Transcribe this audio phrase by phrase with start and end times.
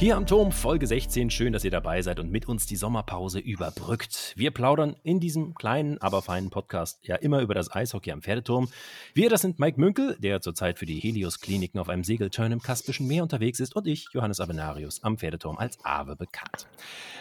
[0.00, 1.28] Hier am Turm Folge 16.
[1.28, 4.32] Schön, dass ihr dabei seid und mit uns die Sommerpause überbrückt.
[4.34, 8.70] Wir plaudern in diesem kleinen, aber feinen Podcast ja immer über das Eishockey am Pferdeturm.
[9.12, 13.08] Wir, das sind Mike Münkel, der zurzeit für die Helios-Kliniken auf einem Segelturn im Kaspischen
[13.08, 16.66] Meer unterwegs ist und ich, Johannes Avenarius, am Pferdeturm als Ave bekannt.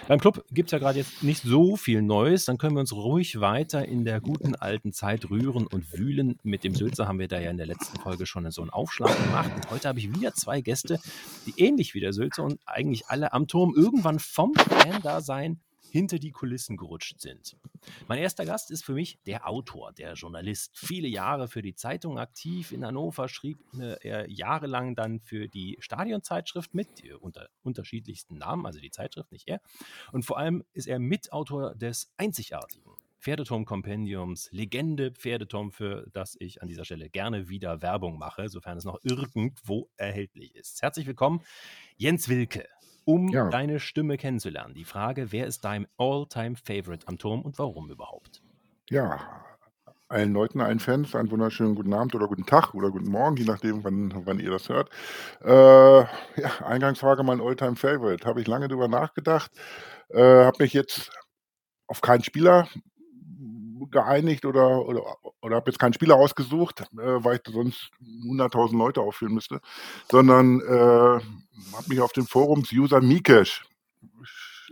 [0.07, 2.93] Beim Club gibt es ja gerade jetzt nicht so viel Neues, dann können wir uns
[2.93, 6.39] ruhig weiter in der guten alten Zeit rühren und wühlen.
[6.43, 9.13] Mit dem Sülzer haben wir da ja in der letzten Folge schon so einen Aufschlag
[9.21, 10.97] gemacht und heute habe ich wieder zwei Gäste,
[11.45, 15.59] die ähnlich wie der Sülzer und eigentlich alle am Turm irgendwann vom Fan-Dasein
[15.91, 17.57] hinter die Kulissen gerutscht sind.
[18.07, 20.77] Mein erster Gast ist für mich der Autor, der Journalist.
[20.77, 25.77] Viele Jahre für die Zeitung aktiv in Hannover, schrieb äh, er jahrelang dann für die
[25.79, 26.87] Stadionzeitschrift mit,
[27.19, 29.61] unter unterschiedlichsten Namen, also die Zeitschrift, nicht er.
[30.11, 36.67] Und vor allem ist er Mitautor des einzigartigen Pferdeturm-Kompendiums, Legende Pferdeturm, für das ich an
[36.67, 40.81] dieser Stelle gerne wieder Werbung mache, sofern es noch irgendwo erhältlich ist.
[40.81, 41.41] Herzlich willkommen,
[41.97, 42.65] Jens Wilke,
[43.05, 43.49] um ja.
[43.49, 44.73] deine Stimme kennenzulernen.
[44.73, 48.41] Die Frage, wer ist dein All-Time-Favorite am Turm und warum überhaupt?
[48.89, 49.19] Ja,
[50.09, 53.45] allen Leuten, allen Fans einen wunderschönen guten Abend oder guten Tag oder guten Morgen, je
[53.45, 54.89] nachdem, wann, wann ihr das hört.
[55.43, 55.51] Äh,
[56.41, 58.25] ja, Eingangsfrage, mein All-Time-Favorite.
[58.25, 59.51] Habe ich lange drüber nachgedacht.
[60.09, 61.11] Äh, habe mich jetzt
[61.87, 62.67] auf keinen Spieler
[63.91, 65.01] geeinigt oder, oder,
[65.41, 69.61] oder habe jetzt keinen Spieler ausgesucht, äh, weil ich sonst 100.000 Leute aufführen müsste,
[70.11, 71.23] sondern äh,
[71.75, 73.63] habe mich auf den Forums User Mikesh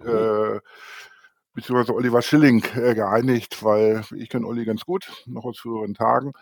[0.06, 0.60] äh,
[1.54, 6.34] beziehungsweise Oliver Schilling äh, geeinigt, weil ich kenne Olli ganz gut, noch aus früheren Tagen.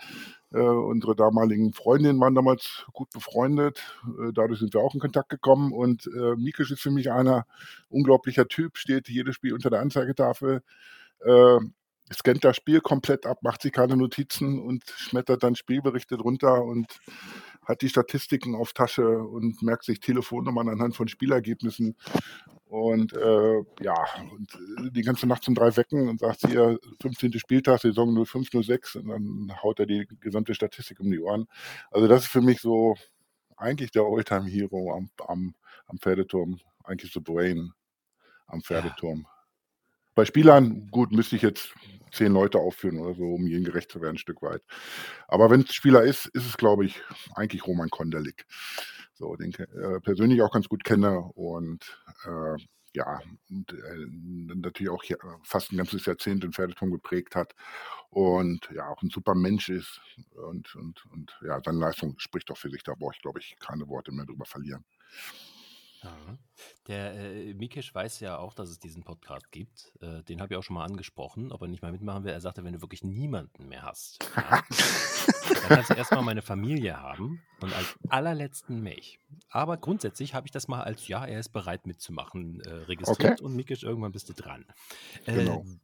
[0.52, 3.82] Äh, unsere damaligen Freundinnen waren damals gut befreundet.
[4.06, 5.72] Äh, dadurch sind wir auch in Kontakt gekommen.
[5.72, 7.46] Und äh, Mikisch ist für mich einer
[7.88, 10.62] unglaublicher Typ, steht jedes Spiel unter der Anzeigetafel.
[11.22, 11.60] Äh,
[12.14, 17.00] scannt das Spiel komplett ab, macht sich keine Notizen und schmettert dann Spielberichte drunter und
[17.66, 21.96] hat die Statistiken auf Tasche und merkt sich Telefonnummern anhand von Spielergebnissen
[22.66, 23.96] und äh, ja,
[24.32, 27.40] und äh, die ganze Nacht zum drei wecken und sagt hier 15.
[27.40, 31.48] Spieltag, Saison 05, 06 und dann haut er die gesamte Statistik um die Ohren.
[31.92, 32.96] Also das ist für mich so
[33.58, 35.56] eigentlich der Oldtime Hero am, am,
[35.88, 37.72] am Pferdeturm, eigentlich so Brain
[38.48, 39.26] am Pferdeturm.
[39.28, 39.35] Ja.
[40.16, 41.74] Bei Spielern, gut, müsste ich jetzt
[42.12, 44.62] zehn Leute aufführen oder so, um ihnen gerecht zu werden, ein Stück weit.
[45.28, 47.02] Aber wenn es Spieler ist, ist es, glaube ich,
[47.36, 48.46] eigentlich Roman Konderlik.
[49.14, 52.56] So, den äh, persönlich auch ganz gut kenne und äh,
[52.94, 57.54] ja, und, äh, natürlich auch hier fast ein ganzes Jahrzehnt den Pferdeturm geprägt hat
[58.10, 60.00] und ja, auch ein super Mensch ist
[60.50, 63.58] und, und, und ja, seine Leistung spricht doch für sich, da brauche ich, glaube ich,
[63.60, 64.86] keine Worte mehr drüber verlieren.
[66.06, 66.38] Ja.
[66.88, 69.92] Der äh, Mikesh weiß ja auch, dass es diesen Podcast gibt.
[70.02, 72.32] Äh, den habe ich auch schon mal angesprochen, ob er nicht mal mitmachen will.
[72.32, 74.64] Er sagte, wenn du wirklich niemanden mehr hast, ja,
[75.50, 79.20] dann kannst du erstmal meine Familie haben und als allerletzten mich.
[79.50, 83.44] Aber grundsätzlich habe ich das mal als, ja, er ist bereit mitzumachen, äh, registriert okay.
[83.44, 84.66] und Mikesh, irgendwann bist du dran.
[85.26, 85.62] Genau.
[85.62, 85.82] Ähm,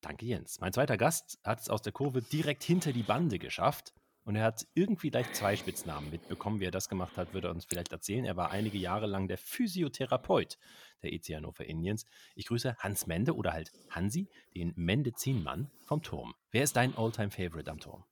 [0.00, 0.60] danke, Jens.
[0.60, 3.94] Mein zweiter Gast hat es aus der Kurve direkt hinter die Bande geschafft.
[4.28, 6.60] Und er hat irgendwie gleich zwei Spitznamen mitbekommen.
[6.60, 8.26] Wie er das gemacht hat, würde er uns vielleicht erzählen.
[8.26, 10.58] Er war einige Jahre lang der Physiotherapeut
[11.02, 12.04] der EC Hannover Indians.
[12.34, 16.34] Ich grüße Hans Mende oder halt Hansi, den Mendezienmann vom Turm.
[16.50, 18.04] Wer ist dein Alltime favorite am Turm?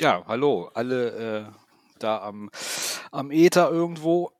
[0.00, 1.52] Ja, hallo, alle äh,
[1.98, 2.48] da am,
[3.10, 4.32] am Äther irgendwo.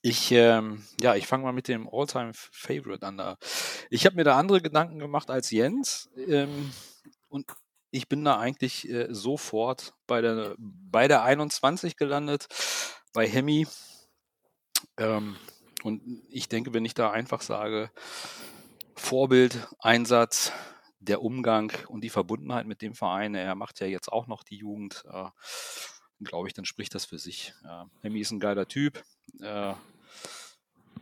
[0.00, 3.36] Ich, ähm, ja, ich fange mal mit dem Alltime favorite an.
[3.90, 6.08] Ich habe mir da andere Gedanken gemacht als Jens.
[6.16, 6.72] Ähm,
[7.28, 7.46] und
[7.96, 12.46] ich bin da eigentlich äh, sofort bei der, bei der 21 gelandet,
[13.12, 13.66] bei Hemi.
[14.98, 15.36] Ähm,
[15.82, 17.90] und ich denke, wenn ich da einfach sage,
[18.94, 20.52] Vorbild, Einsatz,
[21.00, 24.56] der Umgang und die Verbundenheit mit dem Verein, er macht ja jetzt auch noch die
[24.56, 25.28] Jugend, äh,
[26.22, 27.54] glaube ich, dann spricht das für sich.
[27.64, 29.02] Ja, Hemi ist ein geiler Typ
[29.40, 29.74] äh,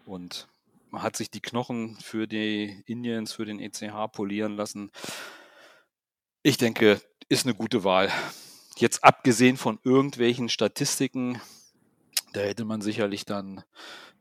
[0.06, 0.48] und
[0.90, 4.92] man hat sich die Knochen für die Indians, für den ECH polieren lassen.
[6.46, 7.00] Ich denke,
[7.30, 8.12] ist eine gute Wahl.
[8.76, 11.40] Jetzt abgesehen von irgendwelchen Statistiken,
[12.34, 13.64] da hätte man sicherlich dann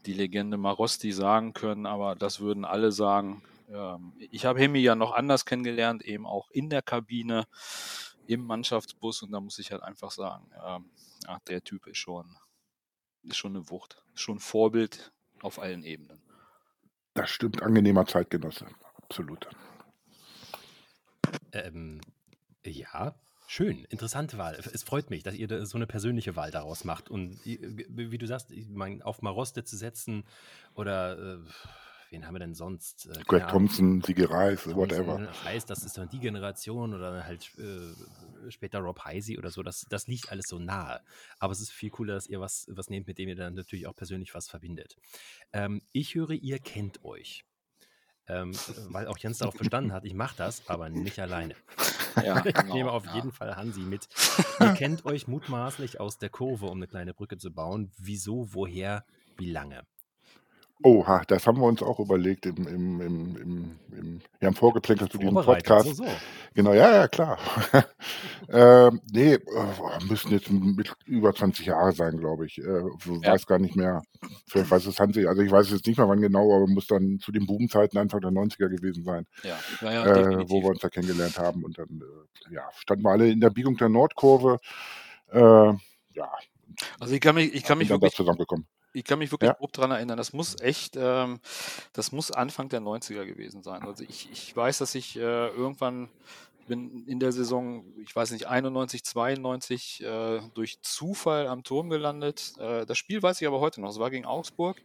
[0.05, 3.43] die Legende Marosti sagen können, aber das würden alle sagen.
[3.69, 7.43] Ähm, ich habe Hemi ja noch anders kennengelernt, eben auch in der Kabine,
[8.25, 10.85] im Mannschaftsbus und da muss ich halt einfach sagen, ähm,
[11.27, 12.37] ja, der Typ ist schon,
[13.23, 15.11] ist schon eine Wucht, schon Vorbild
[15.41, 16.21] auf allen Ebenen.
[17.15, 18.67] Das stimmt, angenehmer Zeitgenosse,
[19.01, 19.49] absolut.
[21.51, 22.01] Ähm,
[22.65, 23.15] ja,
[23.47, 24.55] schön, interessante Wahl.
[24.55, 27.09] Es freut mich, dass ihr so eine persönliche Wahl daraus macht.
[27.09, 28.53] Und wie du sagst,
[29.03, 30.23] auf Maroste zu setzen
[30.73, 31.37] oder äh,
[32.13, 33.07] wen haben wir denn sonst?
[33.07, 35.27] Äh, Greg Thompson, Sigi Reis, whatever.
[35.43, 39.63] Reis, das ist dann die Generation oder halt äh, später Rob Heisey oder so.
[39.63, 41.01] Das, das liegt alles so nahe.
[41.39, 43.87] Aber es ist viel cooler, dass ihr was, was nehmt, mit dem ihr dann natürlich
[43.87, 44.95] auch persönlich was verbindet.
[45.51, 47.43] Ähm, ich höre, ihr kennt euch.
[48.27, 48.53] Ähm,
[48.89, 51.55] weil auch Jens darauf bestanden hat, ich mache das, aber nicht alleine.
[52.23, 53.15] Ja, ich genau, nehme auf ja.
[53.15, 54.07] jeden Fall Hansi mit.
[54.59, 57.91] Ihr kennt euch mutmaßlich aus der Kurve, um eine kleine Brücke zu bauen.
[57.97, 59.03] Wieso, woher,
[59.37, 59.81] wie lange?
[60.83, 65.09] Oha, das haben wir uns auch überlegt im, im, im, im, im ja, im Vorgeplänkel
[65.09, 65.87] zu diesem Podcast.
[65.87, 66.05] So, so.
[66.53, 67.37] Genau, ja, ja, klar.
[68.49, 72.57] ähm, nee, äh, müssen jetzt mit über 20 Jahre sein, glaube ich.
[72.57, 72.81] Äh,
[73.21, 73.31] ja.
[73.31, 74.01] Weiß gar nicht mehr.
[74.45, 77.17] Vielleicht weiß es Hansi, also ich weiß jetzt nicht mehr wann genau, aber muss dann
[77.19, 79.25] zu den Bubenzeiten Anfang der 90er gewesen sein.
[79.43, 81.63] Ja, ja, ja äh, wo wir uns da kennengelernt haben.
[81.63, 84.59] Und dann äh, ja, standen wir alle in der Biegung der Nordkurve.
[85.31, 86.29] Äh, ja.
[86.99, 89.55] Also ich kann mich, ich kann mich wirklich, zusammengekommen ich kann mich wirklich ja.
[89.55, 91.39] grob daran erinnern, das muss echt, ähm,
[91.93, 93.83] das muss Anfang der 90er gewesen sein.
[93.83, 96.09] Also ich, ich weiß, dass ich äh, irgendwann
[96.67, 102.53] bin in der Saison, ich weiß nicht, 91, 92 äh, durch Zufall am Turm gelandet.
[102.57, 104.81] Äh, das Spiel weiß ich aber heute noch, es war gegen Augsburg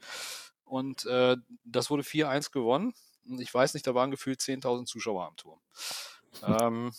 [0.65, 2.95] und äh, das wurde 4-1 gewonnen.
[3.27, 5.61] Und ich weiß nicht, da waren gefühlt 10.000 Zuschauer am Turm.
[6.43, 6.93] ähm,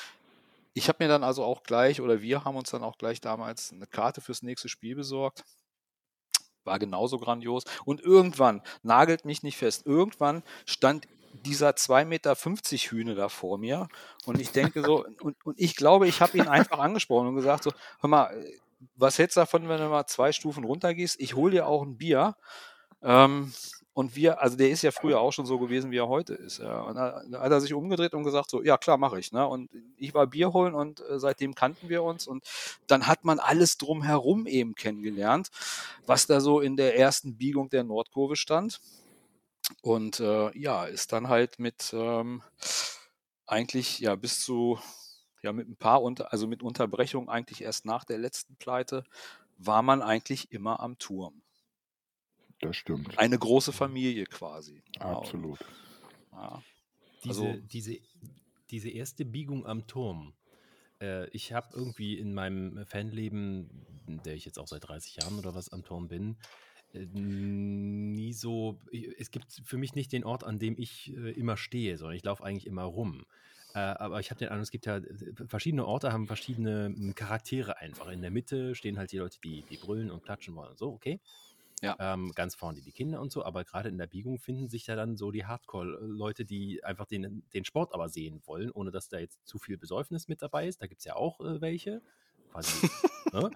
[0.74, 3.72] ich habe mir dann also auch gleich, oder wir haben uns dann auch gleich damals
[3.72, 5.44] eine Karte fürs nächste Spiel besorgt
[6.66, 7.64] war genauso grandios.
[7.84, 11.06] Und irgendwann, nagelt mich nicht fest, irgendwann stand
[11.44, 13.88] dieser 2,50 Meter Hühne da vor mir.
[14.24, 17.64] Und ich denke so, und, und ich glaube, ich habe ihn einfach angesprochen und gesagt:
[17.64, 18.44] so, hör mal,
[18.94, 21.20] was hältst du davon, wenn du mal zwei Stufen runtergehst?
[21.20, 22.36] Ich hole dir auch ein Bier.
[23.02, 23.52] Ähm,
[23.96, 26.58] und wir, also der ist ja früher auch schon so gewesen, wie er heute ist.
[26.58, 26.82] Ja.
[26.82, 29.32] Und da hat er sich umgedreht und gesagt, so, ja klar, mache ich.
[29.32, 29.46] Ne?
[29.46, 32.26] Und ich war Bier holen und äh, seitdem kannten wir uns.
[32.26, 32.44] Und
[32.88, 35.48] dann hat man alles drumherum eben kennengelernt,
[36.04, 38.82] was da so in der ersten Biegung der Nordkurve stand.
[39.80, 42.42] Und äh, ja, ist dann halt mit ähm,
[43.46, 44.78] eigentlich ja bis zu
[45.40, 49.04] ja mit ein paar unter, also mit Unterbrechung eigentlich erst nach der letzten Pleite
[49.56, 51.40] war man eigentlich immer am Turm.
[52.60, 53.18] Das stimmt.
[53.18, 54.82] Eine große Familie quasi.
[54.98, 55.58] Absolut.
[56.32, 56.62] Ja.
[57.24, 57.98] Diese, also, diese,
[58.70, 60.34] diese erste Biegung am Turm.
[61.00, 63.68] Äh, ich habe irgendwie in meinem Fanleben,
[64.24, 66.36] der ich jetzt auch seit 30 Jahren oder was am Turm bin,
[66.92, 68.80] äh, nie so.
[69.18, 72.24] Es gibt für mich nicht den Ort, an dem ich äh, immer stehe, sondern ich
[72.24, 73.24] laufe eigentlich immer rum.
[73.74, 75.02] Aber ich habe den Eindruck, es gibt ja
[75.48, 78.08] verschiedene Orte, haben verschiedene hm, Charaktere einfach.
[78.08, 80.88] In der Mitte stehen halt die Leute, die, die brüllen und klatschen wollen und so,
[80.88, 81.20] okay.
[81.82, 81.96] Ja.
[81.98, 84.96] Ähm, ganz vorne die Kinder und so, aber gerade in der Biegung finden sich ja
[84.96, 89.18] dann so die Hardcore-Leute, die einfach den, den Sport aber sehen wollen, ohne dass da
[89.18, 90.80] jetzt zu viel Besäufnis mit dabei ist.
[90.80, 92.00] Da gibt es ja auch äh, welche.
[92.50, 92.88] Quasi,
[93.32, 93.50] ne?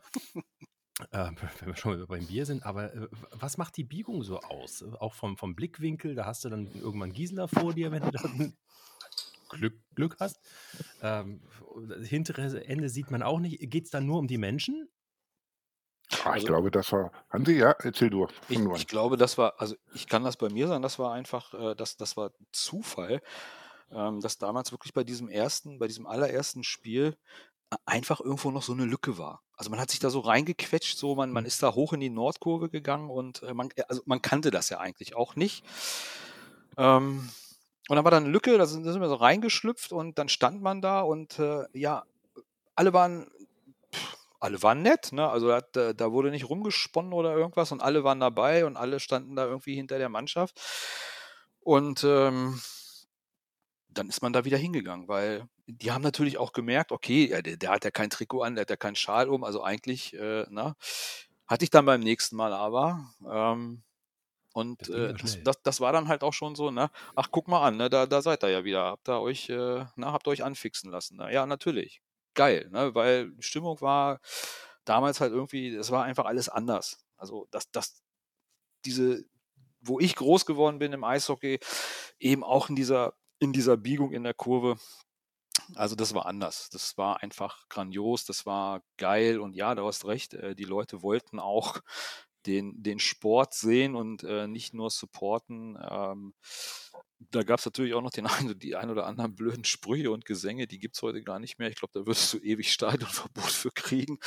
[1.13, 1.31] äh,
[1.61, 4.83] wenn wir schon mal beim Bier sind, aber äh, was macht die Biegung so aus?
[4.83, 8.53] Auch vom, vom Blickwinkel, da hast du dann irgendwann Gisela vor dir, wenn du dann
[9.49, 10.39] Glück, Glück hast.
[11.01, 11.41] Ähm,
[12.03, 13.59] hintere Ende sieht man auch nicht.
[13.71, 14.89] Geht es dann nur um die Menschen
[16.13, 18.27] Ah, ich Also glaube, das war Hansi, ja, erzähl du.
[18.49, 21.55] ich, ich glaube, das war, also ich kann das bei mir sagen, das war einfach,
[21.55, 23.23] äh, das, das war Zufall,
[23.93, 27.17] ähm, dass damals wirklich bei diesem ersten, bei diesem allerersten Spiel
[27.87, 29.43] einfach irgendwo noch so eine Lücke war.
[29.57, 31.49] Also man hat sich da so reingequetscht, so man, man mhm.
[31.49, 34.69] ist da hoch in die Nordkurve gegangen und äh, man, äh, also man kannte das
[34.69, 35.65] ja eigentlich auch nicht.
[36.77, 37.29] Ähm,
[37.89, 40.29] und dann war da eine Lücke, da sind, da sind wir so reingeschlüpft und dann
[40.29, 42.05] stand man da und äh, ja,
[42.75, 43.31] alle waren
[44.41, 45.29] alle waren nett, ne?
[45.29, 49.37] Also da, da wurde nicht rumgesponnen oder irgendwas und alle waren dabei und alle standen
[49.37, 50.59] da irgendwie hinter der Mannschaft.
[51.61, 52.59] Und ähm,
[53.89, 57.59] dann ist man da wieder hingegangen, weil die haben natürlich auch gemerkt, okay, ja, der,
[57.59, 60.47] der, hat ja kein Trikot an, der hat ja keinen Schal um, also eigentlich, äh,
[60.49, 60.77] na, ne?
[61.47, 63.13] hatte ich dann beim nächsten Mal aber.
[63.31, 63.83] Ähm,
[64.53, 66.91] und äh, das, das, das, war dann halt auch schon so, ne?
[67.15, 67.91] Ach, guck mal an, ne?
[67.91, 68.85] da, da seid ihr ja wieder.
[68.85, 71.19] Habt ihr euch, äh, na, habt ihr euch anfixen lassen.
[71.19, 71.33] Ne?
[71.33, 72.01] Ja, natürlich
[72.41, 72.95] geil, ne?
[72.95, 74.19] weil die Stimmung war
[74.87, 77.05] damals halt irgendwie, es war einfach alles anders.
[77.19, 78.03] Also das, das,
[78.87, 79.27] diese,
[79.83, 81.59] wo ich groß geworden bin im Eishockey,
[82.19, 84.79] eben auch in dieser, in dieser Biegung in der Kurve,
[85.75, 86.71] also das war anders.
[86.71, 91.03] Das war einfach grandios, das war geil und ja, du hast recht, äh, die Leute
[91.03, 91.81] wollten auch
[92.47, 95.77] den, den Sport sehen und äh, nicht nur supporten.
[97.31, 100.25] Da gab es natürlich auch noch den ein, die ein oder anderen blöden Sprüche und
[100.25, 101.69] Gesänge, die gibt es heute gar nicht mehr.
[101.69, 104.19] Ich glaube, da würdest du ewig Stadionverbot für kriegen.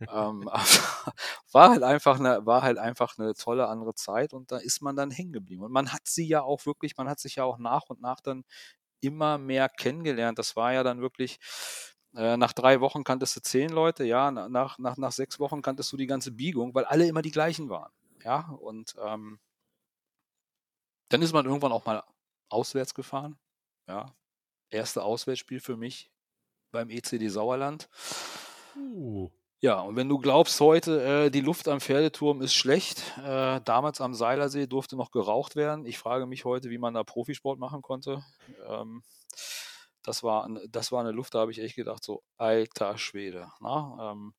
[0.00, 0.48] ähm,
[1.52, 4.96] war halt einfach eine, war halt einfach eine tolle andere Zeit und da ist man
[4.96, 5.62] dann hängen geblieben.
[5.64, 8.20] Und man hat sie ja auch wirklich, man hat sich ja auch nach und nach
[8.20, 8.44] dann
[9.00, 10.38] immer mehr kennengelernt.
[10.38, 11.38] Das war ja dann wirklich,
[12.16, 15.92] äh, nach drei Wochen kanntest du zehn Leute, ja, nach, nach, nach sechs Wochen kanntest
[15.92, 17.92] du die ganze Biegung, weil alle immer die gleichen waren.
[18.24, 19.38] Ja, und ähm,
[21.10, 22.02] Dann ist man irgendwann auch mal
[22.48, 23.38] auswärts gefahren.
[23.86, 24.14] Ja.
[24.70, 26.10] Erste Auswärtsspiel für mich
[26.70, 27.88] beim ECD Sauerland.
[28.76, 29.30] Uh.
[29.60, 34.00] Ja, und wenn du glaubst heute, äh, die Luft am Pferdeturm ist schlecht, äh, damals
[34.00, 35.84] am Seilersee durfte noch geraucht werden.
[35.84, 38.24] Ich frage mich heute, wie man da Profisport machen konnte.
[38.68, 39.02] Ähm,
[40.04, 43.50] das, war, das war eine Luft, da habe ich echt gedacht, so alter Schwede.
[43.58, 43.96] Na?
[43.96, 44.10] Ne?
[44.12, 44.34] Ähm,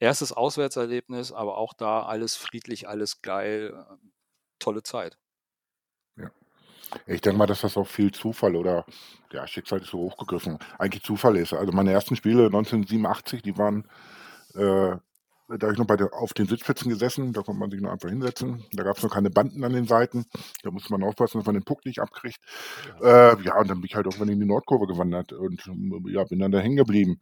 [0.00, 3.96] erstes Auswärtserlebnis, aber auch da alles friedlich, alles geil, äh,
[4.58, 5.16] tolle Zeit.
[7.06, 8.84] Ich denke mal, dass das auch viel Zufall oder
[9.32, 11.52] ja, Schicksal ist so hochgegriffen, eigentlich Zufall ist.
[11.52, 13.86] Also meine ersten Spiele 1987, die waren
[14.54, 14.96] äh,
[15.58, 17.90] da habe ich noch bei der, auf den Sitzplätzen gesessen, da konnte man sich noch
[17.90, 18.64] einfach hinsetzen.
[18.72, 20.24] Da gab es noch keine Banden an den Seiten.
[20.62, 22.40] Da musste man aufpassen, dass man den Puck nicht abkriegt.
[23.02, 25.62] Ja, äh, ja und dann bin ich halt auch in die Nordkurve gewandert und
[26.06, 27.20] ja, bin dann da hängen geblieben.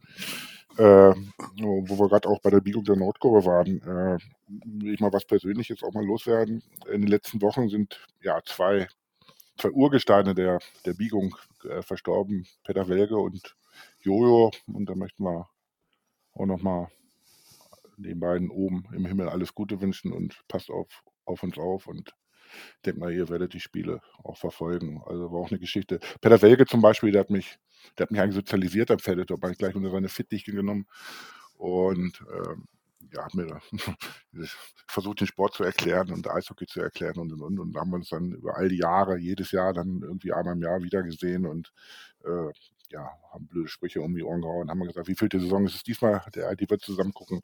[0.77, 1.13] Äh,
[1.59, 3.81] wo wir gerade auch bei der Biegung der Nordkurve waren.
[3.81, 6.63] Äh, will ich mal was Persönliches auch mal loswerden.
[6.89, 8.87] In den letzten Wochen sind ja zwei,
[9.69, 13.55] Urgesteine der, der Biegung äh, verstorben, Peter Welge und
[14.01, 14.51] Jojo.
[14.67, 15.49] Und da möchten wir
[16.33, 16.87] auch nochmal
[17.97, 22.15] den beiden oben im Himmel alles Gute wünschen und passt auf, auf uns auf und
[22.85, 25.01] denkt mal, ihr werdet die Spiele auch verfolgen.
[25.05, 25.99] Also war auch eine Geschichte.
[26.19, 27.57] Peter Welge zum Beispiel, der hat mich,
[27.97, 30.87] der hat mich eigentlich sozialisiert am Pferdedorf, habe ich gleich unter seine Fittiche genommen
[31.57, 32.67] und ähm,
[33.13, 33.59] ja, hat mir
[34.87, 37.59] versucht, den Sport zu erklären und Eishockey zu erklären und und und.
[37.59, 40.81] Und haben uns dann über all die Jahre, jedes Jahr dann irgendwie einmal im Jahr
[40.81, 41.71] wieder gesehen und
[42.23, 42.51] äh,
[42.89, 45.75] ja, haben blöde Sprüche um die Ohren gehauen, haben gesagt, wie viel die Saison ist
[45.75, 46.21] es diesmal?
[46.35, 47.41] Der, die wird zusammen gucken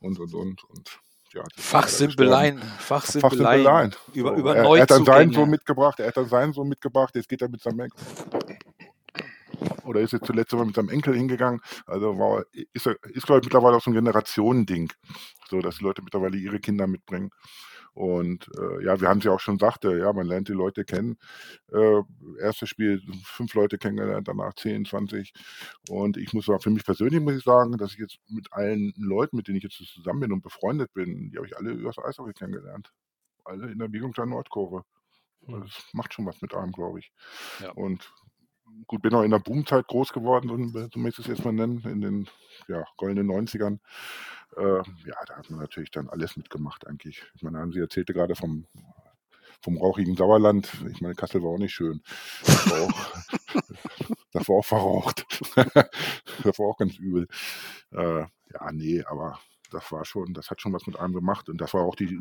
[0.00, 1.00] und und und und
[1.34, 3.94] ja, Fachsimpeleien, Fachsimpeleien.
[4.12, 7.14] Über, über er, er hat dann seinen so mitgebracht, er hat dann seinen so mitgebracht,
[7.14, 7.88] jetzt geht er mit seinem
[9.84, 11.60] oder ist jetzt zuletzt mal mit seinem Enkel hingegangen.
[11.86, 14.92] Also war, ist, ist glaube ich, mittlerweile auch so ein Generationending,
[15.48, 17.30] so dass die Leute mittlerweile ihre Kinder mitbringen.
[17.94, 21.18] Und äh, ja, wir haben sie auch schon sagte, ja, man lernt die Leute kennen.
[21.70, 22.00] Äh,
[22.40, 25.32] erstes Spiel fünf Leute kennengelernt, danach 10, 20.
[25.90, 28.94] Und ich muss sagen, für mich persönlich muss ich sagen, dass ich jetzt mit allen
[28.96, 31.98] Leuten, mit denen ich jetzt zusammen bin und befreundet bin, die habe ich alle übers
[31.98, 32.90] Eishockey kennengelernt.
[33.44, 34.84] Alle in der Biegung der Nordkurve.
[35.44, 35.60] Hm.
[35.60, 37.12] Das macht schon was mit einem, glaube ich.
[37.60, 37.72] Ja.
[37.72, 38.10] Und
[38.86, 40.48] gut, bin auch in der Boomzeit groß geworden,
[40.92, 42.28] so möchte ich es jetzt mal nennen, in den
[42.68, 43.78] ja, goldenen 90ern.
[44.56, 47.24] Äh, ja, da hat man natürlich dann alles mitgemacht eigentlich.
[47.34, 48.66] Ich meine, Sie erzählte gerade vom,
[49.62, 50.68] vom rauchigen Sauerland.
[50.90, 52.02] Ich meine, Kassel war auch nicht schön.
[52.44, 53.62] Das war auch,
[54.32, 55.26] das war auch verraucht.
[56.44, 57.28] das war auch ganz übel.
[57.92, 59.38] Äh, ja, nee, aber
[59.72, 61.48] das war schon, das hat schon was mit einem gemacht.
[61.48, 62.18] Und das war auch die,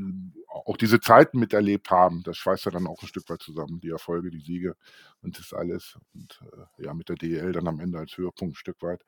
[0.47, 3.79] auch diese Zeiten miterlebt haben, das schweißt ja dann auch ein Stück weit zusammen.
[3.81, 4.75] Die Erfolge, die Siege
[5.21, 5.97] und das alles.
[6.13, 9.03] Und äh, ja, mit der DL dann am Ende als Höhepunkt ein Stück weit.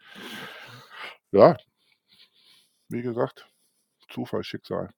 [1.31, 1.57] Ja,
[2.89, 3.47] wie gesagt,
[4.09, 4.89] Zufall, Schicksal.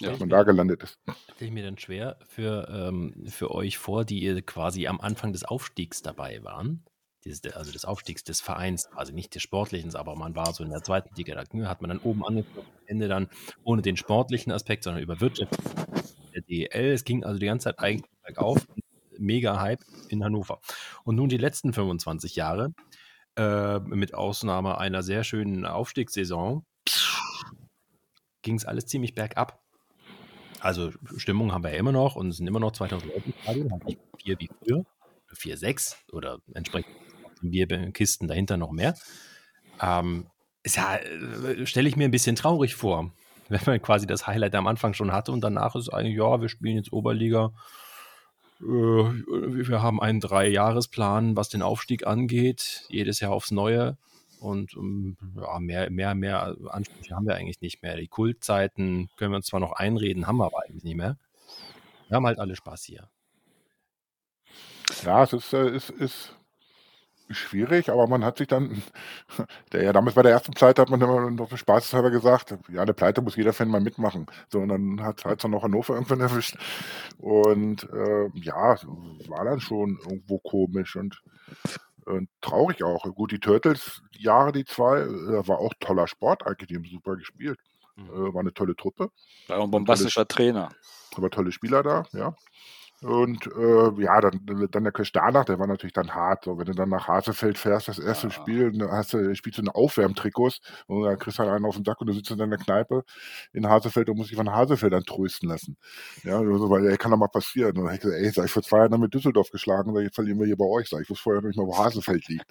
[0.00, 0.10] Ja.
[0.10, 0.98] Dass man da gelandet ist.
[1.34, 5.32] Stelle ich mir dann schwer für, ähm, für euch vor, die ihr quasi am Anfang
[5.32, 6.84] des Aufstiegs dabei waren
[7.54, 10.82] also des Aufstiegs des Vereins, also nicht des Sportlichen, aber man war so in der
[10.82, 13.28] zweiten Liga, da ne, hat man dann oben angefangen, am Ende dann
[13.64, 15.56] ohne den sportlichen Aspekt, sondern über Wirtschaft
[16.34, 16.92] der DEL.
[16.92, 18.66] Es ging also die ganze Zeit eigentlich bergauf,
[19.18, 20.60] mega Hype in Hannover.
[21.04, 22.72] Und nun die letzten 25 Jahre,
[23.36, 26.64] äh, mit Ausnahme einer sehr schönen Aufstiegssaison,
[28.42, 29.60] ging es alles ziemlich bergab.
[30.60, 33.34] Also Stimmung haben wir ja immer noch und es sind immer noch 2000 Leute im
[33.42, 34.84] Stadion, nicht vier wie früher,
[35.32, 36.94] vier, sechs oder entsprechend
[37.42, 38.94] Bierkisten dahinter noch mehr.
[39.80, 40.26] Ähm,
[40.66, 43.12] ja, äh, stelle ich mir ein bisschen traurig vor,
[43.48, 46.48] wenn man quasi das Highlight am Anfang schon hatte und danach ist eigentlich, ja, wir
[46.48, 47.52] spielen jetzt Oberliga.
[48.60, 53.96] Äh, wir haben einen Dreijahresplan, was den Aufstieg angeht, jedes Jahr aufs Neue.
[54.40, 57.96] Und ähm, ja, mehr, mehr, mehr Ansprüche haben wir eigentlich nicht mehr.
[57.96, 61.16] Die Kultzeiten können wir uns zwar noch einreden, haben wir aber eigentlich nicht mehr.
[62.08, 63.08] Wir haben halt alle Spaß hier.
[65.04, 66.36] Ja, es ist, äh, ist, ist
[67.30, 68.82] schwierig, aber man hat sich dann,
[69.72, 72.82] der ja damals bei der ersten Pleite hat man immer noch für Spaßeshalber gesagt, ja,
[72.82, 74.26] eine Pleite muss jeder Fan mal mitmachen.
[74.48, 76.56] So, und dann hat halt dann noch Hannover irgendwann erwischt.
[77.18, 78.76] Und äh, ja,
[79.28, 81.22] war dann schon irgendwo komisch und,
[82.04, 83.02] und traurig auch.
[83.14, 87.16] Gut, die Turtles, Jahre, die zwei, äh, war auch toller Sport eigentlich, die haben super
[87.16, 87.58] gespielt.
[87.96, 88.10] Mhm.
[88.10, 89.10] Äh, war eine tolle Truppe.
[89.48, 90.70] War ein bombastischer Trainer.
[91.16, 92.34] Aber tolle Spieler da, ja.
[93.06, 96.44] Und äh, ja, dann, dann der Quest danach, der war natürlich dann hart.
[96.44, 98.32] So, wenn du dann nach Hasefeld fährst, das erste ja.
[98.32, 100.58] Spiel, dann hast du, spielst du eine Aufwärmtrikots
[100.88, 103.04] und dann kriegst du halt einen auf den Sack und du sitzt in deiner Kneipe
[103.52, 105.76] in Hasefeld und musst dich von Hasefeld dann trösten lassen.
[106.24, 107.78] Ja, so, weil ey, kann doch mal passieren.
[107.78, 110.16] Und dann ich gesagt, ey, sag ich vor zwei Jahren mit Düsseldorf geschlagen, sag, jetzt
[110.16, 110.88] verlieren wir hier bei euch.
[110.88, 112.46] Sag ich, wusste vorher noch nicht mal, wo Hasefeld liegt.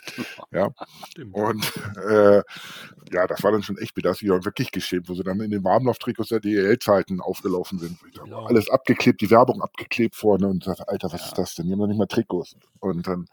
[0.51, 0.69] Ja.
[1.09, 1.35] Stimmt.
[1.35, 1.73] Und
[2.07, 2.41] äh,
[3.11, 5.41] ja, das war dann schon echt bitter, das ist ja wirklich geschämt, wo sie dann
[5.41, 7.97] in den Warmlauftrikots der DEL-Zeiten aufgelaufen sind.
[8.13, 8.45] Genau.
[8.45, 11.27] Alles abgeklebt, die Werbung abgeklebt vorne ne, und sagt, Alter, was ja.
[11.27, 11.67] ist das denn?
[11.67, 12.55] Die haben doch nicht mal Trikots.
[12.79, 13.27] Und dann,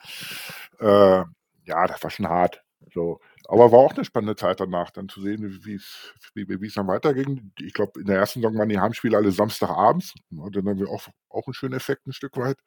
[0.81, 1.25] äh,
[1.65, 2.63] ja, das war schon hart.
[2.93, 3.21] So.
[3.49, 6.75] Aber war auch eine spannende Zeit danach, dann zu sehen, wie es wie, wie es
[6.75, 7.53] dann weiterging.
[7.61, 10.15] Ich glaube, in der ersten Saison waren die Heimspiele alle Samstagabends.
[10.31, 12.59] Und dann haben wir auch, auch einen schönen Effekt ein Stück weit.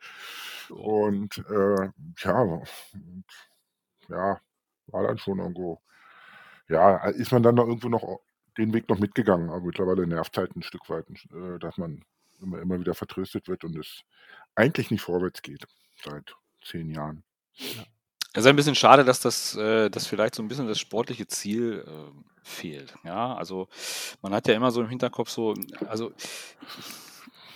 [0.69, 1.89] Und äh,
[2.23, 2.61] ja,
[4.09, 4.39] ja,
[4.87, 5.81] war dann schon irgendwo.
[6.67, 8.19] Ja, ist man dann noch irgendwo noch
[8.57, 12.03] den Weg noch mitgegangen, aber mittlerweile nervt halt ein Stück weit, äh, dass man
[12.41, 14.03] immer, immer wieder vertröstet wird und es
[14.55, 15.65] eigentlich nicht vorwärts geht
[16.03, 17.23] seit zehn Jahren.
[17.57, 17.83] Ja.
[18.33, 21.25] Es ist ein bisschen schade, dass das, äh, dass vielleicht so ein bisschen das sportliche
[21.25, 22.11] Ziel äh,
[22.43, 22.93] fehlt.
[23.05, 23.69] Ja, also
[24.21, 25.53] man hat ja immer so im Hinterkopf so,
[25.87, 26.11] also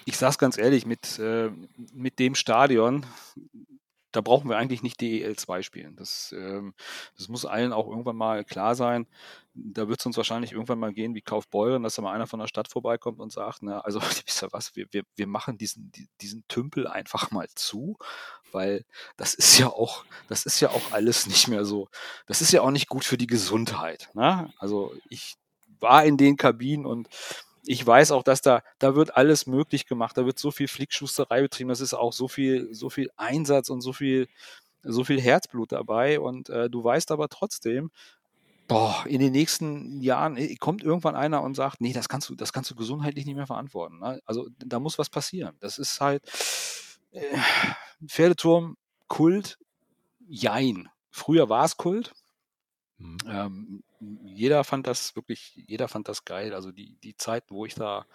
[0.06, 1.52] ich sage es ganz ehrlich, mit, äh,
[1.94, 3.06] mit dem Stadion,
[4.12, 5.96] da brauchen wir eigentlich nicht DEL 2 spielen.
[5.96, 6.74] Das, ähm,
[7.16, 9.08] das muss allen auch irgendwann mal klar sein.
[9.54, 12.40] Da wird es uns wahrscheinlich irgendwann mal gehen wie Kaufbeuren, dass da mal einer von
[12.40, 15.92] der Stadt vorbeikommt und sagt, na, also wisst ihr was, wir, wir, wir machen diesen,
[16.22, 17.98] diesen Tümpel einfach mal zu,
[18.52, 18.86] weil
[19.18, 21.90] das ist ja auch, das ist ja auch alles nicht mehr so,
[22.26, 24.10] das ist ja auch nicht gut für die Gesundheit.
[24.14, 24.52] Ne?
[24.58, 25.36] Also ich
[25.80, 27.10] war in den Kabinen und
[27.70, 30.18] ich weiß auch, dass da, da wird alles möglich gemacht.
[30.18, 31.70] Da wird so viel Flickschusterei betrieben.
[31.70, 34.28] Das ist auch so viel, so viel Einsatz und so viel,
[34.82, 36.20] so viel Herzblut dabei.
[36.20, 37.92] Und äh, du weißt aber trotzdem,
[38.68, 42.34] boah, in den nächsten Jahren äh, kommt irgendwann einer und sagt, nee, das kannst du,
[42.34, 44.00] das kannst du gesundheitlich nicht mehr verantworten.
[44.00, 44.20] Ne?
[44.26, 45.56] Also da muss was passieren.
[45.60, 46.24] Das ist halt
[47.12, 47.22] äh,
[48.04, 49.60] Pferdeturm, Kult,
[50.28, 50.90] Jein.
[51.12, 52.14] Früher war es Kult.
[52.98, 53.18] Mhm.
[53.28, 56.54] Ähm, jeder fand das wirklich, jeder fand das geil.
[56.54, 58.06] Also die, die Zeiten, wo ich da,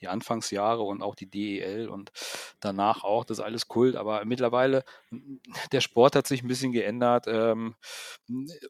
[0.00, 2.10] die Anfangsjahre und auch die DEL und
[2.60, 3.96] danach auch, das ist alles Kult.
[3.96, 4.84] Aber mittlerweile,
[5.72, 7.26] der Sport hat sich ein bisschen geändert.
[7.28, 7.74] Ähm,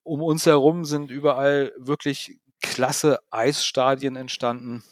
[0.03, 4.85] um uns herum sind überall wirklich klasse Eisstadien entstanden.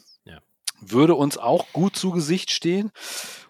[0.81, 2.91] Würde uns auch gut zu Gesicht stehen.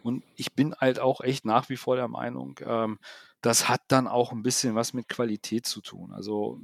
[0.04, 3.00] Und ich bin halt auch echt nach wie vor der Meinung, ähm,
[3.42, 6.12] das hat dann auch ein bisschen was mit Qualität zu tun.
[6.12, 6.60] Also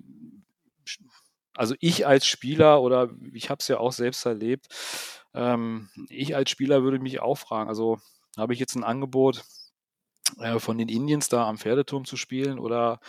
[1.55, 4.67] also ich als Spieler oder ich habe es ja auch selbst erlebt,
[5.33, 7.99] ähm, ich als Spieler würde mich auch fragen, also
[8.37, 9.43] habe ich jetzt ein Angebot
[10.39, 12.99] äh, von den Indians da am Pferdeturm zu spielen oder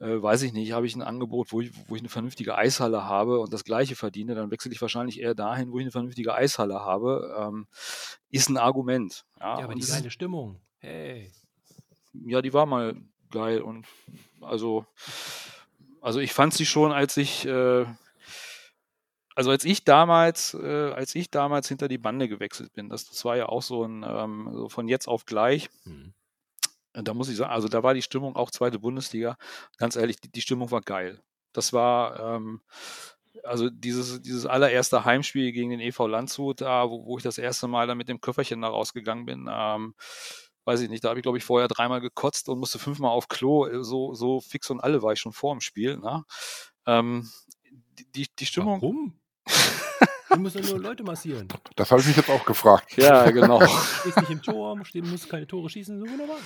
[0.00, 3.04] äh, weiß ich nicht, habe ich ein Angebot, wo ich, wo ich eine vernünftige Eishalle
[3.04, 6.34] habe und das gleiche verdiene, dann wechsle ich wahrscheinlich eher dahin, wo ich eine vernünftige
[6.34, 7.36] Eishalle habe.
[7.38, 7.66] Ähm,
[8.30, 9.24] ist ein Argument.
[9.40, 10.60] Ja, ja aber die geile Stimmung.
[10.78, 11.32] Hey.
[12.12, 12.96] Ja, die war mal
[13.30, 13.86] geil und
[14.40, 14.86] also
[16.00, 17.86] also ich fand sie schon, als ich, äh,
[19.34, 23.24] also als ich damals, äh, als ich damals hinter die Bande gewechselt bin, das, das
[23.24, 25.70] war ja auch so ein, ähm, so von jetzt auf gleich.
[25.84, 26.14] Mhm.
[26.92, 29.36] Da muss ich sagen, also da war die Stimmung auch zweite Bundesliga.
[29.76, 31.20] Ganz ehrlich, die, die Stimmung war geil.
[31.52, 32.60] Das war, ähm,
[33.44, 37.68] also dieses, dieses allererste Heimspiel gegen den EV Landshut, da, wo, wo ich das erste
[37.68, 39.94] Mal da mit dem Köfferchen da rausgegangen bin, ähm,
[40.68, 43.28] weiß ich nicht, da habe ich, glaube ich, vorher dreimal gekotzt und musste fünfmal auf
[43.28, 43.82] Klo.
[43.82, 45.96] So, so fix und alle war ich schon vor dem Spiel.
[45.96, 46.24] Ne?
[46.86, 47.30] Ähm,
[48.14, 48.82] die, die Stimmung.
[48.82, 49.18] Warum?
[50.30, 51.48] Du musst ja nur Leute massieren.
[51.76, 52.96] Das habe ich mich jetzt auch gefragt.
[52.96, 53.60] Ja, genau.
[53.60, 53.66] Du
[54.00, 56.36] stehst nicht im Tor, stehen, musst keine Tore schießen, so wunderbar.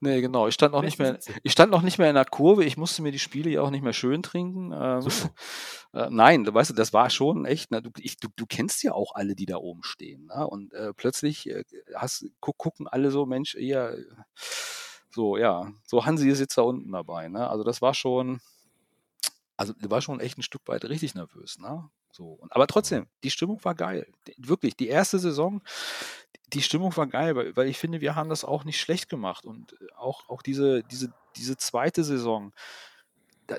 [0.00, 0.46] Nee, genau.
[0.46, 2.64] Ich stand, noch nicht mehr, ich stand noch nicht mehr in der Kurve.
[2.64, 4.72] Ich musste mir die Spiele ja auch nicht mehr schön trinken.
[4.72, 5.10] Ähm, so.
[5.92, 7.70] äh, nein, weißt du, das war schon echt.
[7.70, 10.26] Ne, du, ich, du, du, kennst ja auch alle, die da oben stehen.
[10.26, 10.46] Ne?
[10.46, 13.96] Und äh, plötzlich äh, hast, guck, gucken alle so, Mensch, eher
[15.10, 17.28] so, ja, so Hansi ist jetzt da unten dabei.
[17.28, 17.48] Ne?
[17.48, 18.40] Also das war schon,
[19.56, 21.58] also war schon echt ein Stück weit richtig nervös.
[21.58, 21.88] Ne?
[22.12, 24.06] So, aber trotzdem, die Stimmung war geil.
[24.36, 25.62] Wirklich, die erste Saison,
[26.52, 29.46] die Stimmung war geil, weil, weil ich finde, wir haben das auch nicht schlecht gemacht.
[29.46, 32.52] Und äh, auch, auch diese, diese, diese zweite Saison,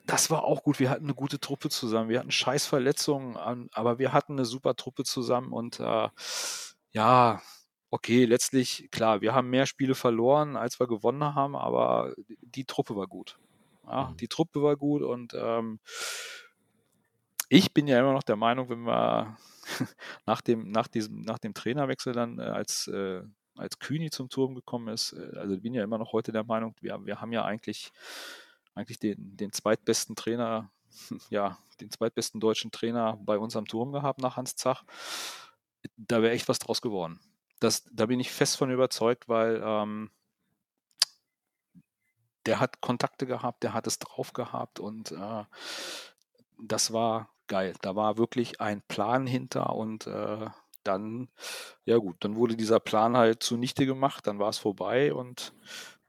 [0.05, 0.79] das war auch gut.
[0.79, 2.09] Wir hatten eine gute Truppe zusammen.
[2.09, 3.35] Wir hatten scheiß Verletzungen,
[3.73, 5.51] aber wir hatten eine super Truppe zusammen.
[5.51, 6.09] Und äh,
[6.91, 7.41] ja,
[7.89, 12.95] okay, letztlich, klar, wir haben mehr Spiele verloren, als wir gewonnen haben, aber die Truppe
[12.95, 13.37] war gut.
[13.85, 14.17] Ja, mhm.
[14.17, 15.79] die Truppe war gut und ähm,
[17.53, 19.37] ich bin ja immer noch der Meinung, wenn wir
[20.25, 23.21] nach dem, nach diesem, nach dem Trainerwechsel dann äh, als, äh,
[23.55, 26.75] als Kühni zum Turm gekommen ist, äh, also bin ja immer noch heute der Meinung,
[26.81, 27.91] wir, wir haben ja eigentlich,
[28.73, 30.71] eigentlich den, den zweitbesten Trainer,
[31.29, 34.83] ja, den zweitbesten deutschen Trainer bei uns am Turm gehabt nach Hans Zach.
[35.95, 37.19] Da wäre echt was draus geworden.
[37.59, 40.09] Das, da bin ich fest von überzeugt, weil ähm,
[42.47, 45.43] der hat Kontakte gehabt, der hat es drauf gehabt und äh,
[46.59, 47.73] das war geil.
[47.81, 50.47] Da war wirklich ein Plan hinter und äh,
[50.83, 51.29] dann,
[51.85, 55.53] ja gut, dann wurde dieser Plan halt zunichte gemacht, dann war es vorbei und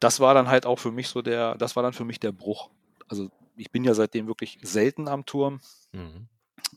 [0.01, 2.33] das war dann halt auch für mich so der, das war dann für mich der
[2.33, 2.71] Bruch.
[3.09, 5.61] Also ich bin ja seitdem wirklich selten am Turm,
[5.93, 6.29] mhm.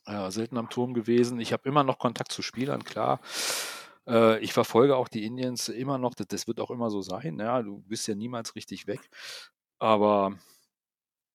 [0.06, 1.40] äh, selten am Turm gewesen.
[1.40, 3.20] Ich habe immer noch Kontakt zu Spielern, klar.
[4.08, 7.40] Äh, ich verfolge auch die Indians immer noch, das, das wird auch immer so sein.
[7.40, 9.10] Ja, du bist ja niemals richtig weg.
[9.80, 10.38] Aber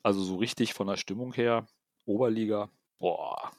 [0.02, 1.66] also so richtig von der Stimmung her,
[2.04, 2.70] Oberliga,
[3.02, 3.50] boah,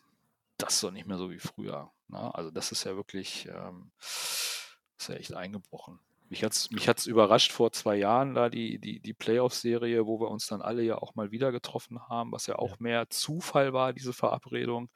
[0.57, 1.91] das ist doch nicht mehr so wie früher.
[2.07, 2.33] Ne?
[2.33, 5.99] Also das ist ja wirklich, ähm, ist ja echt eingebrochen.
[6.29, 10.21] Mich hat es mich hat's überrascht vor zwei Jahren, da die, die, die Playoff-Serie, wo
[10.21, 12.77] wir uns dann alle ja auch mal wieder getroffen haben, was ja auch ja.
[12.79, 14.89] mehr Zufall war, diese Verabredung.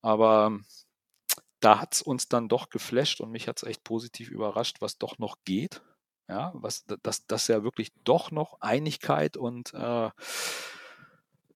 [0.00, 0.58] Aber
[1.60, 4.98] da hat es uns dann doch geflasht und mich hat es echt positiv überrascht, was
[4.98, 5.82] doch noch geht.
[6.28, 10.10] Ja, was, dass, dass ja wirklich doch noch Einigkeit und äh,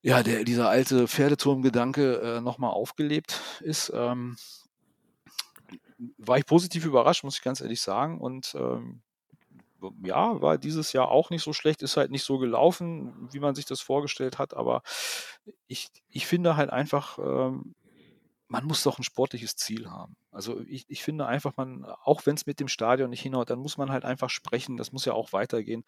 [0.03, 3.93] ja, der, dieser alte Pferdeturm-Gedanke äh, nochmal aufgelebt ist.
[3.95, 4.37] Ähm,
[6.19, 8.21] war ich positiv überrascht, muss ich ganz ehrlich sagen.
[8.21, 9.03] Und ähm,
[10.03, 13.55] ja, war dieses Jahr auch nicht so schlecht, ist halt nicht so gelaufen, wie man
[13.55, 14.83] sich das vorgestellt hat, aber
[15.67, 17.75] ich, ich finde halt einfach, ähm,
[18.49, 20.17] man muss doch ein sportliches Ziel haben.
[20.31, 23.59] Also ich, ich finde einfach, man, auch wenn es mit dem Stadion nicht hinhaut, dann
[23.59, 25.85] muss man halt einfach sprechen, das muss ja auch weitergehen.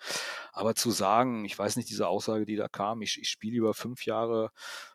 [0.52, 3.74] Aber zu sagen, ich weiß nicht, diese Aussage, die da kam, ich, ich spiele lieber
[3.74, 4.50] fünf Jahre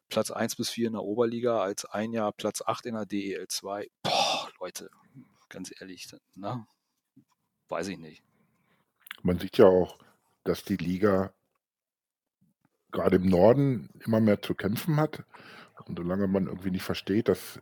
[0.09, 3.47] Platz 1 bis 4 in der Oberliga als ein Jahr Platz 8 in der DEL
[3.47, 3.89] 2.
[4.03, 4.89] Boah, Leute,
[5.49, 6.67] ganz ehrlich, na, ne?
[7.69, 8.23] weiß ich nicht.
[9.21, 9.97] Man sieht ja auch,
[10.43, 11.33] dass die Liga
[12.91, 15.23] gerade im Norden immer mehr zu kämpfen hat.
[15.85, 17.59] Und solange man irgendwie nicht versteht, dass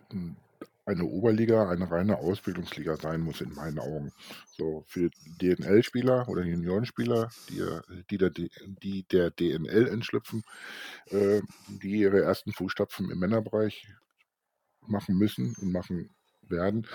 [0.85, 4.11] eine Oberliga eine reine Ausbildungsliga sein muss, in meinen Augen.
[4.57, 5.09] So für
[5.41, 7.63] DNL-Spieler oder Juniorenspieler, die,
[8.09, 10.43] die, der, die der DNL entschlüpfen,
[11.07, 13.87] äh, die ihre ersten Fußstapfen im Männerbereich
[14.87, 16.09] machen müssen und machen
[16.41, 16.87] werden,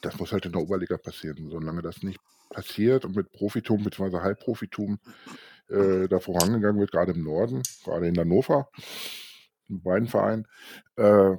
[0.00, 1.48] das muss halt in der Oberliga passieren.
[1.50, 4.18] Solange das nicht passiert und mit Profitum bzw.
[4.18, 4.98] Halbprofitum
[5.68, 8.68] äh, da vorangegangen wird, gerade im Norden, gerade in Hannover,
[9.68, 10.46] in beiden Vereinen,
[10.96, 11.36] äh,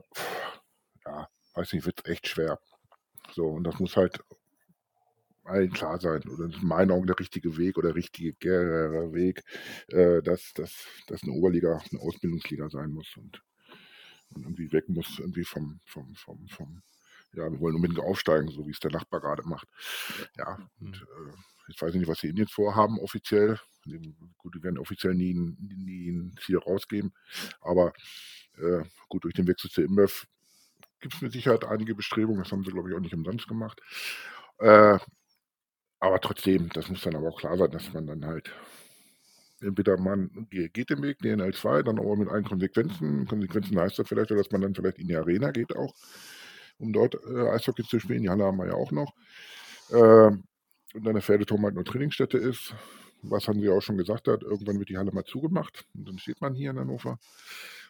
[1.05, 2.59] ja, weiß nicht, wird es echt schwer.
[3.33, 4.19] So, und das muss halt
[5.49, 6.21] allen klar sein.
[6.27, 8.33] Oder das ist in meinen Augen der richtige Weg oder der richtige
[9.13, 9.43] Weg,
[9.87, 13.41] äh, dass, dass, dass eine Oberliga eine Ausbildungsliga sein muss und,
[14.35, 16.81] und irgendwie weg muss irgendwie vom, vom, vom, vom,
[17.33, 19.67] ja, wir wollen unbedingt aufsteigen, so wie es der Nachbar gerade macht.
[20.37, 21.33] Ja, und äh,
[21.69, 23.60] ich weiß nicht, was die Indiens vorhaben offiziell.
[24.38, 27.13] Gut, die werden offiziell nie, nie ein Ziel rausgeben.
[27.62, 27.93] Aber
[28.58, 30.27] äh, gut, durch den Wechsel zu IMBEF
[30.99, 32.43] gibt es mit Sicherheit einige Bestrebungen.
[32.43, 33.82] Das haben sie, glaube ich, auch nicht umsonst gemacht.
[34.60, 34.99] Äh,
[35.99, 38.53] aber trotzdem, das muss dann aber auch klar sein, dass man dann halt
[39.62, 43.27] entweder man geht den Weg, DNL 2, dann aber mit allen Konsequenzen.
[43.27, 45.93] Konsequenzen heißt das vielleicht, dass man dann vielleicht in die Arena geht auch,
[46.77, 48.23] um dort äh, Eishockey zu spielen.
[48.23, 49.13] Die Halle haben wir ja auch noch.
[49.91, 50.32] Äh,
[50.93, 52.73] und dann der Pferdeturm halt nur Trainingsstätte ist,
[53.21, 56.17] was haben sie auch schon gesagt hat, irgendwann wird die Halle mal zugemacht und dann
[56.17, 57.19] steht man hier in Hannover.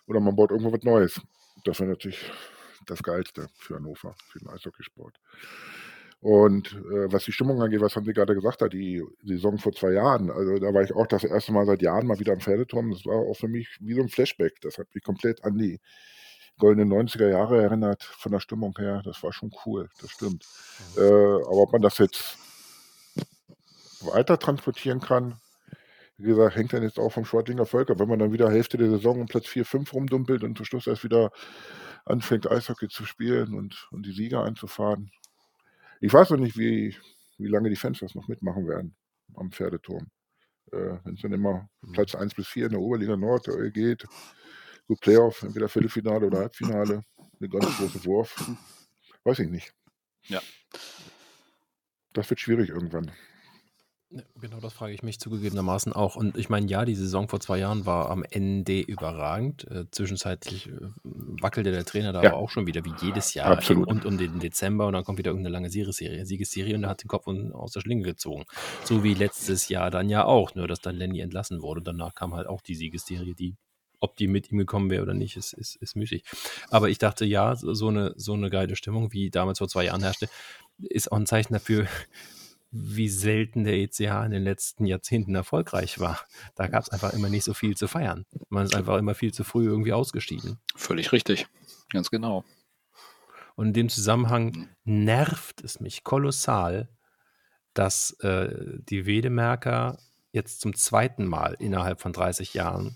[0.07, 1.21] Oder man baut irgendwo was Neues.
[1.65, 2.31] Das wäre natürlich
[2.87, 5.19] das Geilste für Hannover, für den Eishockeysport.
[6.21, 9.71] Und äh, was die Stimmung angeht, was haben Sie gerade gesagt hat, die Saison vor
[9.71, 12.41] zwei Jahren, also da war ich auch das erste Mal seit Jahren mal wieder am
[12.41, 12.91] Pferdeturm.
[12.91, 14.59] Das war auch für mich wie so ein Flashback.
[14.61, 15.79] Das hat mich komplett an die
[16.57, 19.01] goldenen 90er Jahre erinnert, von der Stimmung her.
[19.05, 20.45] Das war schon cool, das stimmt.
[20.97, 21.03] Mhm.
[21.03, 22.37] Äh, aber ob man das jetzt
[24.01, 25.39] weiter transportieren kann,
[26.19, 27.97] wie gesagt, hängt dann jetzt auch vom Schwartlinger Völker.
[27.97, 30.85] Wenn man dann wieder Hälfte der Saison um Platz 4, 5 rumdumpelt und zum Schluss
[30.85, 31.31] erst wieder
[32.05, 35.11] anfängt, Eishockey zu spielen und, und die Sieger einzufahren.
[36.01, 36.97] Ich weiß noch nicht, wie,
[37.37, 38.97] wie lange die Fans das noch mitmachen werden
[39.35, 40.07] am Pferdeturm.
[40.73, 41.93] Äh, Wenn es dann immer mhm.
[41.93, 44.05] Platz 1 bis 4 in der Oberliga Nord äh, geht,
[44.87, 47.03] gut Playoff, entweder Viertelfinale oder Halbfinale,
[47.39, 48.35] eine ganz große Wurf.
[49.23, 49.73] Weiß ich nicht.
[50.23, 50.41] Ja.
[52.11, 53.11] Das wird schwierig irgendwann.
[54.41, 56.15] Genau, das frage ich mich zugegebenermaßen auch.
[56.15, 59.69] Und ich meine, ja, die Saison vor zwei Jahren war am Ende überragend.
[59.69, 60.71] Äh, zwischenzeitlich äh,
[61.03, 62.29] wackelte der Trainer da ja.
[62.31, 63.51] aber auch schon wieder, wie jedes Jahr.
[63.51, 63.87] Absolut.
[63.87, 67.03] Und um den Dezember und dann kommt wieder irgendeine lange Siegesserie, Siegesserie und er hat
[67.03, 68.45] den Kopf aus der Schlinge gezogen.
[68.83, 71.83] So wie letztes Jahr dann ja auch, nur dass dann Lenny entlassen wurde.
[71.83, 73.57] Danach kam halt auch die Siegesserie, die
[73.99, 76.23] ob die mit ihm gekommen wäre oder nicht, ist, ist, ist müßig.
[76.69, 80.01] Aber ich dachte, ja, so eine, so eine geile Stimmung, wie damals vor zwei Jahren
[80.01, 80.29] herrschte,
[80.77, 81.85] ist auch ein Zeichen dafür,
[82.71, 86.19] wie selten der ECH in den letzten Jahrzehnten erfolgreich war.
[86.55, 88.25] Da gab es einfach immer nicht so viel zu feiern.
[88.49, 90.59] Man ist einfach immer viel zu früh irgendwie ausgestiegen.
[90.75, 91.47] Völlig richtig,
[91.91, 92.43] ganz genau.
[93.55, 96.89] Und in dem Zusammenhang nervt es mich kolossal,
[97.73, 99.97] dass äh, die Wedemerker
[100.31, 102.95] jetzt zum zweiten Mal innerhalb von 30 Jahren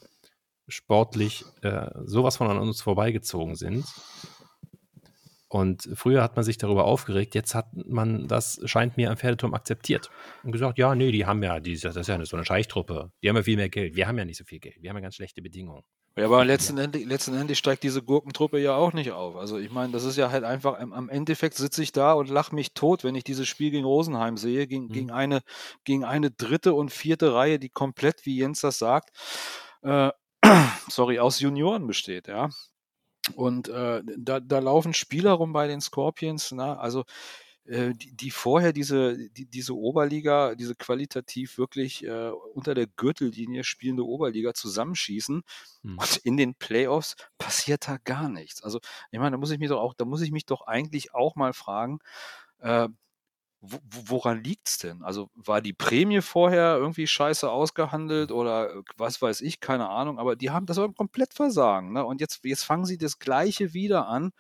[0.67, 3.86] sportlich äh, sowas von an uns vorbeigezogen sind
[5.54, 9.54] und früher hat man sich darüber aufgeregt, jetzt hat man das, scheint mir, am Pferdeturm
[9.54, 10.10] akzeptiert.
[10.44, 13.30] Und gesagt, ja, nee, die haben ja, die, das ist ja so eine Scheichtruppe, die
[13.30, 13.96] haben ja viel mehr Geld.
[13.96, 15.84] Wir haben ja nicht so viel Geld, wir haben ja ganz schlechte Bedingungen.
[16.16, 16.86] Ja, aber letzten, ja.
[16.86, 19.36] Endes, letzten Endes steigt diese Gurkentruppe ja auch nicht auf.
[19.36, 22.56] Also ich meine, das ist ja halt einfach, am Endeffekt sitze ich da und lache
[22.56, 24.92] mich tot, wenn ich dieses Spiel gegen Rosenheim sehe, gegen, mhm.
[24.92, 25.42] gegen, eine,
[25.84, 29.12] gegen eine dritte und vierte Reihe, die komplett, wie Jens das sagt,
[29.84, 30.10] äh,
[30.89, 32.50] sorry, aus Junioren besteht, ja.
[33.36, 37.05] Und äh, da, da laufen Spieler rum bei den Scorpions, na, also
[37.65, 43.63] äh, die, die, vorher diese, die, diese Oberliga, diese qualitativ wirklich äh, unter der Gürtellinie
[43.63, 45.43] spielende Oberliga zusammenschießen
[45.83, 45.97] hm.
[45.97, 48.62] und in den Playoffs passiert da gar nichts.
[48.63, 48.79] Also
[49.12, 51.36] ich meine, da muss ich mich doch auch, da muss ich mich doch eigentlich auch
[51.36, 51.99] mal fragen,
[54.08, 55.04] woran liegt es denn?
[55.04, 60.19] Also war die Prämie vorher irgendwie scheiße ausgehandelt oder äh, was weiß ich, keine Ahnung,
[60.19, 61.93] aber die haben das war komplett versagen.
[61.93, 62.06] Ne?
[62.06, 64.34] Und jetzt, jetzt fangen sie das Gleiche wieder an,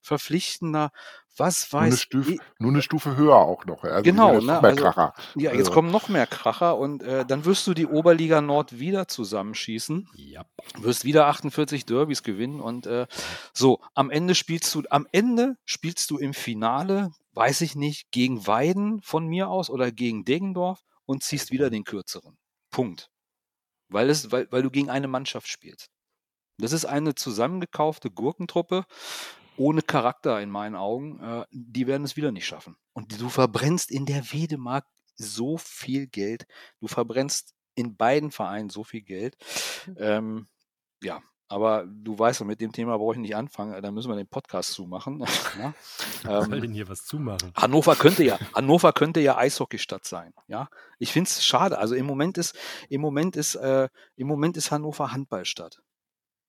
[0.00, 0.92] verpflichtender,
[1.36, 2.40] was weiß nur eine, Stufe, ich.
[2.58, 3.84] nur eine Stufe höher auch noch.
[3.84, 4.62] Also genau, ne?
[4.62, 5.70] Also, ja, jetzt also.
[5.72, 10.08] kommen noch mehr Kracher und äh, dann wirst du die Oberliga Nord wieder zusammenschießen.
[10.14, 10.44] Ja.
[10.78, 13.06] Wirst wieder 48 Derbys gewinnen und äh,
[13.52, 18.48] so, am Ende spielst du, am Ende spielst du im Finale weiß ich nicht, gegen
[18.48, 22.36] Weiden von mir aus oder gegen Deggendorf und ziehst wieder den kürzeren.
[22.70, 23.12] Punkt.
[23.88, 25.88] Weil, es, weil, weil du gegen eine Mannschaft spielst.
[26.58, 28.84] Das ist eine zusammengekaufte Gurkentruppe
[29.56, 31.20] ohne Charakter in meinen Augen.
[31.20, 32.76] Äh, die werden es wieder nicht schaffen.
[32.92, 36.44] Und du verbrennst in der Wedemark so viel Geld.
[36.80, 39.36] Du verbrennst in beiden Vereinen so viel Geld.
[39.84, 39.96] Hm.
[39.98, 40.48] Ähm,
[41.04, 44.26] ja, aber du weißt, mit dem Thema brauche ich nicht anfangen, da müssen wir den
[44.26, 45.24] Podcast zumachen.
[45.58, 45.74] ja?
[46.42, 47.52] ähm, soll denn hier was zumachen?
[47.54, 50.34] Hannover könnte ja, Hannover könnte ja Eishockeystadt sein.
[50.46, 51.78] Ja, ich finde es schade.
[51.78, 52.54] Also im Moment ist,
[52.90, 55.82] im Moment ist, äh, im Moment ist Hannover Handballstadt.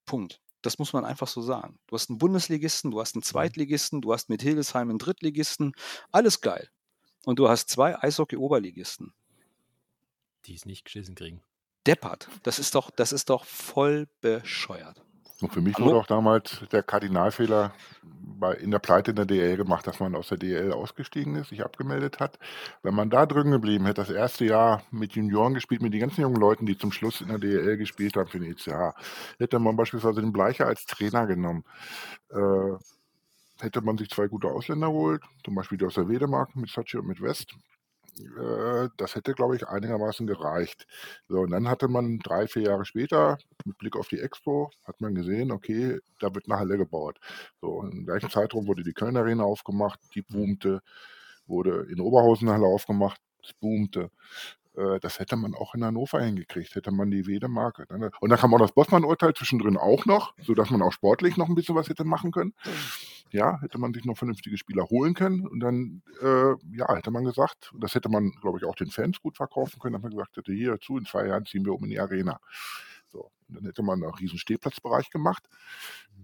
[0.04, 0.40] Punkt.
[0.62, 1.78] Das muss man einfach so sagen.
[1.86, 3.24] Du hast einen Bundesligisten, du hast einen mhm.
[3.24, 5.72] Zweitligisten, du hast mit Hildesheim einen Drittligisten,
[6.12, 6.68] alles geil.
[7.24, 9.14] Und du hast zwei Eishockey-Oberligisten.
[10.44, 11.42] Die es nicht geschissen kriegen
[11.86, 12.28] deppert.
[12.42, 15.02] Das ist doch, das ist doch voll bescheuert.
[15.40, 15.86] Und für mich Hallo?
[15.86, 20.14] wurde auch damals der Kardinalfehler bei, in der Pleite in der DL gemacht, dass man
[20.14, 22.38] aus der DL ausgestiegen ist, sich abgemeldet hat.
[22.82, 26.20] Wenn man da drin geblieben hätte, das erste Jahr mit Junioren gespielt, mit den ganzen
[26.20, 28.94] jungen Leuten, die zum Schluss in der DL gespielt haben für den ECH,
[29.38, 31.64] hätte man beispielsweise den Bleicher als Trainer genommen.
[32.30, 32.76] Äh,
[33.60, 36.98] hätte man sich zwei gute Ausländer geholt, zum Beispiel die aus der Wedemark mit Sachi
[36.98, 37.54] und mit West.
[38.18, 40.86] Äh, das hätte, glaube ich, einigermaßen gereicht.
[41.28, 45.00] So, und dann hatte man drei, vier Jahre später, mit Blick auf die Expo, hat
[45.00, 47.18] man gesehen, okay, da wird eine Halle gebaut.
[47.60, 50.80] So, im gleichen Zeitraum wurde die Köln Arena aufgemacht, die boomte,
[51.46, 54.10] wurde in Oberhausen eine Halle aufgemacht, es boomte.
[54.80, 57.86] Äh, das hätte man auch in Hannover hingekriegt, hätte man die Wedemarke.
[58.20, 61.54] Und dann kam auch das Bossmann-Urteil zwischendrin auch noch, sodass man auch sportlich noch ein
[61.54, 62.54] bisschen was hätte machen können.
[63.30, 65.46] Ja, hätte man sich noch vernünftige Spieler holen können.
[65.46, 69.20] Und dann, äh, ja, hätte man gesagt, das hätte man, glaube ich, auch den Fans
[69.20, 71.84] gut verkaufen können, dass man gesagt hätte, hier zu, in zwei Jahren ziehen wir um
[71.84, 72.40] in die Arena.
[73.08, 75.48] So, und dann hätte man einen riesen Stehplatzbereich gemacht.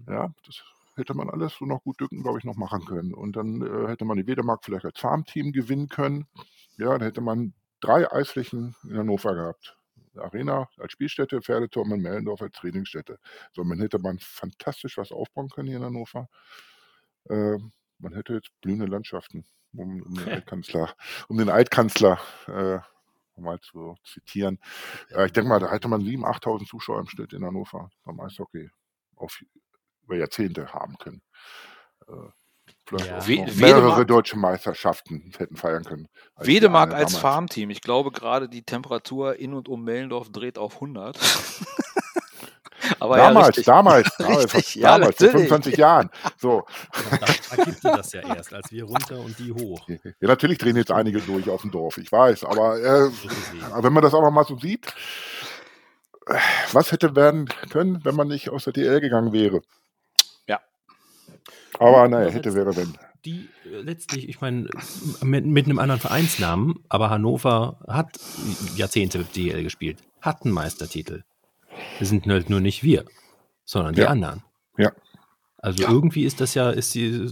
[0.06, 0.12] Mhm.
[0.12, 0.62] Ja, das
[0.96, 3.14] hätte man alles so noch gut Dücken, glaube ich, noch machen können.
[3.14, 6.26] Und dann äh, hätte man die Wedemark vielleicht als Farmteam gewinnen können.
[6.78, 9.76] Ja, dann hätte man drei Eisflächen in Hannover gehabt.
[10.16, 13.18] Arena als Spielstätte, Pferdeturm in Mellendorf als Trainingsstätte.
[13.52, 16.28] So, man hätte man fantastisch was aufbauen können hier in Hannover.
[17.28, 17.58] Äh,
[17.98, 20.94] man hätte jetzt blühende Landschaften, um, um den Altkanzler,
[21.28, 22.78] um den Altkanzler äh,
[23.40, 24.58] mal zu zitieren.
[25.10, 28.20] Äh, ich denke mal, da hätte man 7.000, 8.000 Zuschauer im Schnitt in Hannover beim
[28.20, 28.70] Eishockey
[29.16, 29.42] auf,
[30.04, 31.22] über Jahrzehnte haben können.
[32.92, 33.54] Äh, vielleicht ja.
[33.54, 36.08] mehrere Wedemark, deutsche Meisterschaften hätten feiern können.
[36.34, 37.70] Als Wedemark als Farmteam.
[37.70, 41.18] Ich glaube gerade die Temperatur in und um Mellendorf dreht auf 100.
[43.00, 46.10] Aber damals, ja, damals, damals, ja, damals, vor 25 Jahren.
[46.38, 46.64] So.
[47.10, 47.16] Da,
[47.56, 49.88] da gibt es das ja erst, als wir runter und die hoch.
[49.88, 53.10] Ja, natürlich drehen jetzt einige durch auf dem Dorf, ich weiß, aber äh,
[53.80, 54.86] wenn man das auch mal so sieht,
[56.72, 59.62] was hätte werden können, wenn man nicht aus der DL gegangen wäre?
[61.78, 62.94] Aber naja, hätte, wäre, wenn.
[63.24, 64.68] Die äh, letztlich, ich meine,
[65.22, 68.18] mit, mit einem anderen Vereinsnamen, aber Hannover hat
[68.76, 71.22] Jahrzehnte DL gespielt, hat einen Meistertitel.
[71.98, 73.04] Das sind halt nur nicht wir,
[73.64, 74.08] sondern die ja.
[74.08, 74.42] anderen.
[74.78, 74.92] Ja.
[75.58, 75.90] Also ja.
[75.90, 77.30] irgendwie ist das ja, ist die,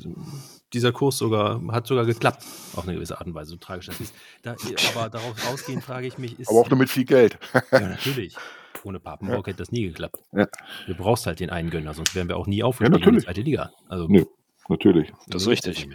[0.72, 4.00] dieser Kurs sogar, hat sogar geklappt, auf eine gewisse Art und Weise, so tragisch das
[4.00, 4.14] ist.
[4.42, 4.56] Da,
[4.94, 6.48] aber darauf ausgehend frage ich mich, ist.
[6.48, 7.38] Aber auch nur mit viel Geld.
[7.70, 8.36] ja, natürlich.
[8.84, 9.52] Ohne Papenburg ja.
[9.52, 10.18] hätte das nie geklappt.
[10.32, 10.46] Ja.
[10.86, 13.24] Du brauchst halt den einen Gönner, sonst wären wir auch nie aufgestiegen ja, in die
[13.24, 13.72] zweite Liga.
[13.88, 14.26] Also, nee,
[14.68, 15.12] natürlich.
[15.28, 15.88] Das ist richtig.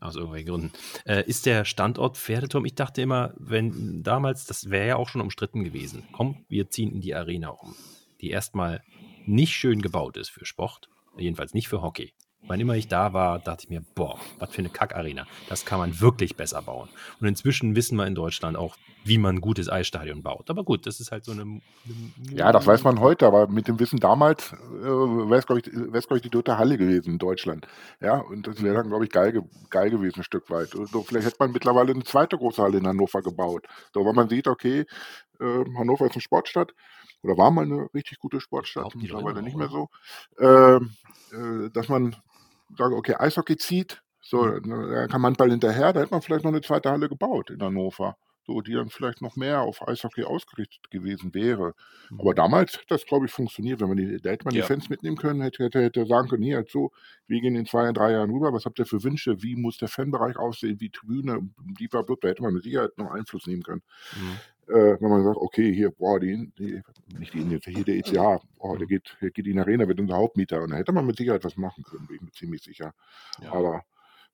[0.00, 0.72] Aus irgendwelchen Gründen.
[1.04, 2.64] Äh, ist der Standort Pferdeturm?
[2.64, 6.04] Ich dachte immer, wenn damals, das wäre ja auch schon umstritten gewesen.
[6.12, 7.74] Komm, wir ziehen in die Arena um,
[8.22, 8.82] die erstmal
[9.26, 10.88] nicht schön gebaut ist für Sport,
[11.18, 12.14] jedenfalls nicht für Hockey.
[12.46, 15.26] Wann immer ich da war, dachte ich mir, boah, was für eine Kackarena.
[15.48, 16.88] Das kann man wirklich besser bauen.
[17.20, 20.50] Und inzwischen wissen wir in Deutschland auch, wie man ein gutes Eisstadion baut.
[20.50, 21.42] Aber gut, das ist halt so eine.
[21.42, 21.62] eine
[22.32, 25.70] ja, das weiß man heute, aber mit dem Wissen damals äh, wäre es, glaube ich,
[25.70, 27.66] glaub ich, die dritte Halle gewesen in Deutschland.
[28.00, 30.70] Ja, und das wäre dann, glaube ich, geil, geil gewesen, ein Stück weit.
[30.70, 33.66] So, vielleicht hätte man mittlerweile eine zweite große Halle in Hannover gebaut.
[33.94, 34.86] So, weil man sieht, okay,
[35.40, 36.74] äh, Hannover ist eine Sportstadt
[37.22, 39.88] oder war mal eine richtig gute Sportstadt, mittlerweile nicht mehr so,
[40.38, 42.16] äh, äh, dass man
[42.76, 44.60] sagt, okay, Eishockey zieht, so, mhm.
[44.64, 47.50] ne, da kann man Ball hinterher, da hätte man vielleicht noch eine zweite Halle gebaut
[47.50, 48.16] in Hannover,
[48.50, 51.74] so, die dann vielleicht noch mehr auf Eishockey ausgerichtet gewesen wäre.
[52.10, 52.20] Mhm.
[52.20, 53.80] Aber damals hat das, glaube ich, funktioniert.
[53.80, 54.62] Wenn man die, da hätte man ja.
[54.62, 56.90] die Fans mitnehmen können, hätte, hätte, hätte sagen können, hier, so,
[57.28, 59.88] wir gehen in zwei, drei Jahren rüber, was habt ihr für Wünsche, wie muss der
[59.88, 63.82] Fanbereich aussehen, wie Tribüne, die da hätte man mit Sicherheit noch Einfluss nehmen können.
[64.16, 64.38] Mhm
[64.70, 66.80] äh, wenn man sagt, okay, hier, boah, die, die
[67.18, 70.16] nicht die hier der ECH, boah, der geht, der geht in die Arena, wird unser
[70.16, 70.62] Hauptmieter.
[70.62, 72.94] Und da hätte man mit Sicherheit was machen können, bin ich mir ziemlich sicher.
[73.42, 73.52] Ja.
[73.52, 73.82] Aber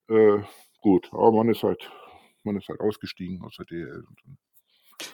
[0.09, 0.43] äh,
[0.83, 1.91] gut, aber man ist halt,
[2.47, 4.05] man ist halt ausgestiegen aus der DL.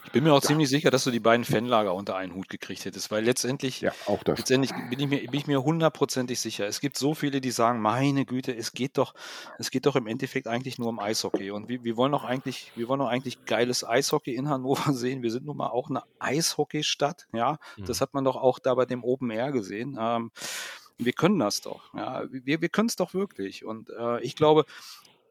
[0.05, 0.47] Ich bin mir auch ja.
[0.47, 3.91] ziemlich sicher, dass du die beiden Fanlager unter einen Hut gekriegt hättest, weil letztendlich, ja,
[4.05, 4.37] auch das.
[4.37, 6.65] letztendlich bin ich mir, bin ich mir hundertprozentig sicher.
[6.67, 9.13] Es gibt so viele, die sagen, meine Güte, es geht doch,
[9.59, 11.51] es geht doch im Endeffekt eigentlich nur um Eishockey.
[11.51, 15.21] Und wir, wir wollen doch eigentlich, wir wollen doch eigentlich geiles Eishockey in Hannover sehen.
[15.21, 17.57] Wir sind nun mal auch eine Eishockeystadt, ja.
[17.75, 17.85] Mhm.
[17.85, 19.97] Das hat man doch auch da bei dem Open Air gesehen.
[19.99, 20.31] Ähm,
[20.97, 22.23] wir können das doch, ja.
[22.31, 23.65] Wir, wir können es doch wirklich.
[23.65, 24.65] Und äh, ich glaube,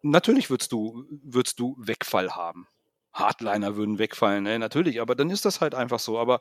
[0.03, 2.67] natürlich würdest du, würdest du Wegfall haben.
[3.13, 4.59] Hardliner würden wegfallen, ne?
[4.59, 6.19] natürlich, aber dann ist das halt einfach so.
[6.19, 6.41] Aber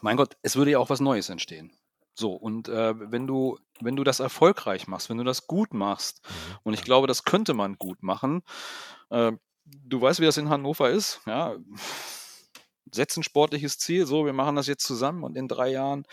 [0.00, 1.72] mein Gott, es würde ja auch was Neues entstehen.
[2.14, 6.22] So, und äh, wenn du, wenn du das erfolgreich machst, wenn du das gut machst,
[6.24, 6.58] mhm.
[6.64, 8.42] und ich glaube, das könnte man gut machen,
[9.10, 9.32] äh,
[9.64, 11.56] du weißt, wie das in Hannover ist, ja,
[12.94, 16.04] setz ein sportliches Ziel, so, wir machen das jetzt zusammen und in drei Jahren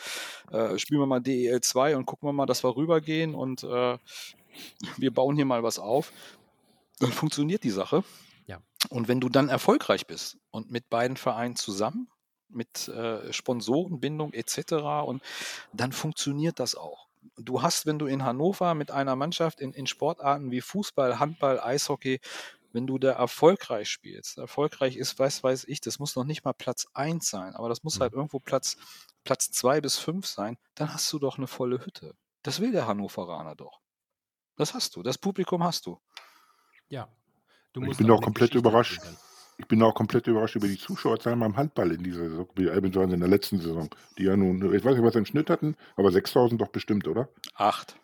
[0.51, 3.97] äh, spielen wir mal DEL 2 und gucken wir mal, dass wir rübergehen und äh,
[4.97, 6.13] wir bauen hier mal was auf,
[6.99, 8.03] dann funktioniert die Sache.
[8.45, 8.61] Ja.
[8.89, 12.09] Und wenn du dann erfolgreich bist und mit beiden Vereinen zusammen,
[12.49, 14.73] mit äh, Sponsorenbindung etc.,
[15.05, 15.21] und
[15.73, 17.07] dann funktioniert das auch.
[17.37, 21.59] Du hast, wenn du in Hannover mit einer Mannschaft in, in Sportarten wie Fußball, Handball,
[21.59, 22.21] Eishockey,
[22.71, 26.53] wenn du da erfolgreich spielst, erfolgreich ist, weiß, weiß ich, das muss noch nicht mal
[26.53, 28.03] Platz 1 sein, aber das muss mhm.
[28.03, 28.77] halt irgendwo Platz,
[29.23, 32.15] Platz 2 bis 5 sein, dann hast du doch eine volle Hütte.
[32.43, 33.81] Das will der Hannoveraner doch.
[34.55, 35.99] Das hast du, das Publikum hast du.
[36.89, 37.07] Ja,
[37.75, 38.99] ich bin auch komplett überrascht.
[39.57, 43.19] Ich bin auch komplett überrascht über die Zuschauerzahlen beim Handball in dieser Saison, beziehungsweise in
[43.19, 43.89] der letzten Saison.
[44.17, 47.07] Die ja nun, ich weiß nicht, was sie im Schnitt hatten, aber 6000 doch bestimmt,
[47.07, 47.27] oder?
[47.55, 47.97] Acht.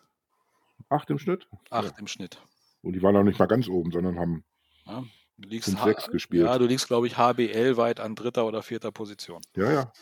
[0.90, 1.48] Acht im Schnitt?
[1.70, 1.98] Acht ja.
[1.98, 2.40] im Schnitt.
[2.82, 4.44] Und die waren auch nicht mal ganz oben, sondern haben
[4.84, 5.02] ja,
[5.38, 6.44] du liegst 5, 6 gespielt.
[6.44, 9.40] Ja, du liegst, glaube ich, HBL weit an dritter oder vierter Position.
[9.56, 9.92] Ja, ja.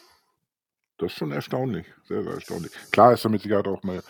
[0.99, 1.87] Das ist schon erstaunlich.
[2.05, 2.73] Sehr, sehr erstaunlich.
[2.92, 4.03] Klar ist da mit Sicherheit auch mal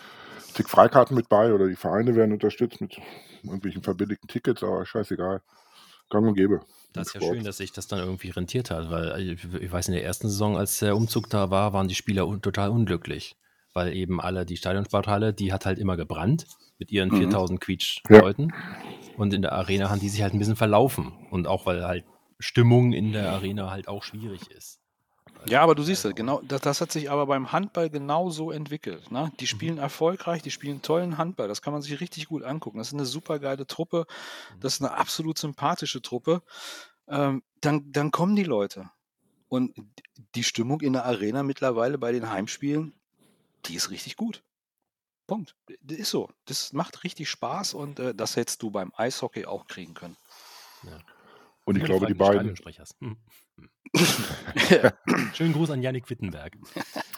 [0.55, 2.97] zig Freikarten mit bei oder die Vereine werden unterstützt mit
[3.43, 5.41] irgendwelchen verbilligten Tickets, aber scheißegal.
[6.09, 6.61] Gang und gäbe.
[6.93, 9.87] Das ist ja schön, dass sich das dann irgendwie rentiert hat, weil äh, ich weiß,
[9.87, 13.35] in der ersten Saison, als der Umzug da war, waren die Spieler un total unglücklich,
[13.73, 16.45] weil eben alle, die Stadionsporthalle, die hat halt immer gebrannt
[16.77, 17.17] mit ihren mhm.
[17.17, 19.17] 4000 Quietsch-Leuten ja.
[19.17, 22.05] und in der Arena haben die sich halt ein bisschen verlaufen und auch, weil halt
[22.39, 24.79] Stimmung in der Arena halt auch schwierig ist.
[25.47, 29.11] Ja, aber du siehst es, genau, das, das, hat sich aber beim Handball genauso entwickelt.
[29.11, 29.31] Ne?
[29.39, 29.47] Die mhm.
[29.47, 32.77] spielen erfolgreich, die spielen tollen Handball, das kann man sich richtig gut angucken.
[32.77, 34.05] Das ist eine super geile Truppe,
[34.55, 34.59] mhm.
[34.59, 36.41] das ist eine absolut sympathische Truppe.
[37.07, 38.89] Ähm, dann, dann kommen die Leute.
[39.47, 39.75] Und
[40.33, 42.93] die Stimmung in der Arena mittlerweile bei den Heimspielen,
[43.65, 44.43] die ist richtig gut.
[45.27, 45.55] Punkt.
[45.81, 46.29] Das ist so.
[46.45, 50.17] Das macht richtig Spaß und äh, das hättest du beim Eishockey auch kriegen können.
[50.83, 50.99] Ja.
[51.63, 52.55] Und ich glaube, die beiden.
[52.99, 53.17] Hm.
[55.33, 56.53] Schönen Gruß an Yannick Wittenberg.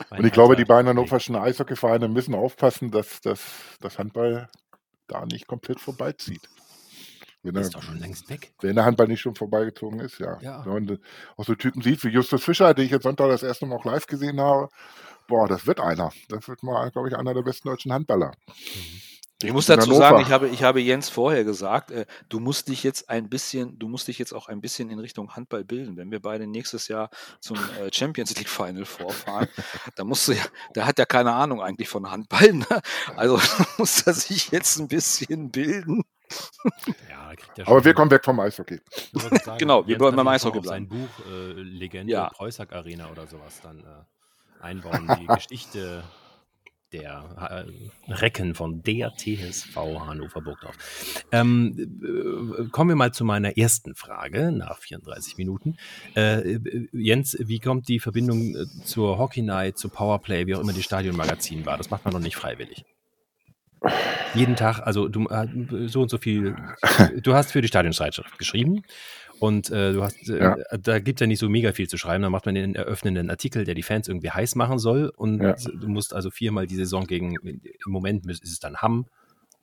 [0.09, 4.49] Und ich glaube, die beiden hannoverschen Eishockeyvereine müssen aufpassen, dass das Handball
[5.07, 6.49] da nicht komplett vorbeizieht.
[7.43, 8.51] Wenn ist doch schon längst weg.
[8.61, 10.37] Wenn der Handball nicht schon vorbeigezogen ist, ja.
[10.41, 10.65] ja.
[10.65, 10.99] Wenn man
[11.37, 13.85] auch so Typen sieht wie Justus Fischer, den ich jetzt Sonntag das erste Mal auch
[13.85, 14.69] live gesehen habe,
[15.27, 16.11] boah, das wird einer.
[16.29, 18.33] Das wird mal, glaube ich, einer der besten deutschen Handballer.
[18.47, 19.01] Mhm.
[19.43, 22.83] Ich muss dazu sagen, ich habe, ich habe Jens vorher gesagt, äh, du musst dich
[22.83, 25.95] jetzt ein bisschen, du musst dich jetzt auch ein bisschen in Richtung Handball bilden.
[25.95, 29.47] Wenn wir beide nächstes Jahr zum äh, Champions League Final vorfahren,
[29.95, 32.51] da musst du ja, der hat ja keine Ahnung eigentlich von Handball.
[32.53, 32.65] Ne?
[33.15, 33.39] Also
[33.77, 36.03] muss er sich jetzt ein bisschen bilden.
[37.07, 37.31] Ja,
[37.65, 38.81] Aber wir kommen weg vom Eishockey.
[39.13, 40.89] Sagen, genau, wir wollen beim Eishockey bleiben.
[40.89, 42.29] Sein Buch äh, Legende ja.
[42.29, 46.03] Preußack Arena oder sowas dann äh, einbauen, die Geschichte
[46.93, 47.65] der
[48.07, 50.75] äh, Recken von der TSV Hannover Burgdorf.
[51.31, 55.77] Ähm, äh, kommen wir mal zu meiner ersten Frage nach 34 Minuten.
[56.15, 56.59] Äh,
[56.93, 60.83] Jens, wie kommt die Verbindung äh, zur Hockey Night, zu Powerplay, wie auch immer die
[60.83, 61.77] Stadionmagazin war?
[61.77, 62.85] Das macht man doch nicht freiwillig.
[64.33, 65.47] Jeden Tag, also du äh,
[65.87, 66.55] so und so viel.
[67.21, 68.83] Du hast für die Stadionzeitschrift geschrieben
[69.39, 70.57] und äh, du hast, äh, Ja.
[70.79, 72.23] da gibt es ja nicht so mega viel zu schreiben.
[72.23, 75.11] Da macht man den eröffnenden Artikel, der die Fans irgendwie heiß machen soll.
[75.15, 75.53] Und Ja.
[75.53, 77.61] du musst also viermal die Saison gegen, im
[77.91, 79.05] Moment ist es dann Hamm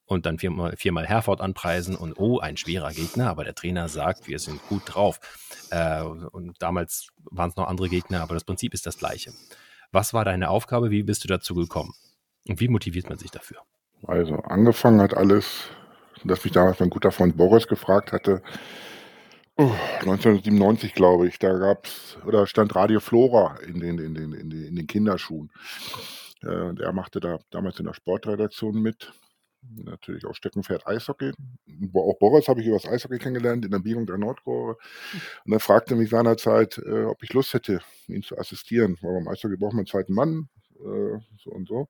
[0.06, 4.28] und dann viermal, viermal Herford anpreisen und oh, ein schwerer Gegner, aber der Trainer sagt,
[4.28, 5.18] wir sind gut drauf.
[5.70, 9.32] Äh, und damals waren es noch andere Gegner, aber das Prinzip ist das gleiche.
[9.92, 10.90] Was war deine Aufgabe?
[10.90, 11.92] Wie bist du dazu gekommen?
[12.48, 13.58] Und wie motiviert man sich dafür?
[14.06, 15.70] Also angefangen hat alles,
[16.24, 18.42] dass mich damals mein guter Freund Boris gefragt hatte,
[19.56, 24.64] 1997 glaube ich, da gab's oder stand Radio Flora in den, in den, in den,
[24.64, 25.52] in den Kinderschuhen.
[26.42, 29.12] Äh, er machte da damals in der Sportredaktion mit.
[29.76, 31.32] Natürlich auch Steckenpferd Eishockey.
[31.94, 34.76] Auch Boris habe ich über das Eishockey kennengelernt in der Biegung der Nordkurve.
[35.46, 38.98] Und er fragte mich seinerzeit, äh, ob ich Lust hätte, ihn zu assistieren.
[39.00, 40.48] Weil beim Eishockey braucht man einen zweiten Mann,
[40.80, 41.88] äh, so und so.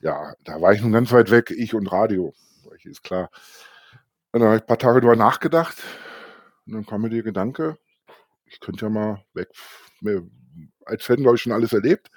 [0.00, 2.32] Ja, da war ich nun ganz weit weg, ich und Radio.
[2.84, 3.30] Ist klar.
[4.32, 5.76] Und dann habe ich ein paar Tage drüber nachgedacht.
[6.70, 7.76] Und dann kam mir der Gedanke,
[8.44, 9.48] ich könnte ja mal weg.
[10.84, 12.10] Als Fan, glaube ich, schon alles erlebt.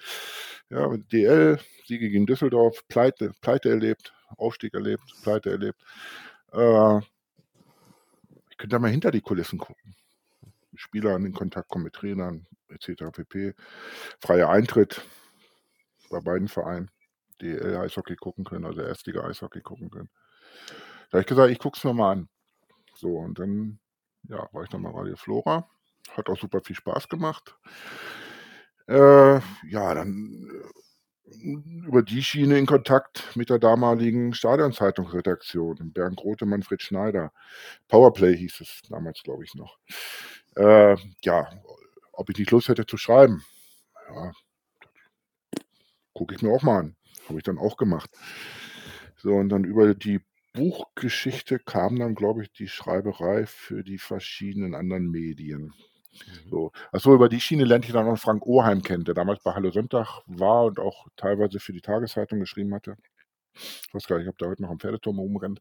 [0.69, 5.81] Ja, DL, Siege gegen Düsseldorf, Pleite, Pleite erlebt, Aufstieg erlebt, Pleite erlebt.
[6.51, 6.99] Äh,
[8.49, 9.95] ich könnte ja mal hinter die Kulissen gucken.
[10.71, 13.11] Mit Spielern in Kontakt kommen, mit Trainern, etc.
[13.11, 13.53] pp.
[14.19, 15.01] Freier Eintritt
[16.09, 16.91] bei beiden Vereinen.
[17.41, 20.09] DL Eishockey gucken können, also Erstliga Eishockey gucken können.
[21.09, 22.29] Da habe ich gesagt, ich gucke es mir mal an.
[22.95, 23.79] So, und dann
[24.29, 25.69] ja, war ich dann mal Radio Flora.
[26.11, 27.55] Hat auch super viel Spaß gemacht.
[28.87, 36.45] Äh, ja, dann äh, über die Schiene in Kontakt mit der damaligen Stadionzeitungsredaktion, Bernd Grote,
[36.45, 37.31] Manfred Schneider.
[37.87, 39.77] Powerplay hieß es damals, glaube ich, noch.
[40.55, 41.49] Äh, ja,
[42.11, 43.43] ob ich nicht Lust hätte zu schreiben.
[44.13, 44.31] Ja,
[46.13, 46.95] gucke ich mir auch mal an.
[47.27, 48.09] Habe ich dann auch gemacht.
[49.17, 50.21] So, und dann über die
[50.53, 55.73] Buchgeschichte kam dann, glaube ich, die Schreiberei für die verschiedenen anderen Medien.
[56.49, 56.71] So.
[56.91, 59.71] Achso, über die Schiene lernte ich dann noch Frank Oheim kennen, der damals bei Hallo
[59.71, 62.95] Sonntag war und auch teilweise für die Tageszeitung geschrieben hatte.
[63.55, 65.59] Ich weiß gar nicht, ob der heute noch am Pferdeturm rumrennt.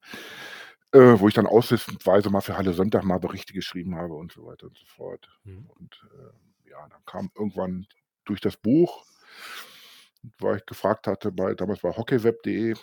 [0.95, 4.45] Äh, wo ich dann aussichtsweise mal für Halle Sonntag mal Berichte geschrieben habe und so
[4.45, 5.26] weiter und so fort.
[5.45, 5.66] Mhm.
[5.70, 7.86] Und äh, ja, dann kam irgendwann
[8.26, 9.07] durch das Buch,
[10.38, 12.74] weil ich gefragt hatte, bei, damals bei hockeyweb.de,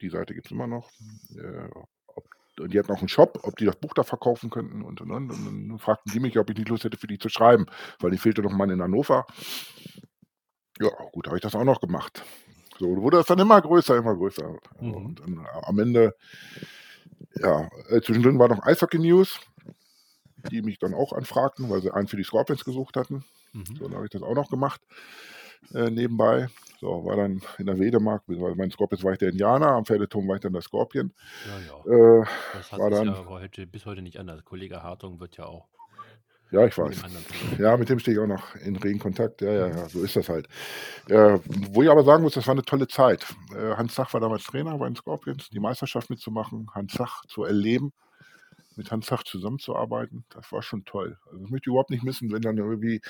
[0.00, 0.90] die Seite gibt es immer noch,
[1.36, 1.68] äh,
[2.08, 2.24] ob,
[2.60, 5.10] und die hatten auch einen Shop, ob die das Buch da verkaufen könnten und und
[5.10, 5.30] und.
[5.30, 7.66] Und dann fragten die mich, ob ich nicht Lust hätte, für die zu schreiben,
[8.00, 9.26] weil die fehlte noch mal in Hannover.
[10.78, 12.24] Ja, gut, habe ich das auch noch gemacht.
[12.78, 14.56] So wurde das dann immer größer, immer größer.
[14.80, 14.94] Mhm.
[14.94, 16.14] Und dann äh, am Ende,
[17.36, 19.40] ja, äh, zwischendrin war noch Eishockey News,
[20.50, 23.24] die mich dann auch anfragten, weil sie einen für die Scorpions gesucht hatten.
[23.52, 23.76] Mhm.
[23.78, 24.80] So, dann habe ich das auch noch gemacht
[25.74, 26.48] äh, nebenbei.
[26.80, 30.28] So, war dann in der Wedemark, weil mein Scorpions war ich der Indianer, am Pferdeturm
[30.28, 31.12] war ich dann der Scorpion.
[31.46, 32.20] Ja, ja.
[32.20, 34.44] Äh, Das hat war dann- ja heute, bis heute nicht anders.
[34.44, 35.68] Kollege Hartung wird ja auch
[36.52, 37.02] ja, ich weiß.
[37.58, 39.40] Ja, mit dem stehe ich auch noch in regen Kontakt.
[39.42, 40.46] Ja, ja, ja, so ist das halt.
[41.08, 41.40] Äh,
[41.72, 43.26] wo ich aber sagen muss, das war eine tolle Zeit.
[43.52, 47.42] Äh, Hans Sach war damals Trainer bei den Scorpions, die Meisterschaft mitzumachen, Hans Sach zu
[47.42, 47.92] erleben,
[48.76, 50.24] mit Hans Sach zusammenzuarbeiten.
[50.30, 51.18] Das war schon toll.
[51.26, 53.00] Also das möchte ich überhaupt nicht missen, wenn dann irgendwie.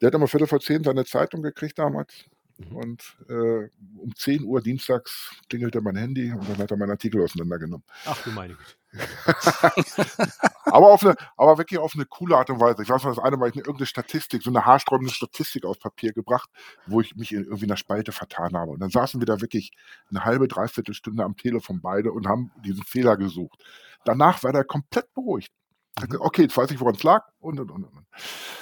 [0.00, 2.24] Der hat immer Viertel vor zehn seine Zeitung gekriegt damals.
[2.58, 2.76] Mhm.
[2.76, 3.68] Und äh,
[3.98, 7.84] um 10 Uhr dienstags klingelte mein Handy und dann hat er meinen Artikel auseinandergenommen.
[8.06, 8.74] Ach du meine Güte.
[10.66, 12.82] Aber, auf eine, aber wirklich auf eine coole Art und Weise.
[12.82, 15.80] Ich weiß noch, das eine Mal ich eine irgendeine Statistik, so eine haarsträubende Statistik auf
[15.80, 16.48] Papier gebracht,
[16.86, 18.70] wo ich mich in, irgendwie in der Spalte vertan habe.
[18.70, 19.72] Und dann saßen wir da wirklich
[20.10, 23.64] eine halbe, dreiviertel Stunde am Telefon beide und haben diesen Fehler gesucht.
[24.04, 25.52] Danach war der komplett beruhigt.
[25.96, 27.24] Gesagt, Okay, jetzt weiß ich, woran es lag.
[27.40, 28.06] Und, und, und, und.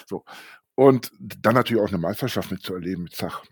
[0.06, 0.24] So.
[0.74, 3.42] Und dann natürlich auch eine Meisterschaft mitzuerleben mit Zach.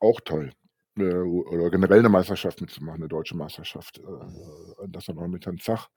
[0.00, 0.52] Auch toll.
[0.98, 3.98] Äh, Oder generell eine Meisterschaft mitzumachen, eine deutsche Meisterschaft.
[3.98, 5.88] Äh, Das dann auch mit Herrn Zach.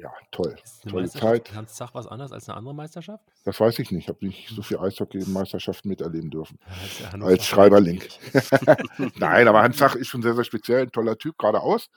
[0.00, 0.56] Äh, ja, toll.
[0.62, 1.54] Ist eine Tolle Meisterschaft Zeit.
[1.54, 3.24] Hans Zach was anderes als eine andere Meisterschaft?
[3.44, 4.04] Das weiß ich nicht.
[4.04, 6.58] Ich habe nicht so viel Eishockey-Meisterschaften miterleben dürfen.
[7.00, 8.02] Ja, ja Als Schreiberling.
[9.16, 11.88] Nein, aber Hans Zach ist schon sehr, sehr speziell, ein toller Typ, geradeaus.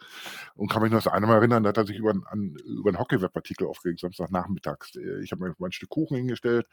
[0.55, 2.55] Und kann mich noch das eine Mal erinnern, da hat er sich über, einen- an,
[2.65, 4.95] über einen Hockey-Web-Artikel aufgeregt, Samstagnachmittags.
[5.23, 6.67] Ich habe mir mal ein Stück Kuchen hingestellt,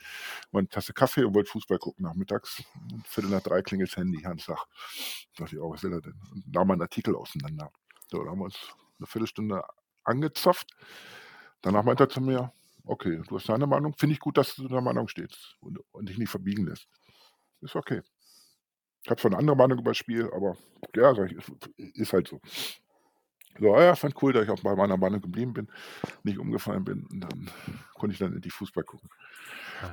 [0.50, 2.62] mal eine Tasse Kaffee und wollte Fußball gucken nachmittags.
[2.92, 4.66] Und Viertel nach drei klingelt das Handy, Hans Zach.
[5.36, 6.14] Da dachte ich, oh, was will er denn?
[6.32, 7.70] Und da mal einen Artikel auseinander.
[8.10, 8.58] So, da haben wir uns
[8.98, 9.62] eine Viertelstunde
[10.11, 10.68] angezopft.
[11.62, 12.52] Danach meinte er zu mir,
[12.84, 16.08] okay, du hast deine Meinung, finde ich gut, dass du deiner Meinung stehst und, und
[16.08, 16.88] dich nicht verbiegen lässt.
[17.61, 18.02] Ist okay.
[19.02, 20.56] Ich habe zwar eine andere Meinung über das Spiel, aber
[20.94, 21.36] ja, ich,
[21.94, 22.40] ist, halt so.
[23.58, 25.68] So, ja, fand cool, dass ich auch bei meiner Meinung geblieben bin,
[26.22, 27.50] nicht umgefallen bin und dann
[27.94, 29.08] konnte ich dann endlich Fußball gucken.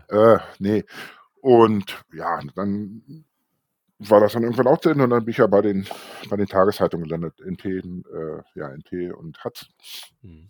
[0.09, 0.83] Äh, nee.
[1.41, 3.25] Und ja, dann
[3.99, 5.87] war das dann irgendwann auch zu Ende und dann bin ich ja bei den,
[6.29, 9.67] bei den Tageszeitungen gelandet, NT, äh, ja, NT und Hatz.
[10.21, 10.49] Mhm.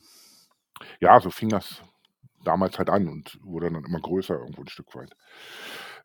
[0.99, 1.81] Ja, so fing das
[2.43, 5.11] damals halt an und wurde dann immer größer irgendwo ein Stück weit.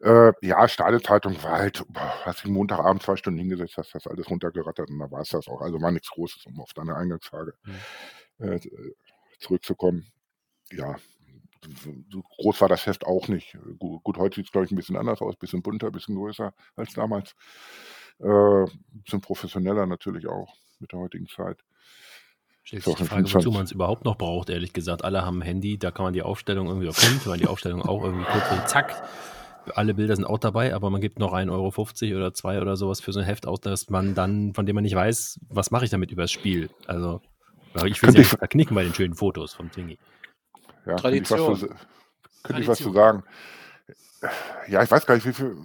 [0.00, 4.28] Äh, ja, Stadezeitung war halt, boah, hast dich Montagabend zwei Stunden hingesetzt, hast das alles
[4.28, 5.60] runtergerattert und da war es das auch.
[5.60, 7.54] Also war nichts Großes, um auf deine Eingangsfrage
[8.38, 8.52] mhm.
[8.52, 8.60] äh,
[9.38, 10.06] zurückzukommen.
[10.72, 10.96] Ja,
[12.10, 13.56] so groß war das Heft auch nicht.
[13.78, 15.92] Gut, gut heute sieht es, glaube ich, ein bisschen anders aus, ein bisschen bunter, ein
[15.92, 17.34] bisschen größer als damals.
[18.18, 18.66] Äh,
[19.04, 21.58] bisschen professioneller natürlich auch mit der heutigen Zeit.
[22.64, 25.04] Stellt sich die Frage, wozu man es überhaupt noch braucht, ehrlich gesagt.
[25.04, 27.82] Alle haben ein Handy, da kann man die Aufstellung irgendwie auf wenn man die Aufstellung
[27.82, 29.02] auch irgendwie kurz, zack,
[29.74, 33.00] alle Bilder sind auch dabei, aber man gibt noch 1,50 Euro oder 2 oder sowas
[33.00, 35.84] für so ein Heft aus, dass man dann, von dem man nicht weiß, was mache
[35.84, 36.70] ich damit über das Spiel.
[36.86, 37.20] Also,
[37.86, 39.98] ich will ja knicken bei den schönen Fotos vom Tingy.
[40.86, 41.38] Ja, Tradition.
[41.38, 43.24] Könnte ich, was, könnte ich was zu sagen.
[44.68, 45.56] Ja, ich weiß gar nicht, wie viele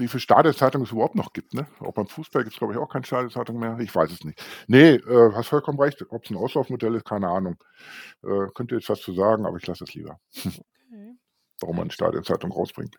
[0.00, 1.54] wie viel Stadionzeitungen es überhaupt noch gibt.
[1.54, 1.66] Ne?
[1.80, 3.78] Auch beim Fußball gibt es, glaube ich, auch keine Stadionzeitung mehr.
[3.80, 4.42] Ich weiß es nicht.
[4.66, 6.04] Nee, äh, hast vollkommen recht.
[6.10, 7.56] Ob es ein Auslaufmodell ist, keine Ahnung.
[8.22, 10.18] Äh, könnte jetzt was zu sagen, aber ich lasse es lieber.
[10.90, 11.18] Okay.
[11.60, 12.96] Warum man eine Stadionzeitung rausbringt.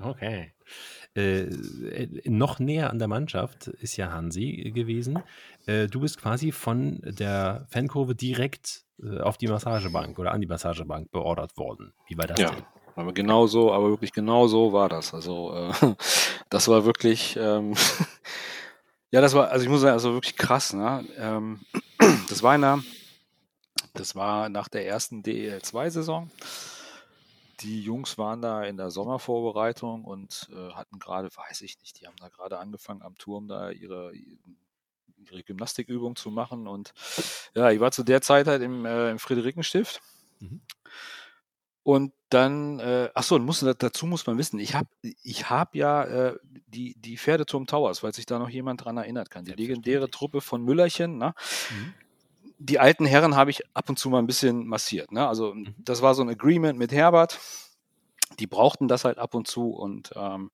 [0.00, 0.54] Okay.
[1.14, 1.46] Äh,
[2.24, 5.22] noch näher an der Mannschaft ist ja Hansi gewesen.
[5.66, 10.46] Äh, du bist quasi von der Fankurve direkt äh, auf die Massagebank oder an die
[10.46, 11.92] Massagebank beordert worden.
[12.08, 12.50] Wie war das ja.
[12.50, 12.64] denn?
[12.94, 15.12] Aber genau so, aber wirklich genau so war das.
[15.12, 15.94] Also äh,
[16.50, 17.74] das war wirklich, ähm,
[19.10, 20.72] ja, das war, also ich muss sagen, also wirklich krass.
[20.72, 21.04] Ne?
[21.18, 21.60] Ähm,
[22.30, 22.78] das war in der,
[23.92, 26.30] das war nach der ersten DEL2-Saison.
[27.62, 32.06] Die Jungs waren da in der Sommervorbereitung und äh, hatten gerade, weiß ich nicht, die
[32.06, 36.66] haben da gerade angefangen am Turm da ihre, ihre Gymnastikübung zu machen.
[36.66, 36.92] Und
[37.54, 40.00] ja, ich war zu der Zeit halt im, äh, im Friederikenstift.
[40.40, 40.60] Mhm.
[41.84, 46.38] Und dann, äh, achso, muss, dazu muss man wissen, ich habe ich hab ja äh,
[46.68, 49.44] die, die Pferdeturm Towers, falls sich da noch jemand dran erinnert kann.
[49.44, 51.18] Die legendäre Truppe von Müllerchen.
[51.18, 51.34] Ne?
[51.70, 51.94] Mhm.
[52.64, 55.10] Die alten Herren habe ich ab und zu mal ein bisschen massiert.
[55.12, 55.26] Ne?
[55.26, 55.74] Also, mhm.
[55.78, 57.40] das war so ein Agreement mit Herbert.
[58.38, 60.50] Die brauchten das halt ab und zu und ähm,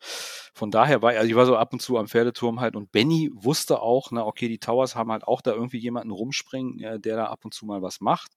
[0.52, 3.30] von daher war, also ich war so ab und zu am Pferdeturm halt und Benny
[3.32, 7.14] wusste auch, na, okay, die Towers haben halt auch da irgendwie jemanden rumspringen, äh, der
[7.14, 8.32] da ab und zu mal was macht.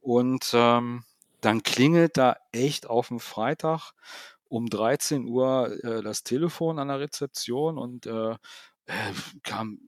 [0.00, 1.04] Und ähm,
[1.42, 3.92] dann klingelt da echt auf dem Freitag
[4.48, 8.30] um 13 Uhr äh, das Telefon an der Rezeption und äh,
[8.86, 9.80] äh, kam,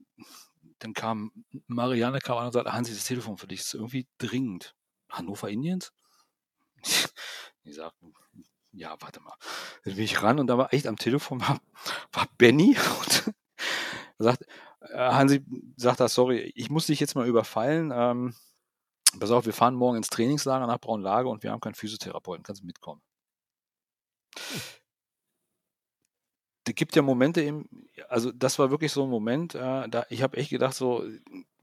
[0.79, 1.31] dann kam
[1.67, 4.75] Marianne kam an und sagte, Hansi, das Telefon für dich ist irgendwie dringend.
[5.09, 5.93] Hannover Indiens?
[7.63, 8.05] ich sagte,
[8.71, 9.35] ja, warte mal.
[9.83, 11.59] Dann bin ich ran und da war echt am Telefon war,
[12.11, 13.33] war Benny und
[14.17, 14.43] sagt,
[14.81, 15.43] äh, Hansi
[15.75, 17.91] sagt da, sorry, ich muss dich jetzt mal überfallen.
[17.93, 18.35] Ähm,
[19.19, 22.61] pass auf, wir fahren morgen ins Trainingslager nach Braunlage und wir haben keinen Physiotherapeuten, kannst
[22.61, 23.01] du mitkommen?
[26.67, 27.67] Es gibt ja Momente im,
[28.09, 31.03] also das war wirklich so ein Moment, äh, da ich habe echt gedacht, so,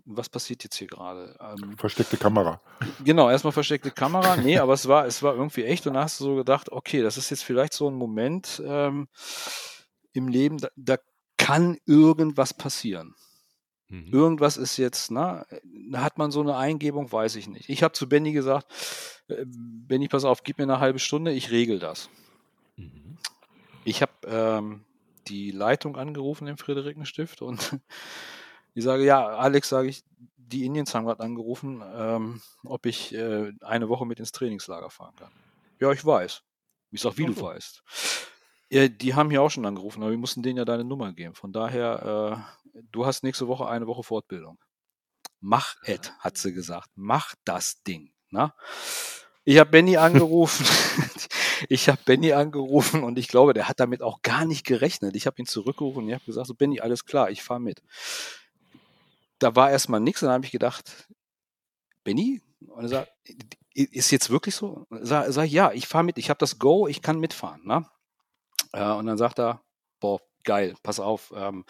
[0.05, 1.37] was passiert jetzt hier gerade?
[1.41, 2.61] Ähm, versteckte Kamera.
[3.05, 4.37] Genau, erstmal versteckte Kamera.
[4.37, 7.03] Nee, aber es war, es war irgendwie echt und da hast du so gedacht, okay,
[7.03, 9.09] das ist jetzt vielleicht so ein Moment ähm,
[10.13, 10.97] im Leben, da, da
[11.37, 13.15] kann irgendwas passieren.
[13.89, 14.13] Mhm.
[14.13, 17.69] Irgendwas ist jetzt, na, ne, hat man so eine Eingebung, weiß ich nicht.
[17.69, 18.67] Ich habe zu Benny gesagt,
[19.29, 22.09] äh, Benny, pass auf, gib mir eine halbe Stunde, ich regel das.
[22.77, 23.19] Mhm.
[23.85, 24.85] Ich habe ähm,
[25.29, 27.79] die Leitung angerufen im Friederikenstift und
[28.75, 30.05] ich sage, ja, Alex, sage ich,
[30.37, 35.15] die Indians haben gerade angerufen, ähm, ob ich äh, eine Woche mit ins Trainingslager fahren
[35.17, 35.33] kann.
[35.81, 36.43] Ja, ich weiß.
[36.91, 37.83] Ich sage, wie du weißt.
[38.71, 41.35] Ja, die haben hier auch schon angerufen, aber wir mussten denen ja deine Nummer geben.
[41.35, 44.59] Von daher, äh, du hast nächste Woche eine Woche Fortbildung.
[45.41, 46.91] Mach et, hat sie gesagt.
[46.95, 48.13] Mach das Ding.
[48.31, 48.55] Na?
[49.45, 50.67] Ich habe Benny angerufen.
[51.69, 55.17] ich habe Benny angerufen und ich glaube, der hat damit auch gar nicht gerechnet.
[55.17, 57.83] Ich habe ihn zurückgerufen und ich habe gesagt, so Benny, alles klar, ich fahre mit.
[59.39, 61.09] Da war erstmal nichts und dann habe ich gedacht,
[62.05, 62.41] Benny?
[62.69, 63.13] Und er sagt,
[63.75, 64.87] ist jetzt wirklich so?
[64.91, 67.67] Sag, sag ja, ich fahre mit, ich habe das Go, ich kann mitfahren.
[67.67, 67.87] Ne?
[68.73, 69.61] Äh, und dann sagt er,
[70.01, 71.65] boah, geil, pass auf, ähm,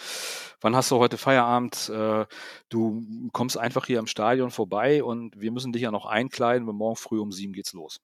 [0.60, 1.88] wann hast du heute Feierabend?
[1.88, 2.26] Äh,
[2.68, 3.02] du
[3.32, 6.96] kommst einfach hier am Stadion vorbei und wir müssen dich ja noch einkleiden, weil morgen
[6.96, 8.00] früh um sieben geht's los.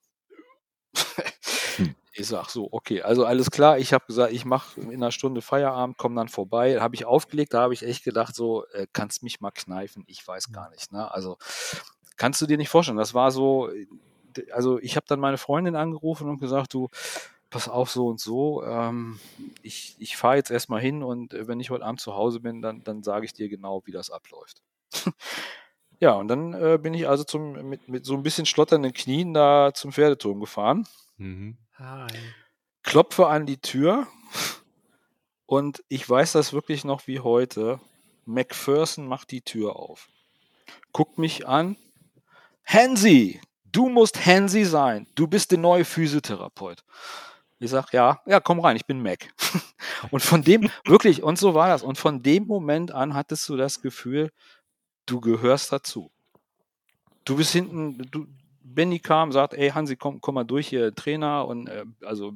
[1.77, 1.95] Hm.
[2.13, 3.79] Ich sag so, okay, also alles klar.
[3.79, 6.79] Ich habe gesagt, ich mache in einer Stunde Feierabend, komme dann vorbei.
[6.81, 10.05] Habe ich aufgelegt, da habe ich echt gedacht, so, äh, kannst mich mal kneifen?
[10.07, 10.53] Ich weiß hm.
[10.53, 10.93] gar nicht.
[10.93, 11.11] Ne?
[11.11, 11.39] Also
[12.17, 12.99] kannst du dir nicht vorstellen.
[12.99, 13.71] Das war so,
[14.53, 16.89] also ich habe dann meine Freundin angerufen und gesagt, du,
[17.51, 19.19] pass auf, so und so, ähm,
[19.63, 22.63] ich, ich fahre jetzt erstmal hin und äh, wenn ich heute Abend zu Hause bin,
[22.63, 24.63] dann, dann sage ich dir genau, wie das abläuft.
[26.01, 29.35] ja, und dann äh, bin ich also zum, mit, mit so ein bisschen schlotternden Knien
[29.35, 30.87] da zum Pferdeturm gefahren.
[31.17, 31.59] Mhm.
[32.83, 34.07] Klopfe an die Tür
[35.51, 37.81] Und ich weiß das wirklich noch wie heute.
[38.25, 40.09] McPherson macht die Tür auf,
[40.93, 41.77] guckt mich an.
[42.65, 45.09] Hansi, du musst Hansi sein.
[45.17, 46.85] Du bist der neue Physiotherapeut.
[47.63, 49.29] Ich sag, ja, ja, komm rein, ich bin Mac.
[50.11, 51.83] und von dem, wirklich, und so war das.
[51.83, 54.33] Und von dem Moment an hattest du das Gefühl,
[55.05, 56.11] du gehörst dazu.
[57.27, 58.27] Du bist hinten, du,
[58.63, 62.33] Benny kam, sagt, ey Hansi, komm, komm mal durch hier, Trainer und äh, also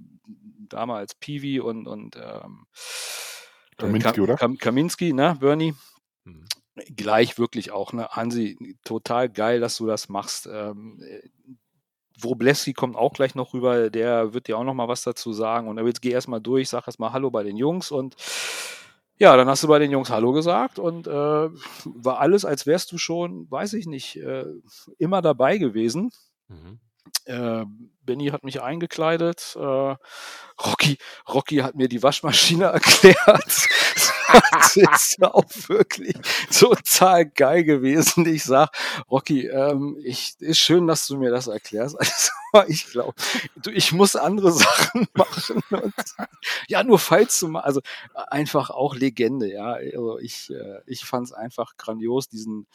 [0.69, 4.37] damals Piwi und, und ähm, äh, Kaminski, oder?
[4.37, 5.75] Kam, Kaminski, ne, Bernie.
[6.25, 6.45] Mhm.
[6.97, 10.47] Gleich wirklich auch, ne, Hansi, total geil, dass du das machst.
[10.53, 11.03] Ähm,
[12.21, 15.69] Wroblewski kommt auch gleich noch rüber, der wird dir auch noch mal was dazu sagen.
[15.69, 18.17] Und jetzt geh erstmal durch, sag erstmal Hallo bei den Jungs und
[19.19, 22.91] ja, dann hast du bei den Jungs Hallo gesagt und äh, war alles, als wärst
[22.91, 24.45] du schon, weiß ich nicht, äh,
[24.99, 26.11] immer dabei gewesen.
[26.49, 26.81] Mhm.
[27.25, 27.65] Äh,
[28.05, 29.57] Benny hat mich eingekleidet.
[29.57, 29.97] Äh,
[30.63, 30.99] Rocky,
[31.29, 33.19] Rocky hat mir die Waschmaschine erklärt.
[34.53, 36.17] das ist auch wirklich
[36.57, 38.27] total geil gewesen.
[38.27, 38.71] Ich sag,
[39.11, 41.97] Rocky, ähm, ich, ist schön, dass du mir das erklärst.
[42.55, 43.15] Also, ich glaube,
[43.73, 45.61] ich muss andere Sachen machen.
[45.71, 45.93] Und,
[46.69, 47.81] ja, nur falls du mal, also
[48.29, 49.73] einfach auch Legende, ja.
[49.73, 52.69] Also ich, äh, ich fand es einfach grandios, diesen,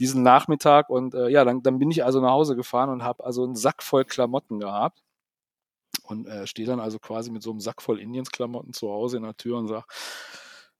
[0.00, 0.88] diesen Nachmittag.
[0.90, 3.54] Und äh, ja, dann, dann bin ich also nach Hause gefahren und habe also einen
[3.54, 5.02] Sack voll Klamotten gehabt.
[6.04, 9.22] Und äh, stehe dann also quasi mit so einem Sack voll Indiens-Klamotten zu Hause in
[9.22, 9.84] der Tür und sage,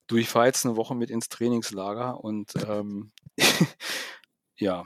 [0.08, 3.12] du, ich fahre jetzt eine Woche mit ins Trainingslager und ähm,
[4.56, 4.84] ja,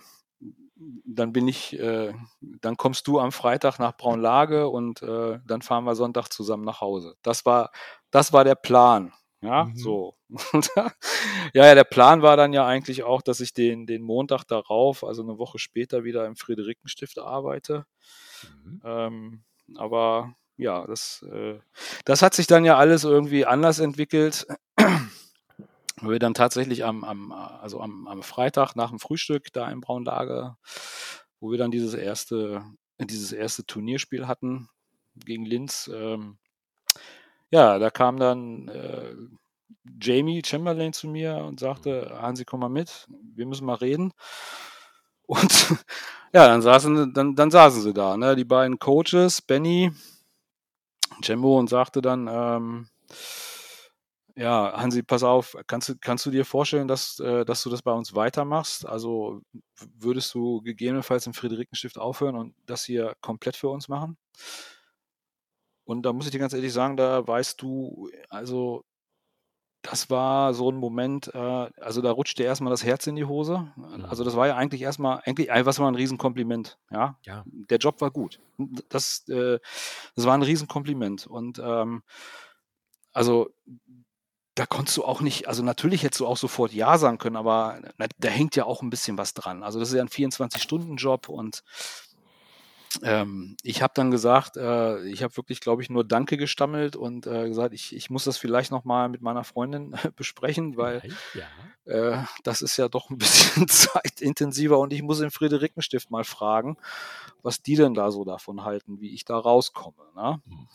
[0.77, 5.85] dann bin ich, äh, dann kommst du am Freitag nach Braunlage und äh, dann fahren
[5.85, 7.17] wir Sonntag zusammen nach Hause.
[7.23, 7.71] Das war,
[8.11, 9.13] das war der Plan.
[9.41, 9.77] Ja, mhm.
[9.77, 10.17] so.
[11.55, 15.05] ja, ja, der Plan war dann ja eigentlich auch, dass ich den, den Montag darauf,
[15.05, 17.87] also eine Woche später, wieder im Friederikenstift arbeite.
[18.65, 18.81] Mhm.
[18.85, 19.45] Ähm,
[19.77, 21.59] aber ja, das, äh,
[22.05, 24.47] das hat sich dann ja alles irgendwie anders entwickelt.
[26.01, 29.81] Weil wir dann tatsächlich am, am, also am, am Freitag nach dem Frühstück da im
[29.81, 30.59] Braunlager,
[31.41, 32.65] wo wir dann dieses erste,
[32.99, 34.69] dieses erste Turnierspiel hatten
[35.15, 36.39] gegen Linz, ähm,
[37.51, 39.15] ja, da kam dann äh,
[40.01, 44.13] Jamie Chamberlain zu mir und sagte, Hansi, komm mal mit, wir müssen mal reden.
[45.27, 45.71] Und
[46.35, 48.37] ja, dann saßen, dann, dann saßen sie da, ne?
[48.37, 49.91] die beiden Coaches, Benny,
[51.23, 52.89] Jembo, und sagte dann, ähm,
[54.37, 57.83] ja, Hansi, pass auf, kannst du, kannst du dir vorstellen, dass, äh, dass du das
[57.83, 58.85] bei uns weitermachst?
[58.85, 59.43] Also
[59.97, 64.17] würdest du gegebenenfalls im Friederikenstift aufhören und das hier komplett für uns machen?
[65.85, 68.85] Und da muss ich dir ganz ehrlich sagen, da weißt du, also
[69.85, 73.71] das war so ein Moment, äh, also da rutschte erstmal das Herz in die Hose.
[74.09, 74.27] Also mhm.
[74.27, 76.79] das war ja eigentlich erstmal, eigentlich was war ein Riesenkompliment.
[76.91, 77.19] Ja?
[77.25, 77.45] ja.
[77.47, 78.41] Der Job war gut.
[78.89, 79.59] Das, äh,
[80.17, 81.27] das war ein Riesenkompliment.
[81.27, 82.03] Und ähm,
[83.13, 83.51] also
[84.55, 87.81] da konntest du auch nicht, also natürlich hättest du auch sofort Ja sagen können, aber
[87.99, 89.63] na, da hängt ja auch ein bisschen was dran.
[89.63, 91.63] Also das ist ja ein 24-Stunden-Job und
[93.03, 97.27] ähm, ich habe dann gesagt, äh, ich habe wirklich, glaube ich, nur Danke gestammelt und
[97.27, 101.03] äh, gesagt, ich, ich muss das vielleicht nochmal mit meiner Freundin besprechen, weil
[101.35, 101.93] ja.
[101.93, 106.77] äh, das ist ja doch ein bisschen zeitintensiver und ich muss im Friederikenstift mal fragen,
[107.43, 109.97] was die denn da so davon halten, wie ich da rauskomme.
[110.15, 110.41] Ne?
[110.45, 110.69] Mhm.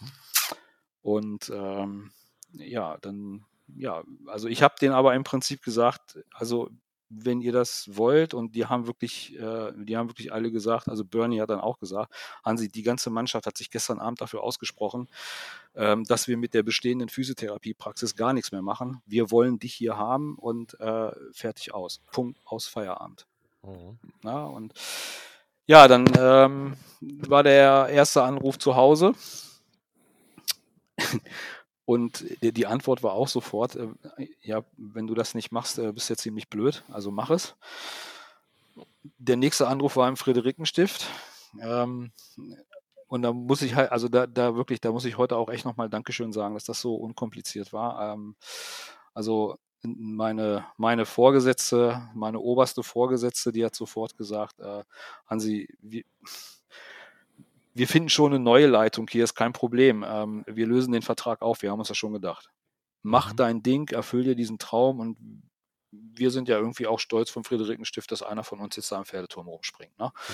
[1.01, 2.11] Und ähm,
[2.53, 3.45] ja, dann,
[3.75, 6.69] ja, also ich habe denen aber im Prinzip gesagt, also
[7.09, 11.03] wenn ihr das wollt, und die haben wirklich, äh, die haben wirklich alle gesagt, also
[11.03, 12.13] Bernie hat dann auch gesagt,
[12.45, 15.07] Hansi, die ganze Mannschaft hat sich gestern Abend dafür ausgesprochen,
[15.75, 19.01] ähm, dass wir mit der bestehenden Physiotherapiepraxis gar nichts mehr machen.
[19.05, 22.01] Wir wollen dich hier haben und äh, fertig aus.
[22.11, 23.25] Punkt aus Feierabend.
[23.63, 23.97] Mhm.
[24.21, 24.73] Na, und
[25.65, 29.13] ja, dann ähm, war der erste Anruf zu Hause.
[31.89, 33.87] Und die Antwort war auch sofort, äh,
[34.43, 37.55] ja, wenn du das nicht machst, äh, bist du ja ziemlich blöd, also mach es.
[39.17, 41.07] Der nächste Anruf war im Friederikenstift.
[41.59, 42.11] Ähm,
[43.07, 45.65] und da muss ich halt, also da, da wirklich, da muss ich heute auch echt
[45.65, 48.13] nochmal Dankeschön sagen, dass das so unkompliziert war.
[48.13, 48.35] Ähm,
[49.15, 54.83] also meine, meine Vorgesetzte, meine oberste Vorgesetzte, die hat sofort gesagt, äh,
[55.25, 56.05] Hansi, wie,
[57.79, 60.05] wir finden schon eine neue Leitung hier, ist kein Problem.
[60.05, 62.49] Ähm, wir lösen den Vertrag auf, wir haben uns das schon gedacht.
[63.03, 63.37] Mach mhm.
[63.37, 65.17] dein Ding, erfüll dir diesen Traum und
[65.91, 69.05] wir sind ja irgendwie auch stolz vom Friederikenstift, dass einer von uns jetzt da am
[69.05, 69.97] Pferdeturm rumspringt.
[69.97, 70.07] Ne?
[70.07, 70.33] Okay.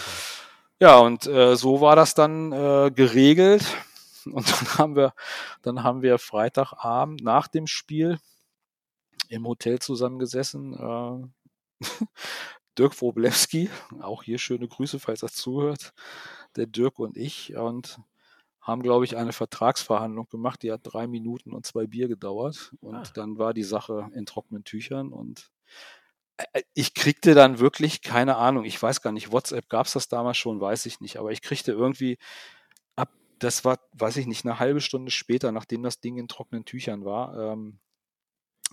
[0.79, 3.63] Ja, und äh, so war das dann äh, geregelt.
[4.25, 5.13] Und dann haben wir,
[5.61, 8.17] dann haben wir Freitagabend nach dem Spiel
[9.29, 10.73] im Hotel zusammengesessen.
[10.73, 11.85] Äh,
[12.75, 13.69] Dirk Wroblewski,
[14.01, 15.93] auch hier schöne Grüße, falls er zuhört,
[16.56, 17.99] der Dirk und ich und
[18.62, 22.74] haben, glaube ich, eine Vertragsverhandlung gemacht, die hat drei Minuten und zwei Bier gedauert.
[22.82, 23.12] Und ah.
[23.14, 25.51] dann war die Sache in trockenen Tüchern und
[26.38, 30.08] äh, ich kriegte dann wirklich, keine Ahnung, ich weiß gar nicht, WhatsApp gab es das
[30.08, 32.18] damals schon, weiß ich nicht, aber ich kriegte irgendwie
[32.95, 36.66] ab, das war, weiß ich nicht, eine halbe Stunde später, nachdem das Ding in trockenen
[36.66, 37.80] Tüchern war, ähm,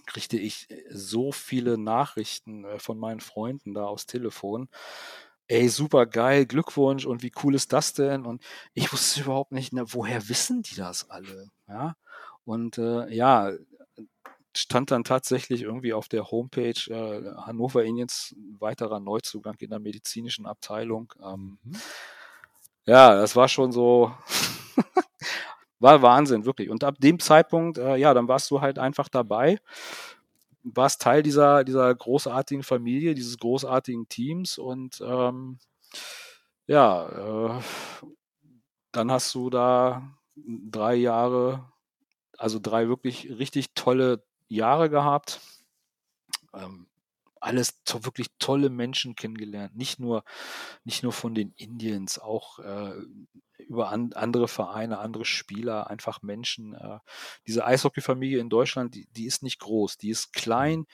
[0.06, 4.68] kriegte ich äh, so viele Nachrichten äh, von meinen Freunden da aufs Telefon.
[5.52, 8.24] Ey, super geil, Glückwunsch und wie cool ist das denn?
[8.24, 8.42] Und
[8.72, 11.48] ich wusste überhaupt nicht, ne, woher wissen die das alle?
[11.68, 11.94] Ja.
[12.46, 13.52] Und äh, ja,
[14.56, 20.46] stand dann tatsächlich irgendwie auf der Homepage äh, Hannover Indians weiterer Neuzugang in der medizinischen
[20.46, 21.12] Abteilung.
[21.22, 21.76] Ähm, mhm.
[22.86, 24.10] Ja, das war schon so,
[25.80, 26.70] war Wahnsinn, wirklich.
[26.70, 29.58] Und ab dem Zeitpunkt, äh, ja, dann warst du halt einfach dabei,
[30.62, 35.58] warst Teil dieser, dieser großartigen Familie, dieses großartigen Teams und ähm,
[36.66, 37.60] ja, äh,
[38.92, 40.02] dann hast du da
[40.36, 41.72] drei Jahre,
[42.38, 45.40] also drei wirklich richtig tolle Jahre gehabt.
[46.54, 46.86] Ähm,
[47.42, 49.76] alles to wirklich tolle Menschen kennengelernt.
[49.76, 50.24] Nicht nur,
[50.84, 52.92] nicht nur von den Indians, auch äh,
[53.58, 56.74] über an, andere Vereine, andere Spieler, einfach Menschen.
[56.74, 56.98] Äh,
[57.46, 60.86] diese Eishockey-Familie in Deutschland, die, die ist nicht groß, die ist klein,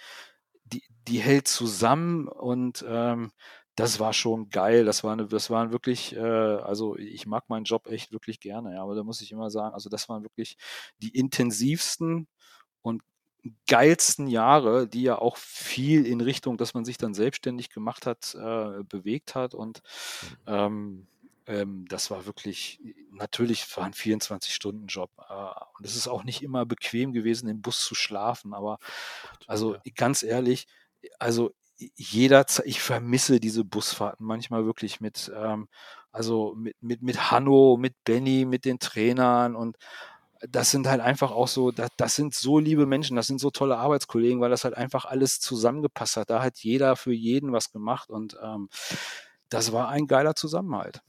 [0.64, 3.32] die, die hält zusammen und ähm,
[3.74, 4.84] das war schon geil.
[4.84, 8.74] Das war eine, das waren wirklich, äh, also ich mag meinen Job echt wirklich gerne,
[8.74, 10.56] ja, aber da muss ich immer sagen, also das waren wirklich
[10.98, 12.26] die intensivsten
[12.82, 13.02] und
[13.66, 18.34] geilsten Jahre, die ja auch viel in Richtung, dass man sich dann selbstständig gemacht hat,
[18.34, 19.54] äh, bewegt hat.
[19.54, 19.82] Und
[20.22, 20.36] mhm.
[20.46, 21.06] ähm,
[21.48, 22.80] ähm, das war wirklich,
[23.10, 25.10] natürlich war ein 24-Stunden-Job.
[25.28, 25.32] Äh,
[25.78, 28.52] und es ist auch nicht immer bequem gewesen, im Bus zu schlafen.
[28.54, 28.78] Aber
[29.46, 30.66] also ganz ehrlich,
[31.18, 35.68] also jeder, ich vermisse diese Busfahrten manchmal wirklich mit, ähm,
[36.12, 39.76] also mit, mit, mit Hanno, mit Benny, mit den Trainern und
[40.40, 43.50] das sind halt einfach auch so, das, das, sind so liebe Menschen, das sind so
[43.50, 46.30] tolle Arbeitskollegen, weil das halt einfach alles zusammengepasst hat.
[46.30, 48.68] Da hat jeder für jeden was gemacht und ähm,
[49.48, 51.02] das war ein geiler Zusammenhalt.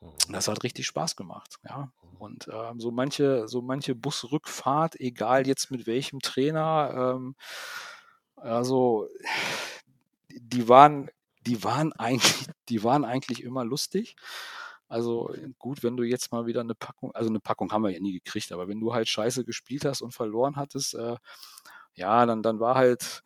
[0.00, 0.32] Mhm.
[0.32, 1.90] Das hat richtig Spaß gemacht, ja.
[2.02, 2.16] Mhm.
[2.18, 7.34] Und ähm, so manche, so manche Busrückfahrt, egal jetzt mit welchem Trainer, ähm,
[8.36, 9.08] also
[10.28, 11.10] die waren,
[11.46, 14.16] die waren eigentlich, die waren eigentlich immer lustig.
[14.92, 18.00] Also gut, wenn du jetzt mal wieder eine Packung, also eine Packung haben wir ja
[18.00, 21.16] nie gekriegt, aber wenn du halt scheiße gespielt hast und verloren hattest, äh,
[21.94, 23.22] ja, dann, dann war halt,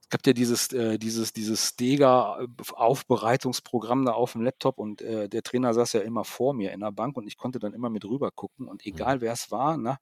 [0.00, 5.42] es gab ja dieses, äh, dieses, dieses Stega-Aufbereitungsprogramm da auf dem Laptop und äh, der
[5.42, 8.06] Trainer saß ja immer vor mir in der Bank und ich konnte dann immer mit
[8.06, 9.20] rüber gucken und egal mhm.
[9.20, 9.98] wer es war, ne,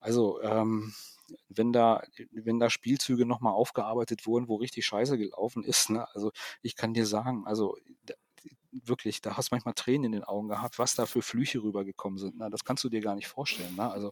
[0.00, 0.92] also ähm,
[1.48, 6.32] wenn da, wenn da Spielzüge nochmal aufgearbeitet wurden, wo richtig scheiße gelaufen ist, ne, also
[6.60, 7.76] ich kann dir sagen, also
[8.84, 12.18] wirklich, da hast du manchmal Tränen in den Augen gehabt, was da für Flüche rübergekommen
[12.18, 12.34] sind.
[12.38, 13.74] Na, das kannst du dir gar nicht vorstellen.
[13.76, 13.90] Ne?
[13.90, 14.10] Also,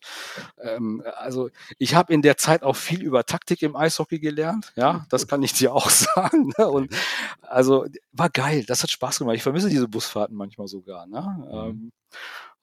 [0.60, 4.72] ähm, also ich habe in der Zeit auch viel über Taktik im Eishockey gelernt.
[4.76, 6.52] Ja, das kann ich dir auch sagen.
[6.56, 6.68] Ne?
[6.68, 6.94] Und
[7.40, 9.36] also war geil, das hat Spaß gemacht.
[9.36, 11.06] Ich vermisse diese Busfahrten manchmal sogar.
[11.06, 11.20] Ne?
[11.20, 11.52] Mhm.
[11.52, 11.92] Ähm,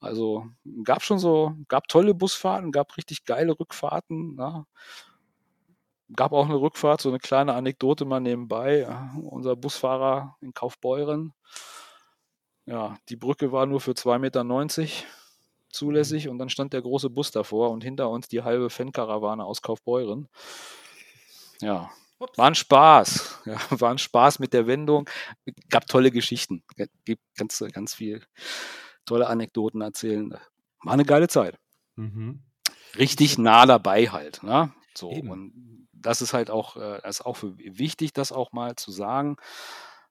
[0.00, 0.46] also
[0.84, 4.36] gab schon so, gab tolle Busfahrten, gab richtig geile Rückfahrten.
[4.36, 4.64] Ne?
[6.14, 8.88] gab auch eine Rückfahrt, so eine kleine Anekdote mal nebenbei.
[9.22, 11.32] Unser Busfahrer in Kaufbeuren,
[12.70, 14.86] ja, die Brücke war nur für 2,90 Meter
[15.70, 19.60] zulässig und dann stand der große Bus davor und hinter uns die halbe Fankarawane aus
[19.60, 20.28] Kaufbeuren.
[21.60, 21.90] Ja,
[22.20, 22.38] Ups.
[22.38, 23.42] war ein Spaß.
[23.44, 25.08] Ja, war ein Spaß mit der Wendung.
[25.68, 26.62] Gab tolle Geschichten.
[27.04, 28.22] Gibt ganz, ganz viel
[29.04, 30.30] tolle Anekdoten erzählen.
[30.84, 31.58] War eine geile Zeit.
[31.96, 32.40] Mhm.
[32.96, 34.44] Richtig nah dabei halt.
[34.44, 34.72] Ne?
[34.94, 35.30] So, Eben.
[35.30, 39.36] und das ist halt auch, äh, das ist auch wichtig, das auch mal zu sagen.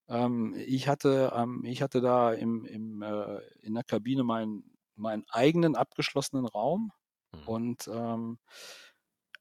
[0.10, 4.64] Ähm, ich, hatte, ähm, ich hatte da im, im, äh, in der Kabine meinen,
[4.96, 6.92] meinen eigenen abgeschlossenen Raum
[7.32, 7.48] mhm.
[7.48, 8.40] und ähm,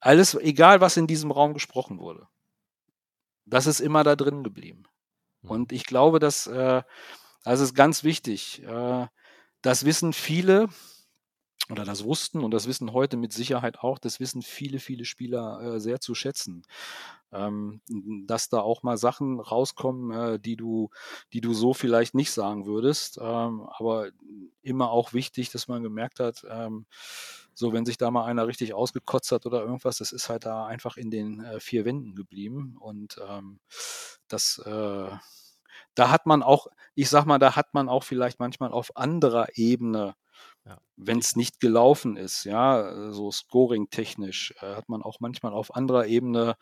[0.00, 2.28] alles, egal was in diesem Raum gesprochen wurde,
[3.46, 4.84] das ist immer da drin geblieben.
[5.42, 5.50] Mhm.
[5.50, 6.82] Und ich glaube, dass äh,
[7.44, 8.62] das ist ganz wichtig.
[8.62, 9.06] Äh,
[9.62, 10.68] das wissen viele,
[11.70, 15.60] oder das wussten und das wissen heute mit Sicherheit auch, das wissen viele, viele Spieler
[15.60, 16.62] äh, sehr zu schätzen.
[17.30, 17.82] Ähm,
[18.26, 20.88] dass da auch mal Sachen rauskommen, äh, die du,
[21.34, 23.18] die du so vielleicht nicht sagen würdest.
[23.20, 24.08] Ähm, aber
[24.62, 26.86] immer auch wichtig, dass man gemerkt hat, ähm,
[27.52, 30.64] so wenn sich da mal einer richtig ausgekotzt hat oder irgendwas, das ist halt da
[30.66, 32.76] einfach in den äh, vier Wänden geblieben.
[32.80, 33.60] Und ähm,
[34.28, 35.10] das äh,
[35.94, 39.48] da hat man auch, ich sag mal, da hat man auch vielleicht manchmal auf anderer
[39.54, 40.14] Ebene
[40.68, 40.78] ja.
[40.96, 46.06] Wenn es nicht gelaufen ist, ja, so scoring-technisch, äh, hat man auch manchmal auf anderer
[46.06, 46.56] Ebene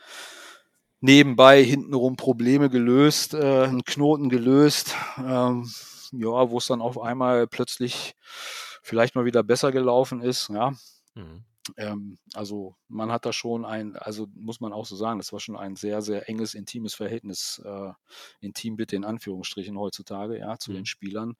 [1.00, 5.70] nebenbei hintenrum Probleme gelöst, äh, einen Knoten gelöst, ähm,
[6.12, 8.14] ja, wo es dann auf einmal plötzlich
[8.82, 10.72] vielleicht mal wieder besser gelaufen ist, ja.
[11.14, 11.44] Mhm.
[11.76, 15.40] Ähm, also man hat da schon ein, also muss man auch so sagen, das war
[15.40, 17.92] schon ein sehr, sehr enges, intimes Verhältnis, äh,
[18.40, 20.74] intim bitte in Anführungsstrichen heutzutage, ja, zu Mhm.
[20.74, 21.36] den Spielern.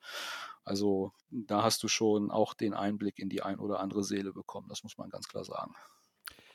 [0.63, 4.67] Also da hast du schon auch den Einblick in die ein oder andere Seele bekommen,
[4.69, 5.73] das muss man ganz klar sagen.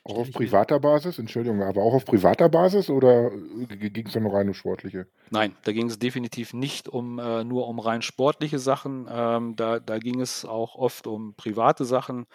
[0.04, 1.18] Auch auf privater Basis?
[1.18, 3.30] Entschuldigung, aber auch auf privater Basis oder
[3.66, 5.08] ging es da nur rein um sportliche?
[5.30, 9.06] Nein, da ging es definitiv nicht um äh, nur um rein sportliche Sachen.
[9.10, 12.26] Ähm, da, da ging es auch oft um private Sachen.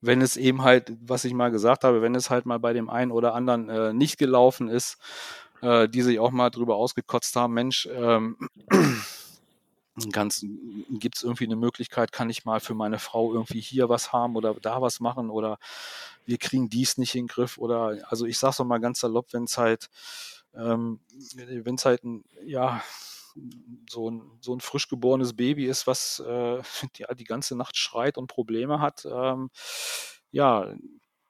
[0.00, 2.90] Wenn es eben halt, was ich mal gesagt habe, wenn es halt mal bei dem
[2.90, 4.98] einen oder anderen äh, nicht gelaufen ist,
[5.62, 8.36] äh, die sich auch mal drüber ausgekotzt haben, Mensch, ähm,
[9.96, 14.36] gibt es irgendwie eine Möglichkeit, kann ich mal für meine Frau irgendwie hier was haben
[14.36, 15.58] oder da was machen oder
[16.26, 19.32] wir kriegen dies nicht in den Griff oder also ich sag's noch mal ganz salopp,
[19.32, 19.88] wenn es halt
[20.54, 21.00] ähm,
[21.36, 22.02] wenn es halt
[22.44, 22.82] ja
[23.88, 26.62] so ein, so ein frisch geborenes Baby ist, was äh,
[26.98, 29.50] ja, die ganze Nacht schreit und Probleme hat, ähm,
[30.30, 30.74] ja,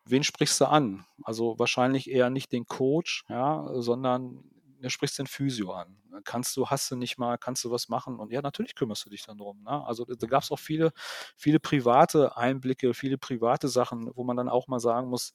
[0.04, 1.04] wen sprichst du an?
[1.22, 4.44] Also wahrscheinlich eher nicht den Coach, ja, sondern
[4.80, 5.96] du sprichst den Physio an.
[6.24, 8.18] Kannst du, hast du nicht mal, kannst du was machen?
[8.18, 9.62] Und ja, natürlich kümmerst du dich dann drum.
[9.62, 9.84] Ne?
[9.86, 10.92] Also da gab es auch viele,
[11.36, 15.34] viele private Einblicke, viele private Sachen, wo man dann auch mal sagen muss,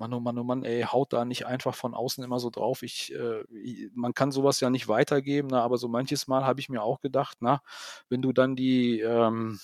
[0.00, 2.82] Mann, oh Mann, oh Mann, ey, haut da nicht einfach von außen immer so drauf.
[2.82, 3.44] Ich, äh,
[3.94, 5.60] man kann sowas ja nicht weitergeben, ne?
[5.60, 7.62] aber so manches Mal habe ich mir auch gedacht, na,
[8.08, 9.60] wenn du dann die, ähm,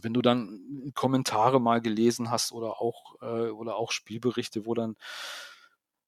[0.00, 4.96] wenn du dann Kommentare mal gelesen hast oder auch, äh, oder auch Spielberichte, wo dann,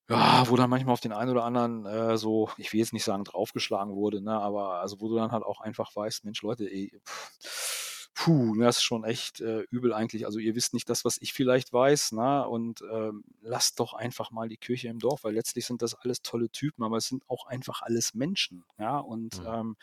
[0.08, 3.04] ja, wo dann manchmal auf den einen oder anderen äh, so, ich will jetzt nicht
[3.04, 6.64] sagen, draufgeschlagen wurde, ne, aber also wo du dann halt auch einfach weißt, Mensch, Leute,
[6.64, 7.87] ey, pff,
[8.18, 10.26] puh, das ist schon echt äh, übel eigentlich.
[10.26, 12.48] Also ihr wisst nicht das, was ich vielleicht weiß, ne?
[12.48, 16.22] Und ähm, lasst doch einfach mal die Kirche im Dorf, weil letztlich sind das alles
[16.22, 18.98] tolle Typen, aber es sind auch einfach alles Menschen, ja.
[18.98, 19.46] Und Mhm.
[19.46, 19.76] ähm,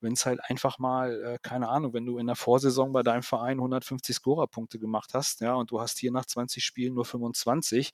[0.00, 3.24] wenn es halt einfach mal, äh, keine Ahnung, wenn du in der Vorsaison bei deinem
[3.24, 7.92] Verein 150 Scorerpunkte gemacht hast, ja, und du hast hier nach 20 Spielen nur 25,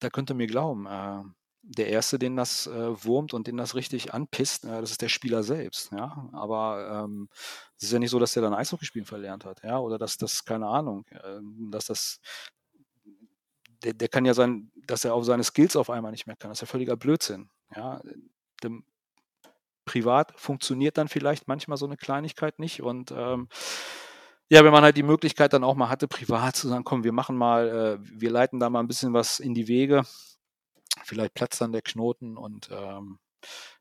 [0.00, 1.22] da könnt ihr mir glauben, äh,
[1.62, 5.08] der Erste, den das äh, wurmt und den das richtig anpisst, äh, das ist der
[5.08, 5.92] Spieler selbst.
[5.92, 6.28] Ja?
[6.32, 7.28] Aber ähm,
[7.76, 10.44] es ist ja nicht so, dass der dann Eishockeyspielen verlernt hat, ja, oder dass das,
[10.44, 11.40] keine Ahnung, äh,
[11.70, 12.20] dass das,
[13.82, 16.50] der, der kann ja sein, dass er auf seine Skills auf einmal nicht mehr kann.
[16.50, 17.50] Das ist ja völliger Blödsinn.
[17.74, 18.00] Ja?
[18.62, 18.84] Dem,
[19.84, 23.48] privat funktioniert dann vielleicht manchmal so eine Kleinigkeit nicht und ähm,
[24.50, 27.12] ja, wenn man halt die Möglichkeit dann auch mal hatte, privat zu sagen, komm, wir
[27.12, 30.04] machen mal, äh, wir leiten da mal ein bisschen was in die Wege,
[31.04, 33.18] vielleicht platzt dann der Knoten und ähm,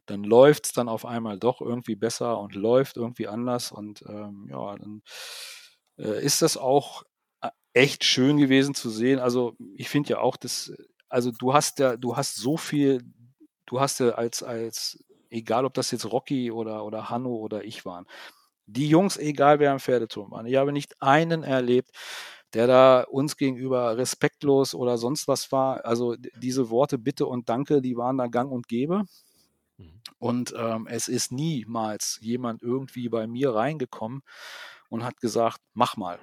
[0.05, 4.47] dann läuft es dann auf einmal doch irgendwie besser und läuft irgendwie anders und ähm,
[4.49, 5.01] ja, dann
[5.97, 7.03] äh, ist das auch
[7.41, 9.19] äh, echt schön gewesen zu sehen.
[9.19, 10.71] Also ich finde ja auch, dass,
[11.09, 13.03] also du hast ja, du hast so viel,
[13.65, 17.85] du hast ja als, als, egal ob das jetzt Rocky oder, oder Hanno oder ich
[17.85, 18.05] waren,
[18.65, 21.91] die Jungs, egal wer am Pferdeturm waren, ich habe nicht einen erlebt,
[22.53, 25.85] der da uns gegenüber respektlos oder sonst was war.
[25.85, 29.03] Also diese Worte Bitte und Danke, die waren da gang und gäbe.
[29.77, 30.01] Mhm.
[30.19, 34.21] Und ähm, es ist niemals jemand irgendwie bei mir reingekommen
[34.89, 36.19] und hat gesagt, mach mal.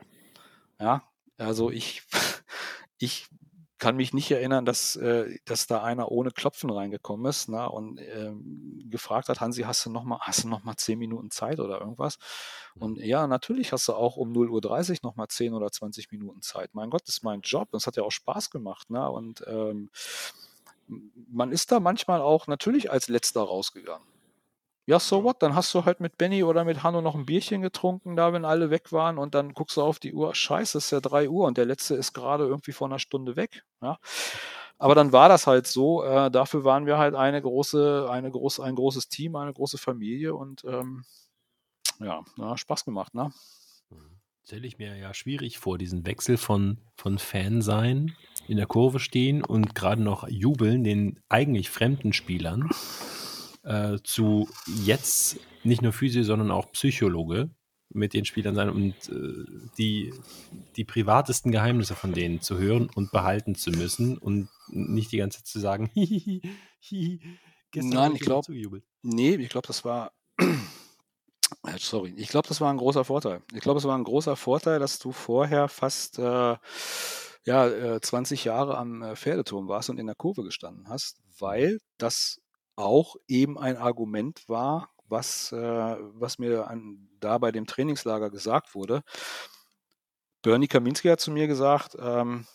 [0.80, 1.02] Ja,
[1.38, 2.02] also ich,
[2.98, 3.28] ich
[3.84, 8.00] kann mich nicht erinnern, dass, äh, dass da einer ohne Klopfen reingekommen ist na, und
[8.00, 11.60] ähm, gefragt hat, Hansi, hast du noch mal, hast du noch mal 10 Minuten Zeit
[11.60, 12.16] oder irgendwas?
[12.76, 16.40] Und ja, natürlich hast du auch um 0.30 Uhr noch mal 10 oder 20 Minuten
[16.40, 16.70] Zeit.
[16.72, 17.68] Mein Gott, das ist mein Job.
[17.72, 18.88] Das hat ja auch Spaß gemacht.
[18.88, 19.06] Ne?
[19.10, 19.90] Und ähm,
[21.28, 24.08] man ist da manchmal auch natürlich als Letzter rausgegangen.
[24.86, 25.42] Ja, so what?
[25.42, 28.44] Dann hast du halt mit Benny oder mit Hanno noch ein Bierchen getrunken, da, wenn
[28.44, 31.28] alle weg waren, und dann guckst du auf die Uhr, scheiße, es ist ja 3
[31.30, 33.64] Uhr und der letzte ist gerade irgendwie vor einer Stunde weg.
[33.80, 33.98] Ja.
[34.78, 36.04] Aber dann war das halt so.
[36.04, 40.34] Äh, dafür waren wir halt eine große, eine groß, ein großes Team, eine große Familie
[40.34, 41.04] und ähm,
[42.00, 43.32] ja, ja, Spaß gemacht, ne?
[44.44, 48.14] Stelle ich mir ja schwierig vor, diesen Wechsel von, von Fan sein,
[48.46, 52.68] in der Kurve stehen und gerade noch jubeln, den eigentlich fremden Spielern,
[53.64, 54.48] äh, zu
[54.84, 57.50] jetzt nicht nur Physio, sondern auch Psychologe
[57.90, 59.44] mit den Spielern sein und äh,
[59.78, 60.12] die,
[60.76, 65.38] die privatesten Geheimnisse von denen zu hören und behalten zu müssen und nicht die ganze
[65.38, 66.42] Zeit zu sagen, hihihi,
[66.80, 67.20] hihi,
[67.70, 68.84] gestern Nein, ich dir glaub- zugejubelt.
[69.02, 70.12] Nee, ich glaube, das war.
[71.66, 73.42] Äh, Sorry, ich glaube, das war ein großer Vorteil.
[73.52, 76.56] Ich glaube, es war ein großer Vorteil, dass du vorher fast äh,
[77.46, 81.78] ja, äh, 20 Jahre am äh, Pferdeturm warst und in der Kurve gestanden hast, weil
[81.98, 82.40] das
[82.76, 88.74] auch eben ein Argument war, was, äh, was mir an, da bei dem Trainingslager gesagt
[88.74, 89.02] wurde.
[90.42, 92.46] Bernie Kaminski hat zu mir gesagt, ähm,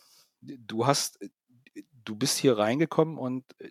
[0.41, 1.19] du hast,
[2.05, 3.69] du bist hier reingekommen und äh,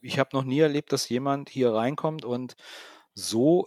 [0.00, 2.54] ich habe noch nie erlebt, dass jemand hier reinkommt und
[3.14, 3.66] so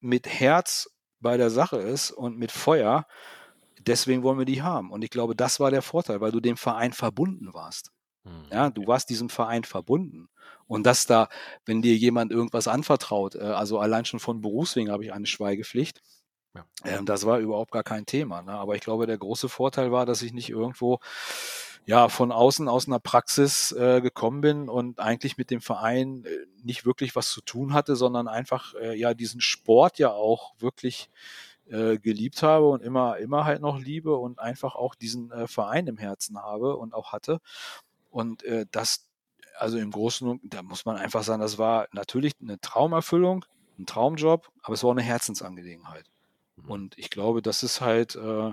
[0.00, 0.90] mit Herz
[1.20, 3.06] bei der Sache ist und mit Feuer,
[3.80, 4.90] deswegen wollen wir die haben.
[4.90, 7.90] Und ich glaube, das war der Vorteil, weil du dem Verein verbunden warst.
[8.24, 8.46] Hm.
[8.50, 10.28] Ja, du warst diesem Verein verbunden.
[10.66, 11.28] Und dass da,
[11.66, 16.02] wenn dir jemand irgendwas anvertraut, äh, also allein schon von Berufswegen habe ich eine Schweigepflicht.
[16.54, 16.64] Ja.
[16.84, 18.42] Ähm, das war überhaupt gar kein Thema.
[18.42, 18.52] Ne?
[18.52, 21.00] Aber ich glaube, der große Vorteil war, dass ich nicht irgendwo
[21.86, 26.46] ja von außen aus einer Praxis äh, gekommen bin und eigentlich mit dem Verein äh,
[26.62, 31.10] nicht wirklich was zu tun hatte, sondern einfach äh, ja diesen Sport ja auch wirklich
[31.68, 35.86] äh, geliebt habe und immer immer halt noch liebe und einfach auch diesen äh, Verein
[35.86, 37.40] im Herzen habe und auch hatte
[38.10, 39.06] und äh, das
[39.58, 43.44] also im Großen und da muss man einfach sagen, das war natürlich eine Traumerfüllung,
[43.78, 46.06] ein Traumjob, aber es war auch eine Herzensangelegenheit.
[46.56, 46.70] Mhm.
[46.70, 48.52] Und ich glaube, das ist halt, äh,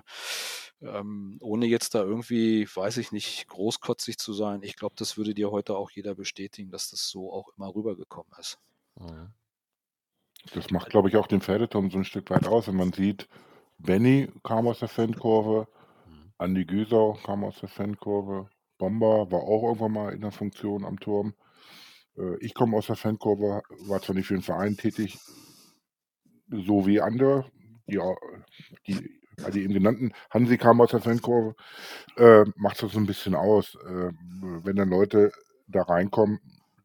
[0.82, 5.34] ähm, ohne jetzt da irgendwie, weiß ich nicht, großkotzig zu sein, ich glaube, das würde
[5.34, 8.58] dir heute auch jeder bestätigen, dass das so auch immer rübergekommen ist.
[8.99, 9.34] Mhm.
[10.54, 12.68] Das macht, glaube ich, auch den Pferdeturm so ein Stück weit aus.
[12.68, 13.28] Wenn man sieht,
[13.78, 15.68] Benny kam aus der Fankurve,
[16.06, 16.34] Mhm.
[16.38, 18.49] Andi Güsau kam aus der Fankurve,
[18.82, 21.36] Bomber war auch irgendwann mal in der Funktion am Turm.
[22.17, 25.19] Äh, ich komme aus der Fankurve, war zwar nicht für den Verein tätig,
[26.49, 27.45] so wie andere,
[27.88, 27.99] die,
[28.88, 30.13] die, all die eben genannten.
[30.32, 31.55] Hansi kam aus der Fankurve,
[32.17, 33.75] äh, macht das so ein bisschen aus.
[33.75, 34.11] Äh,
[34.63, 35.32] wenn dann Leute
[35.67, 36.39] da reinkommen,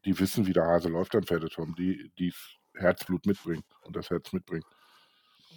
[0.05, 4.31] die wissen, wie der Hase läuft am Pferdeturm, die die's Herzblut mitbringen und das Herz
[4.33, 4.65] mitbringen.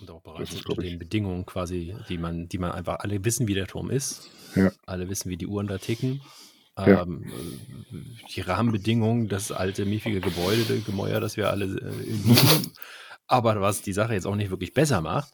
[0.00, 3.48] Und auch bereit ist, unter den Bedingungen quasi, die man, die man einfach alle wissen,
[3.48, 4.30] wie der Turm ist.
[4.54, 6.22] ja, Alle wissen, wie die Uhren da ticken.
[6.78, 12.04] ja, Ähm, äh, die Rahmenbedingungen, das alte, miefige Gebäude, das Gemäuer, das wir alle äh.
[13.26, 15.32] Aber was die Sache jetzt auch nicht wirklich besser macht,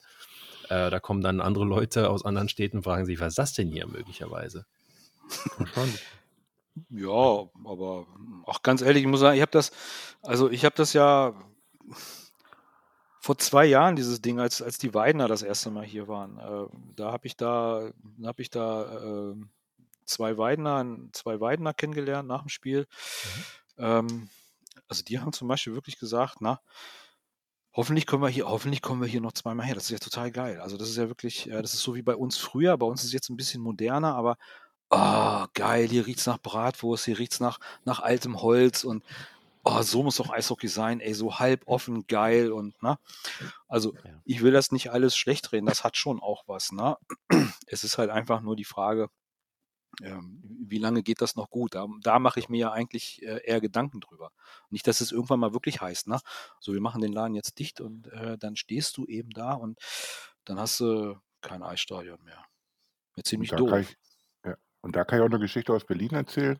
[0.68, 3.52] äh, da kommen dann andere Leute aus anderen Städten und fragen sich, was ist das
[3.54, 4.66] denn hier möglicherweise?
[6.90, 8.06] Ja, aber
[8.44, 9.70] auch ganz ehrlich, ich muss sagen, ich habe das,
[10.22, 11.32] also ich habe das ja
[13.26, 16.38] vor zwei Jahren, dieses Ding, als, als die Weidner das erste Mal hier waren.
[16.38, 17.90] Äh, da habe ich da,
[18.24, 19.34] habe ich da äh,
[20.04, 22.86] zwei Weidner, zwei Weidner kennengelernt nach dem Spiel.
[23.78, 24.28] Ähm,
[24.86, 26.60] also die haben zum Beispiel wirklich gesagt, na,
[27.72, 29.74] hoffentlich kommen wir hier, hoffentlich kommen wir hier noch zweimal her.
[29.74, 30.60] Das ist ja total geil.
[30.60, 32.78] Also das ist ja wirklich, äh, das ist so wie bei uns früher.
[32.78, 34.36] Bei uns ist es jetzt ein bisschen moderner, aber
[34.90, 39.02] oh, geil, hier riecht's nach Bratwurst, hier riecht's nach, nach altem Holz und
[39.66, 42.98] oh, so muss doch Eishockey sein, ey, so halb offen, geil und na.
[43.68, 44.22] Also Ja.
[44.24, 46.96] ich will das nicht alles schlecht reden, das hat schon auch was, ne?
[47.66, 49.08] Es ist halt einfach nur die Frage,
[50.02, 51.74] ähm, wie lange geht das noch gut?
[51.74, 54.30] Da, da mache ich mir ja eigentlich äh, eher Gedanken drüber.
[54.70, 56.20] Nicht, dass es irgendwann mal wirklich heißt, ne?
[56.60, 59.78] So, wir machen den Laden jetzt dicht und äh, dann stehst du eben da und
[60.44, 62.44] dann hast du kein Eisstadion mehr.
[63.14, 63.70] Wäre Und ziemlich doof.
[63.80, 63.96] ich,
[64.44, 66.58] ja, und da kann ich auch eine Geschichte aus Berlin erzählen.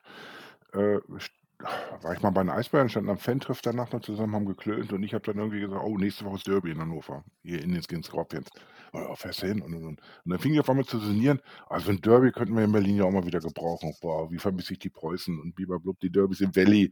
[1.61, 4.93] Äh, war ich mal bei den Eisbären, standen am Fan-Treff danach noch zusammen, haben geklönt
[4.93, 7.89] und ich habe dann irgendwie gesagt, oh, nächste Woche ist Derby in Hannover, hier Indians
[7.89, 8.49] gegen Scorpions.
[8.93, 10.01] Oh, ja, fährst du hin und, und, und.
[10.01, 12.97] Und dann fing ich auf einmal zu sinnieren, also ein Derby könnten wir in Berlin
[12.97, 13.95] ja auch mal wieder gebrauchen.
[14.01, 16.91] Boah, wie vermisse ich die Preußen und Biberblub, die Derbys im Valley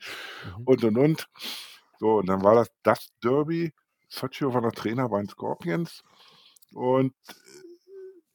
[0.59, 0.63] Mhm.
[0.65, 1.29] und und und.
[2.01, 3.73] So, und dann war das das Derby.
[4.09, 6.03] Socio war noch Trainer bei den Scorpions
[6.75, 7.15] und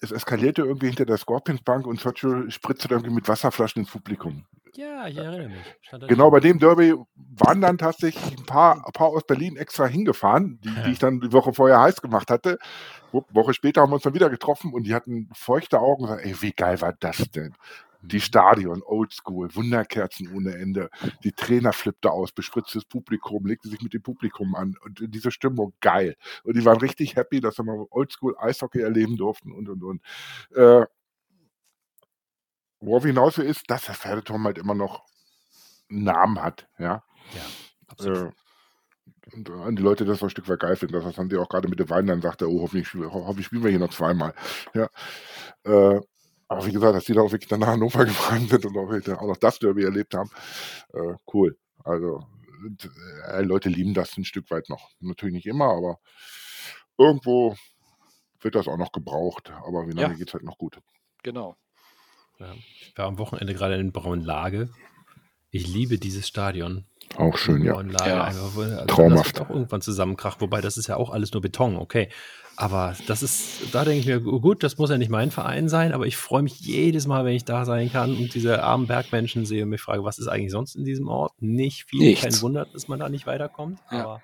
[0.02, 4.46] es eskalierte irgendwie hinter der Scorpions-Bank und Socio spritzte dann irgendwie mit Wasserflaschen ins Publikum.
[4.76, 5.58] Ja, ich erinnere mich.
[5.82, 9.88] Stand Genau bei dem Derby waren dann tatsächlich ein paar, ein paar aus Berlin extra
[9.88, 12.60] hingefahren, die, die ich dann die Woche vorher heiß gemacht hatte.
[13.12, 16.10] Wo- Woche später haben wir uns dann wieder getroffen und die hatten feuchte Augen und
[16.10, 17.56] gesagt, ey, wie geil war das denn?
[18.02, 18.22] Die Mhm.
[18.22, 20.90] Stadion, Oldschool, Wunderkerzen ohne Ende.
[21.24, 25.74] Die Trainer flippte aus, bespritztes Publikum, legte sich mit dem Publikum an und diese Stimmung
[25.82, 26.16] geil.
[26.44, 30.02] Und die waren richtig happy, dass sie mal Oldschool Eishockey erleben durften und und und.
[30.56, 30.86] Äh,
[32.82, 35.06] worauf hinaus will, ist, dass der Pferdeturm halt immer noch
[35.90, 37.04] einen Namen hat, ja.
[37.34, 37.54] Ja,
[37.88, 38.28] absolut.
[38.28, 38.32] Äh,
[39.34, 40.94] und an die Leute das so ein Stück weit geil finden.
[40.96, 43.64] Das haben die auch gerade mit dem Wein dann sagt, er, oh, hoffentlich, hoffentlich spielen
[43.64, 44.34] wir hier noch zweimal.
[44.74, 44.90] Ja.
[45.66, 46.02] Äh,
[46.50, 49.18] aber wie gesagt, dass die da auch wirklich dann nach Hannover gefahren sind und auch,
[49.22, 50.30] auch noch das Derby erlebt haben,
[50.94, 51.58] äh, cool.
[51.84, 52.28] Also
[53.30, 54.90] äh, Leute lieben das ein Stück weit noch.
[55.00, 56.00] Natürlich nicht immer, aber
[56.98, 57.56] irgendwo
[58.42, 59.52] wird das auch noch gebraucht.
[59.66, 60.80] Aber wie lange Ja, geht's halt noch gut?
[61.24, 61.56] genau.
[62.40, 62.54] Ja.
[62.54, 64.70] Ich war am Wochenende gerade in Braunlage.
[65.52, 66.86] Ich liebe dieses Stadion.
[67.18, 67.74] Auch schön, ja.
[67.74, 69.26] Braunlage, Ja, also das Traumhaft.
[69.40, 72.10] wird auch irgendwann zusammenkrachen, wobei das ist ja auch alles nur Beton, okay.
[72.56, 75.94] Aber das ist, da denke ich mir, gut, das muss ja nicht mein Verein sein,
[75.94, 79.46] aber ich freue mich jedes Mal, wenn ich da sein kann und diese armen Bergmenschen
[79.46, 81.32] sehe und mich frage, was ist eigentlich sonst in diesem Ort?
[81.42, 82.42] Nicht viel, kein nichts.
[82.44, 84.04] Wunder, dass man da nicht weiterkommt, Ja.
[84.04, 84.22] aber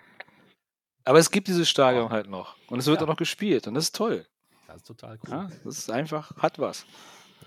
[1.06, 2.56] Aber es gibt dieses Stadion halt noch.
[2.68, 3.68] Und es wird auch ja, noch gespielt.
[3.68, 4.26] Und das ist toll.
[4.68, 5.30] das ist total cool.
[5.32, 6.86] Ja, das ist einfach, hat was.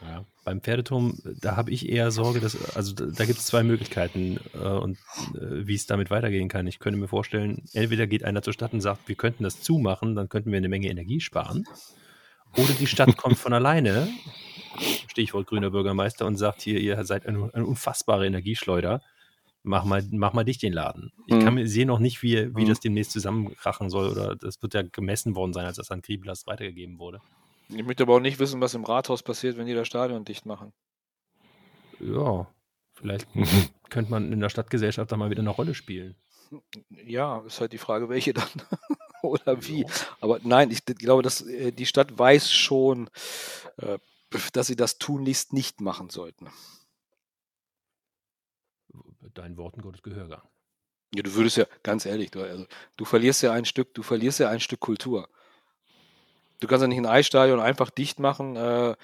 [0.01, 4.39] Ja, beim Pferdeturm, da habe ich eher Sorge, dass, also da, gibt es zwei Möglichkeiten
[4.55, 4.97] äh, und
[5.35, 6.67] äh, wie es damit weitergehen kann.
[6.67, 10.15] Ich könnte mir vorstellen, entweder geht einer zur Stadt und sagt, wir könnten das zumachen,
[10.15, 11.67] dann könnten wir eine Menge Energie sparen.
[12.57, 14.09] Oder die Stadt kommt von alleine,
[15.09, 19.03] Stichwort grüner Bürgermeister, und sagt hier, ihr seid eine, eine unfassbare Energieschleuder.
[19.65, 21.13] Mach mal, mach mal dich den Laden.
[21.27, 21.41] Ich Mhm.
[21.41, 22.69] kann mir sehe noch nicht, wie, wie Mhm.
[22.69, 24.09] das demnächst zusammenkrachen soll.
[24.11, 27.19] Oder das wird ja gemessen worden sein, als das an Grieblas weitergegeben wurde.
[27.69, 30.47] Ich möchte aber auch nicht wissen, was im Rathaus passiert, wenn die das Stadion dicht
[30.47, 30.73] machen.
[32.01, 32.47] Ja,
[32.95, 33.27] vielleicht
[33.91, 36.17] könnte man in der Stadtgesellschaft da mal wieder eine Rolle spielen.
[36.89, 38.49] Ja, ist halt die Frage, welche dann
[39.23, 39.85] oder wie.
[40.21, 43.11] Aber nein, ich glaube, dass äh, die Stadt weiß schon,
[43.77, 43.99] äh,
[44.53, 46.49] dass sie das tunlichst nicht machen sollten.
[49.35, 50.43] Deinen Worten Gottes Gehörgang.
[51.15, 52.67] Ja, du würdest ja, ganz ehrlich, du, also,
[52.97, 55.29] du verlierst ja ein Stück, du verlierst ja ein Stück Kultur.
[56.61, 58.57] Du kannst ja nicht ein Eisstadion einfach dicht machen.
[58.57, 58.97] Äh,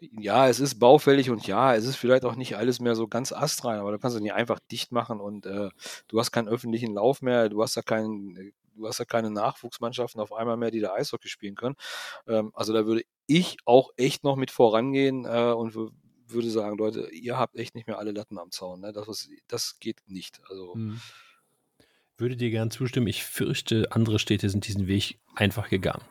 [0.00, 3.32] ja, es ist baufällig und ja, es ist vielleicht auch nicht alles mehr so ganz
[3.32, 5.70] astrein, aber du kannst es nicht einfach dicht machen und äh,
[6.08, 10.20] du hast keinen öffentlichen Lauf mehr, du hast ja keinen, du hast ja keine Nachwuchsmannschaften
[10.20, 11.76] auf einmal mehr, die da Eishockey spielen können.
[12.26, 17.10] Ähm, also da würde ich auch echt noch mit vorangehen äh, und würde sagen, Leute,
[17.10, 18.80] ihr habt echt nicht mehr alle Latten am Zaun.
[18.80, 18.92] Ne?
[18.92, 20.40] Das, was, das geht nicht.
[20.48, 21.00] Also Hm.
[22.18, 23.08] Würde dir gern zustimmen.
[23.08, 26.04] Ich fürchte, andere Städte sind diesen Weg einfach gegangen.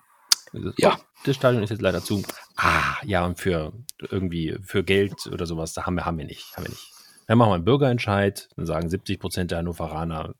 [0.53, 0.97] Also, Ja.
[0.99, 2.23] oh, Das Stadion ist jetzt leider zu.
[2.55, 6.55] Ah, ja, und für irgendwie für Geld oder sowas, da haben wir, haben wir nicht.
[6.55, 6.91] Haben wir nicht.
[7.27, 10.33] Dann machen wir einen Bürgerentscheid, dann sagen 70 Prozent der Hannoveraner,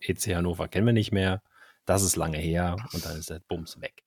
[0.00, 1.42] EC Hannover kennen wir nicht mehr.
[1.86, 4.02] Das ist lange her und dann ist der Bums weg.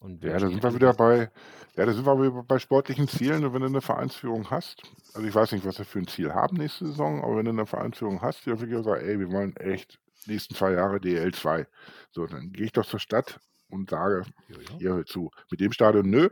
[0.00, 1.30] Und Ja, da sind wir wieder bei,
[1.76, 3.44] ja, da sind wir wieder bei sportlichen Zielen.
[3.44, 4.82] Und wenn du eine Vereinsführung hast,
[5.14, 7.52] also ich weiß nicht, was wir für ein Ziel haben nächste Saison, aber wenn du
[7.52, 11.66] eine Vereinsführung hast, die wirklich sagt, ey, wir wollen echt nächsten zwei Jahre DL2.
[12.10, 13.40] So, dann gehe ich doch zur Stadt
[13.74, 14.78] und sage, Jojo.
[14.78, 16.28] hier hör zu, mit dem Stadion, nö,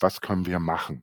[0.00, 1.02] was können wir machen?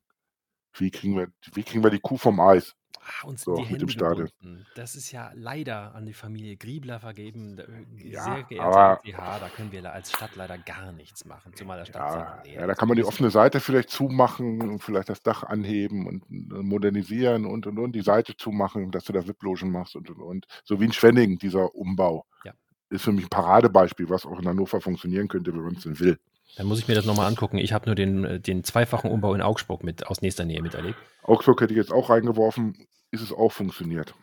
[0.74, 2.76] Wie kriegen wir, wie kriegen wir die Kuh vom Eis?
[3.02, 4.28] Ah, uns So, die mit dem Hände Stadion.
[4.28, 4.66] gebunden.
[4.76, 7.58] Das ist ja leider an die Familie Griebler vergeben.
[7.58, 11.54] Äh, Ja, Sehr geehrter aber- MTH, da können wir als Stadt leider gar nichts machen,
[11.56, 14.80] zumal der Stadt Ja, sehr ja, da kann man die offene Seite vielleicht zumachen und
[14.84, 19.14] vielleicht das Dach anheben und äh, modernisieren und und und die Seite zumachen, dass du
[19.14, 20.46] da VIP-Logen machst und und und.
[20.64, 22.26] So wie in Schwenningen, dieser Umbau.
[22.44, 22.54] Ja.
[22.90, 26.00] Ist für mich ein Paradebeispiel, was auch in Hannover funktionieren könnte, wenn man es denn
[26.00, 26.18] will.
[26.58, 27.58] Dann muss ich mir das nochmal angucken.
[27.60, 30.98] Ich habe nur den, äh, den zweifachen Umbau in Augsburg mit aus nächster Nähe miterlebt.
[31.24, 34.16] Augsburg hätte ich jetzt auch reingeworfen, ist es auch funktioniert.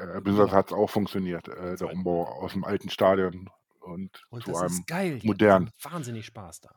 [0.00, 3.50] Äh, Beziehungsweise hat es auch funktioniert, äh, der Umbau aus dem alten Stadion
[3.80, 4.70] und, Und zu das einem.
[4.70, 5.18] ist geil.
[5.20, 5.30] hier.
[5.30, 5.66] modern.
[5.66, 6.70] Das macht Wahnsinnig Spaß da.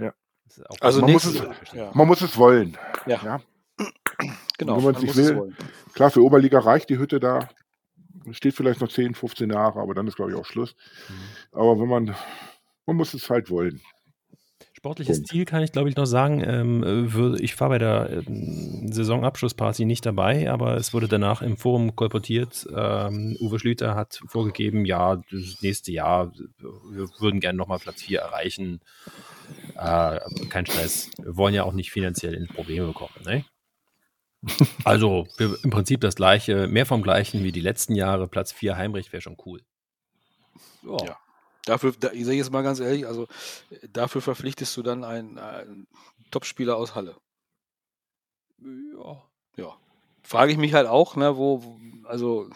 [0.00, 0.12] Ja.
[0.46, 1.90] Das ist auch Also man muss es- ja.
[1.94, 2.76] Man muss es wollen.
[3.06, 3.20] Ja.
[3.22, 3.40] Ja.
[4.58, 4.76] genau.
[4.78, 5.56] wenn man nicht muss es will, wollen.
[5.94, 7.48] Klar, für Oberliga reicht die Hütte da.
[8.32, 10.74] Steht vielleicht noch 10, 15 Jahre, aber dann ist, glaube ich, auch Schluss.
[11.08, 11.58] Mhm.
[11.58, 12.14] Aber wenn man,
[12.86, 13.80] man muss es halt wollen.
[14.82, 15.28] Sportliches Punkt.
[15.28, 16.42] Ziel kann ich, glaube ich, noch sagen.
[16.44, 21.56] Ähm, äh, ich war bei der ähm, Saisonabschlussparty nicht dabei, aber es wurde danach im
[21.56, 22.66] Forum kolportiert.
[22.74, 28.18] Ähm, Uwe Schlüter hat vorgegeben, ja, das nächste Jahr, wir würden gerne nochmal Platz 4
[28.18, 28.80] erreichen.
[29.76, 31.10] Äh, kein Stress.
[31.22, 33.14] Wir wollen ja auch nicht finanziell in Probleme bekommen.
[33.24, 33.44] Ne?
[34.84, 38.26] Also im Prinzip das gleiche, mehr vom gleichen wie die letzten Jahre.
[38.26, 39.62] Platz 4 Heimrecht wäre schon cool.
[40.82, 41.04] Ja.
[41.04, 41.18] Ja.
[41.64, 43.28] Dafür, da, ich sage jetzt mal ganz ehrlich, also
[43.92, 45.86] dafür verpflichtest du dann einen, einen
[46.32, 47.16] Topspieler aus Halle.
[48.60, 49.22] ja.
[49.56, 49.76] Ja.
[50.24, 52.48] Frage ich mich halt auch, ne, wo- also,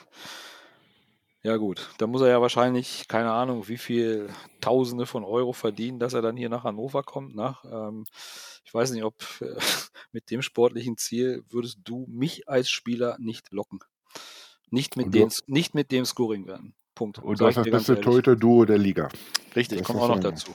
[1.47, 4.29] ja gut, da muss er ja wahrscheinlich, keine Ahnung, wie viel
[4.61, 7.37] Tausende von Euro verdienen, dass er dann hier nach Hannover kommt.
[7.37, 8.05] Nach, ähm,
[8.65, 9.55] ich weiß nicht, ob äh,
[10.13, 13.79] mit dem sportlichen Ziel würdest du mich als Spieler nicht locken.
[14.71, 16.75] Nicht mit, dem, nicht mit dem Scoring werden.
[16.97, 17.21] Punkt.
[17.21, 18.01] Und das ist das beste.
[18.01, 19.09] Torhüter-Duo der Liga.
[19.55, 20.53] Richtig, kommt auch noch dazu.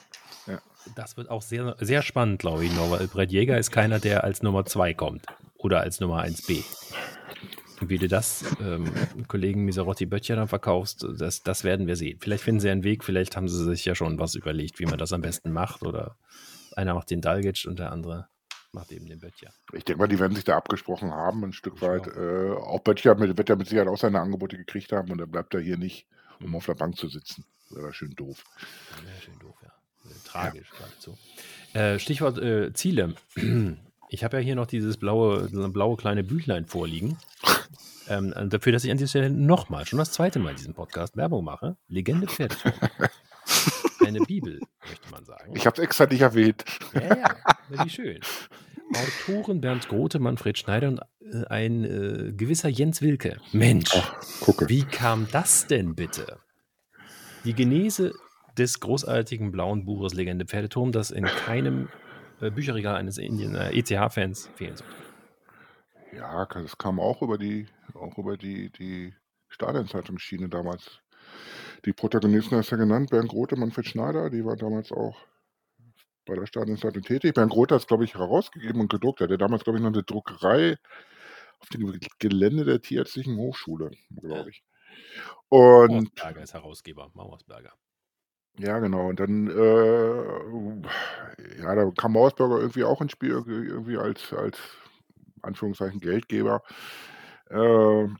[0.96, 4.26] Das wird auch sehr, sehr spannend, glaube ich, noch, weil Brett Jäger ist keiner, der
[4.26, 5.26] als Nummer 2 kommt
[5.56, 6.66] oder als Nummer 1b.
[7.84, 8.92] Wie du das ähm,
[9.28, 12.20] Kollegen Miserotti Böttcher dann verkaufst, das, das werden wir sehen.
[12.22, 14.98] Vielleicht finden sie einen Weg, vielleicht haben sie sich ja schon was überlegt, wie man
[15.00, 15.82] das am besten macht.
[15.84, 16.16] Oder
[16.76, 18.28] einer macht den Dalgic und der andere
[18.72, 19.52] macht eben den Böttcher.
[19.74, 22.08] Ich denke mal, die werden sich da abgesprochen haben, ein Stück Ich weit.
[22.08, 22.16] auch.
[22.18, 25.30] Äh, auch Böttcher mit- wird ja mit Sicherheit auch seine Angebote gekriegt haben und dann
[25.32, 26.08] bleibt er hier nicht,
[26.40, 26.46] Mhm.
[26.48, 27.46] um auf der Bank zu sitzen.
[27.72, 28.44] Wäre schön doof.
[29.06, 29.70] Ja, schön doof, ja.
[30.10, 31.18] Äh, Tragisch geradezu.
[31.74, 33.16] Äh, Stichwort äh, Ziele.
[34.14, 37.18] Ich habe ja hier noch dieses blaue, blaue kleine Büchlein vorliegen.
[38.10, 41.16] Ähm, dafür, dass ich an dieser Stelle nochmal, schon das zweite Mal in diesem Podcast
[41.16, 41.78] Werbung mache.
[41.88, 42.74] Legende Pferdeturm.
[44.06, 44.60] Eine Bibel,
[44.90, 45.54] möchte man sagen.
[45.56, 46.66] Ich habe es extra nicht erwähnt.
[46.94, 47.36] Ja, ja,
[47.86, 48.20] wie schön.
[48.96, 53.38] Autoren Bernd Grote, Manfred Schneider und äh, ein äh, gewisser Jens Wilke.
[53.54, 53.92] Mensch,
[54.42, 54.68] Gucke.
[54.68, 56.40] wie kam das denn bitte?
[57.46, 58.14] Die Genese
[58.58, 62.01] des großartigen blauen Buches Legende Pferdeturm, das in keinem äh,
[62.50, 64.96] Bücherregal eines Indien, äh, ECH-Fans fehlen sollte.
[66.14, 69.14] Ja, das kam auch über die auch über die die
[69.50, 71.00] Stadionzeitungsschiene damals.
[71.86, 75.18] Die Protagonisten hast du ja genannt, Bernd Grote, Manfred Schneider, die waren damals auch
[76.26, 77.34] bei der Stadionzeitung tätig.
[77.34, 79.22] Bernd Grote hat's, glaube ich, herausgegeben und gedruckt.
[79.22, 80.78] Er hatte damals, glaube ich, noch 'ne Druckerei
[81.60, 83.92] auf dem Gelände der Tierärztlichen Hochschule,
[84.22, 84.64] glaube ich.
[85.50, 87.74] Und Mauersberger ist Herausgeber, Mauersberger.
[88.60, 89.08] Ja, genau.
[89.10, 90.24] Und dann, äh,
[91.60, 94.58] ja, da kam Mauersberger irgendwie auch ins Spiel, irgendwie als als
[95.42, 96.64] Anführungszeichen Geldgeber,
[97.52, 98.18] ähm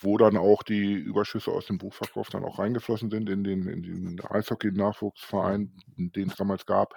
[0.00, 3.82] wo dann auch die Überschüsse aus dem Buchverkauf dann auch reingeflossen sind in den in
[3.82, 6.94] den Eishockey-Nachwuchsverein, den's damals gab.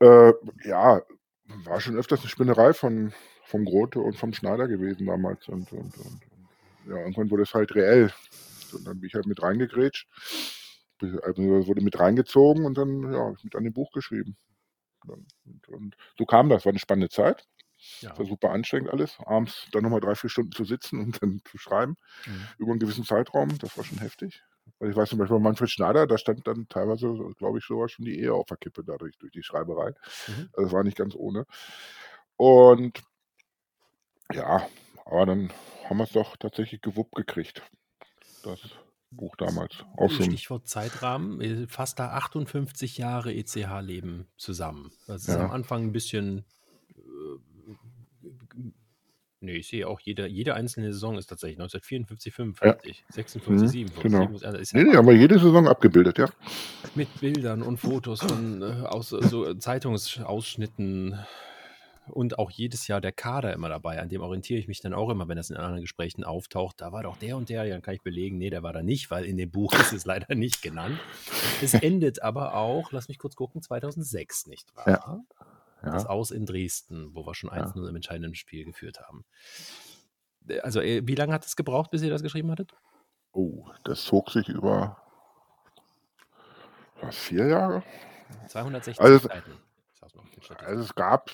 [0.00, 0.32] Äh,
[0.64, 1.00] ja,
[1.64, 3.12] war schon öfters 'ne Spinnerei von
[3.44, 6.48] vom Grote und vom Schneider gewesen damals und und und und
[6.88, 8.12] ja, irgendwann wurde es halt reell.
[8.72, 10.08] Und dann bin ich halt mit reingegrätscht,
[11.02, 14.36] wurde mit reingezogen und dann, ja, habe ich mit an dem Buch geschrieben.
[15.06, 16.64] Dann und und so kam das.
[16.66, 17.44] War 'ne spannende Zeit.
[18.02, 18.16] Ja.
[18.16, 21.40] War super anstrengend alles, abends dann noch mal 3, 4 Stunden zu sitzen und dann
[21.50, 21.96] zu schreiben
[22.26, 22.52] Mhm.
[22.58, 23.58] über 'n gewissen Zeitraum.
[23.58, 24.42] Das war schon heftig.
[24.80, 27.08] Weil ich weiß zum Beispiel bei Manfred Schneider, da stand dann teilweise,
[27.38, 29.94] glaube ich, sogar schon die Ehe auf der Kippe dadurch durch die Schreiberei.
[30.28, 30.52] Mhm.
[30.54, 31.46] Also, es war nicht ganz ohne.
[32.36, 33.02] Und
[34.32, 34.68] ja,
[35.04, 35.52] aber dann
[35.88, 37.62] haben wir's doch tatsächlich gewuppt gekriegt,
[38.42, 38.60] das
[39.12, 39.84] Buch damals.
[39.96, 44.90] Auch schon Stichwort Zeitrahmen, äh, fasst da 58 Jahre ECH-Leben zusammen.
[45.06, 45.50] Das ist am Ja.
[45.50, 46.44] Anfang 'n bisschen,
[46.96, 47.02] äh,
[49.40, 52.36] ne, ich sehe auch jede jede einzelne Saison ist tatsächlich 1954, Ja.
[52.36, 54.18] 55, Mhm, 56, 57, genau.
[54.20, 56.28] 57, also, ist ja Ne, ne, haben wir jede Saison abgebildet, ja.
[56.94, 61.18] Mit Bildern und Fotos von, äh, aus so Zeitungsausschnitten
[62.08, 64.00] und auch jedes Jahr der Kader immer dabei.
[64.00, 66.80] An dem orientiere ich mich dann auch immer, wenn das in anderen Gesprächen auftaucht.
[66.80, 68.82] Da war doch der und der, ja, dann kann ich belegen, ne, der war da
[68.82, 70.98] nicht, weil in dem Buch ist es leider nicht genannt.
[71.62, 74.88] Es endet aber auch, lass mich kurz gucken, 2006, nicht wahr?
[74.88, 75.20] Ja.
[75.82, 76.08] Das Ja.
[76.10, 77.64] Aus in Dresden, wo wir schon Ja.
[77.64, 79.24] 1:0 im entscheidenden Spiel geführt haben.
[80.48, 82.72] Äh, also, äh, wie lange hat es gebraucht, bis ihr das geschrieben hattet?
[83.32, 84.96] Oh, das zog sich über
[87.00, 87.82] was, 4 Jahre?
[88.48, 89.58] 260 Also, Seiten.
[90.58, 91.30] Also, es gab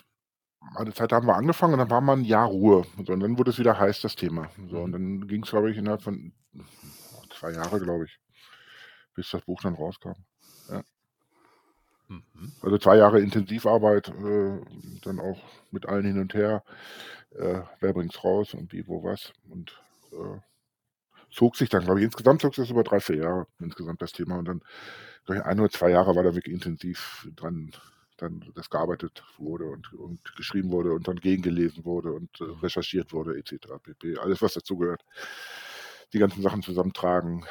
[0.63, 2.85] mal 'ne Zeit, haben wir angefangen und dann war mal 'n Jahr Ruhe.
[3.07, 4.51] So, und dann wurde es wieder heiß, das Thema.
[4.71, 4.93] So, und Mhm.
[4.93, 6.33] dann ging's, glaube ich, innerhalb von
[7.31, 8.19] 2 Jahre, glaube ich,
[9.15, 10.15] bis das Buch dann rauskam.
[10.71, 10.83] Ja.
[12.11, 12.53] Mhm.
[12.63, 14.61] Also, 2 Jahre Intensivarbeit, äh,
[15.03, 15.39] dann auch
[15.71, 16.63] mit allen hin und her.
[17.33, 19.83] Äh, wer bringt's raus und wie, wo, was und,
[20.13, 20.41] äh,
[21.33, 24.13] zog sich dann, glaube ich insgesamt zog sich das über 3, 4 Jahre insgesamt das
[24.13, 24.39] Thema.
[24.39, 24.63] Und dann,
[25.27, 27.73] glaube ich, 1 oder 2 Jahre war da wirklich intensiv dran
[28.19, 33.13] dann das gearbeitet wurde und und geschrieben wurde und dann gegengelesen wurde und, äh, recherchiert
[33.13, 34.19] wurde et cetera pp.
[34.19, 35.05] Alles, was dazugehört.
[36.13, 37.45] Die ganzen Sachen zusammentragen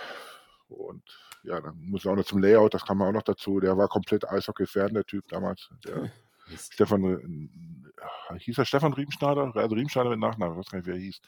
[0.69, 1.03] und
[1.44, 3.60] ja, dann muss auch noch zum Layout, das kam auch noch dazu.
[3.60, 5.69] Der war komplett Eishockey-Fan, der Typ damals.
[5.85, 6.11] Der
[6.49, 6.73] Mist.
[6.73, 9.52] Stefan, äh, hieß er Stefan Riemenschneider?
[9.56, 11.22] Also, Riemenschneider mit Nachnamen, ich weiß gar nicht, wie er hieß,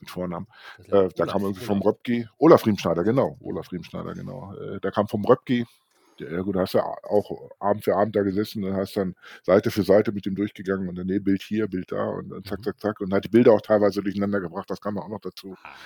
[0.00, 0.46] mit Vornamen.
[0.86, 1.82] Äh, da kam irgendwie vom.
[1.82, 4.54] Röpke Olaf Riemenschneider, genau, Olaf Riemenschneider, genau.
[4.54, 5.64] Äh, der kam vom Röpke.
[6.20, 9.70] Ja gut, da hast du auch Abend für Abend da gesessen und hast dann Seite
[9.70, 12.58] für Seite mit ihm durchgegangen und dann, ne, Bild hier, Bild da und dann zack,
[12.60, 12.64] Mhm.
[12.64, 15.54] zack, zack und hat die Bilder auch teilweise durcheinander gebracht, das kam auch noch dazu.
[15.62, 15.76] Ah.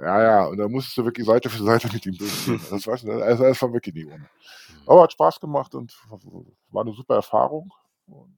[0.00, 2.60] Ja, ja, und da musstest du wirklich Seite für Seite mit ihm durchgehen.
[2.70, 4.18] Das weißt du, also, das war wirklich nicht ohne.
[4.18, 4.28] Mhm.
[4.86, 5.96] Aber hat Spaß gemacht und
[6.70, 7.72] war 'ne super Erfahrung.
[8.06, 8.36] Und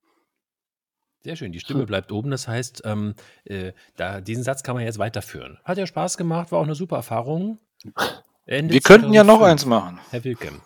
[1.25, 2.31] Sehr schön, die Stimme bleibt oben.
[2.31, 5.59] Das heißt, ähm, äh, da diesen Satz kann man jetzt weiterführen.
[5.65, 7.59] Hat ja Spaß gemacht, war auch 'ne super Erfahrung.
[8.47, 9.51] Ende Wir könnten ja noch 2005.
[9.51, 10.01] eins machen.
[10.11, 10.61] Herr Wilken,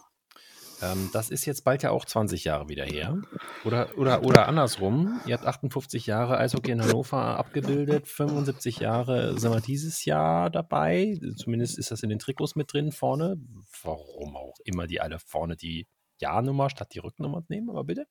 [0.82, 3.18] ähm, das ist jetzt bald ja auch 20 Jahre wieder her.
[3.64, 9.52] Oder oder oder andersrum, ihr habt 58 Jahre Eishockey in Hannover abgebildet, 75 Jahre sind
[9.52, 11.18] wir dieses Jahr dabei.
[11.36, 13.36] Zumindest ist das in den Trikots mit drin vorne.
[13.82, 15.86] Warum auch immer die alle vorne die
[16.18, 18.06] Jahrnummer statt die Rücknummer nehmen, aber bitte.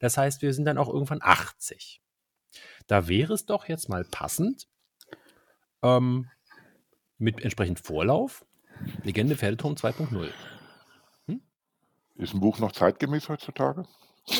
[0.00, 2.00] Das heißt, wir sind dann auch irgendwann 80.
[2.86, 4.68] Da wäre es doch jetzt mal passend,
[5.82, 6.28] ähm,
[7.18, 8.44] mit entsprechend Vorlauf,
[9.02, 10.28] Legende Pferdeturm 2.0.
[12.18, 13.84] ist 'n Buch noch zeitgemäß heutzutage?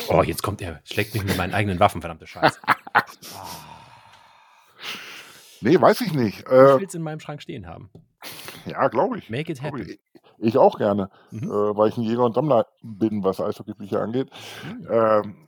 [0.07, 2.59] Oh, jetzt kommt er, schlägt mich mit meinen eigenen Waffen, verdammte Scheiße.
[3.35, 3.47] Ah.
[5.61, 6.39] Ne, weiß ich nicht.
[6.39, 7.89] Ich Äh, will's in meinem Schrank stehen haben.
[8.65, 9.29] ja, glaube ich.
[9.29, 9.81] Make it happen.
[9.89, 9.99] ich.
[10.37, 11.43] Ich auch gerne, Mhm.
[11.49, 14.29] äh, weil ich 'n Jäger und Sammler bin, was Eishockeybücher angeht.
[14.63, 14.87] Mhm.
[14.89, 15.47] Ähm,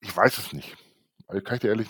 [0.00, 0.76] ich weiß es nicht.
[1.26, 1.88] Also, kann ich dir ehrlich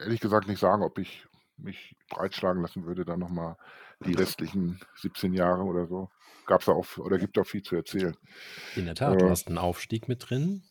[0.00, 1.26] ehrlich gesagt nicht sagen, ob ich
[1.56, 3.56] mich breitschlagen lassen würde, da noch mal
[4.04, 6.08] die restlichen 17 Jahre oder so.
[6.48, 8.16] Gab's da auch oder gibt auch viel zu erzählen.
[8.76, 10.68] In der Tat, du Äh, hast 'n Aufstieg mit drin.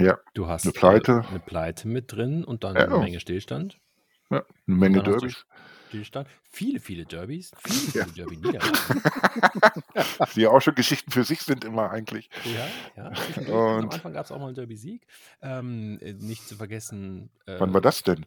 [0.00, 1.24] Ja, Du hast, 'ne äh, Pleite.
[1.28, 2.86] 'ne Pleite mit drin und dann Ja.
[2.86, 3.80] 'ne Menge Stillstand.
[4.30, 5.44] Ja, eine Menge du Derbys.
[5.88, 6.28] Stillstand.
[6.50, 7.50] Viele, viele Derbys.
[7.64, 8.04] Viele, Ja.
[8.04, 8.72] viele Derby-Niederlagen.
[10.36, 12.28] Die ja auch schon Geschichten für sich sind immer eigentlich.
[12.44, 13.12] ja, ja.
[13.14, 13.56] zwischendurch.
[13.78, 15.06] Am Und Anfang gab es auch mal einen Derby-Sieg.
[15.42, 17.30] Ähm, äh, nicht zu vergessen.
[17.46, 18.26] wann war Äh, das denn?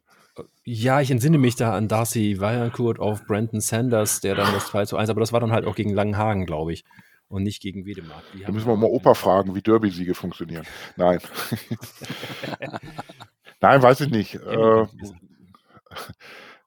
[0.63, 4.85] ja, ich entsinne mich da an Darcy Vaillancourt auf Brandon Sanders, der dann das 2
[4.85, 6.83] zu 1, aber das war dann halt auch gegen Langenhagen, glaube ich.
[7.27, 8.23] Und nicht gegen Wedemark.
[8.33, 10.65] Die Da müssen wir ja mal Opa fragen, wie Derby-Siege funktionieren.
[10.97, 11.19] Nein.
[13.61, 14.35] Nein, weiß ich nicht.
[14.35, 14.85] Äh.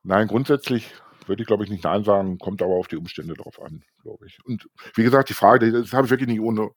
[0.04, 0.90] nein, grundsätzlich
[1.26, 4.26] würde ich, glaube ich, nicht Nein sagen, kommt aber auf die Umstände drauf an, glaube
[4.26, 4.44] ich.
[4.44, 6.70] Und wie gesagt, die Frage, das habe ich wirklich nicht ohne,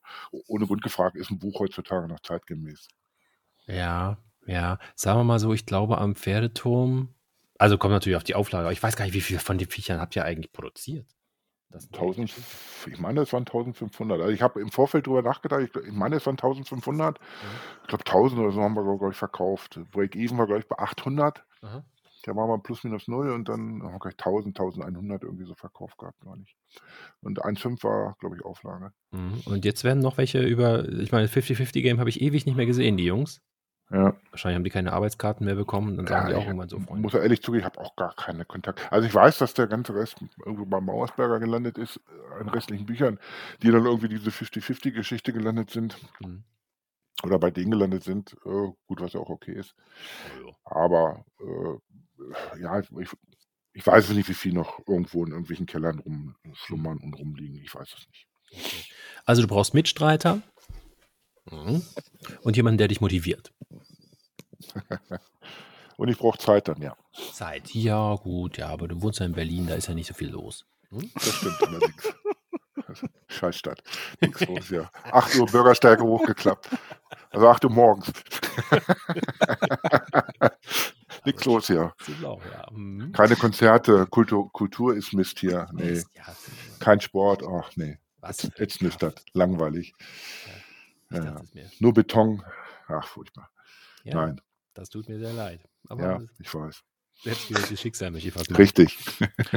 [0.47, 2.87] ohne Grund gefragt, ist ein Buch heutzutage noch zeitgemäß?
[3.65, 4.79] Ja, ja.
[4.95, 7.13] Sagen wir mal so, ich glaube am Pferdeturm,
[7.57, 9.69] also kommt natürlich auf die Auflage, aber ich weiß gar nicht, wie viel von den
[9.69, 11.07] Viechern habt ihr eigentlich produziert?
[11.69, 12.91] Das sind ja echt 1000, Geschichten.
[12.93, 14.21] ich meine, es waren 1500.
[14.21, 17.19] Also ich habe im Vorfeld drüber nachgedacht, ich, ich meine, es waren 1500.
[17.19, 17.25] Mhm.
[17.81, 19.79] Ich glaube, 1000 oder so haben wir, glaube ich, verkauft.
[19.91, 21.43] Break-Even war, glaube ich, bei 800.
[21.61, 21.83] Aha.
[22.27, 25.55] Da waren wir plus minus null und dann haben wir gleich 1000, 1100 irgendwie so
[25.55, 26.57] verkauft gehabt, gar nicht.
[27.21, 28.91] Und 1,5 war, glaube ich, Auflage.
[29.11, 29.41] Mhm.
[29.45, 32.97] Und jetzt werden noch welche über, ich meine, 50-50-Game habe ich ewig nicht mehr gesehen,
[32.97, 33.39] die Jungs.
[33.89, 34.13] Ja.
[34.31, 36.87] Wahrscheinlich haben die keine Arbeitskarten mehr bekommen, dann sagen Ja, die auch irgendwann so, muss
[36.87, 37.09] Freunde.
[37.13, 38.91] ja ehrlich zugeben, ich habe auch gar keine Kontakte.
[38.91, 42.01] Also ich weiß, dass der ganze Rest irgendwo beim Mauersberger gelandet ist,
[42.37, 43.17] äh, an restlichen Büchern,
[43.63, 46.43] die dann irgendwie diese 50-50-Geschichte gelandet sind Mhm.
[47.23, 48.33] oder bei denen gelandet sind.
[48.45, 49.73] Äh, gut, was ja auch okay ist.
[50.65, 51.77] Aber äh,
[52.59, 53.09] ja, ich,
[53.73, 57.61] ich weiß nicht, wie viel noch irgendwo in irgendwelchen Kellern rumschlummern und rumliegen.
[57.63, 58.27] Ich weiß es nicht.
[58.51, 58.83] Okay.
[59.25, 60.41] Also du brauchst Mitstreiter
[61.49, 61.83] mhm.
[62.41, 63.53] und jemanden, der dich motiviert.
[65.97, 66.95] Und ich brauche Zeit dann, ja.
[67.33, 67.73] Zeit.
[67.73, 70.29] Ja, gut, ja, aber du wohnst ja in Berlin, da ist ja nicht so viel
[70.29, 70.63] los.
[70.89, 71.09] Hm?
[71.15, 72.13] Das stimmt allerdings.
[73.27, 73.81] Scheißstadt.
[74.21, 74.91] Nix los, ja.
[75.11, 76.69] 8 Uhr Bürgersteige hochgeklappt.
[77.31, 78.13] Also 8 Uhr morgens.
[81.35, 81.93] Aber los hier.
[82.19, 82.67] Blau, ja.
[82.71, 83.11] Mhm.
[83.11, 84.05] Keine Konzerte.
[84.07, 85.67] Kultur, Kultur ist Mist hier.
[85.73, 86.01] Nee.
[86.79, 87.43] Kein Sport.
[87.47, 87.97] Ach nee.
[88.19, 88.49] was?
[88.57, 89.23] Jetzt, eine Stadt.
[89.33, 89.93] Langweilig.
[91.11, 91.41] Ja, ja.
[91.79, 92.43] Nur Beton.
[92.87, 93.49] Ach, furchtbar.
[94.03, 94.39] Nein.
[94.73, 95.61] das tut mir sehr leid.
[95.89, 96.81] Aber Ja, ich weiß.
[97.23, 98.49] selbstgewähltes Schicksal möchte ich fast.
[98.57, 98.97] Richtig.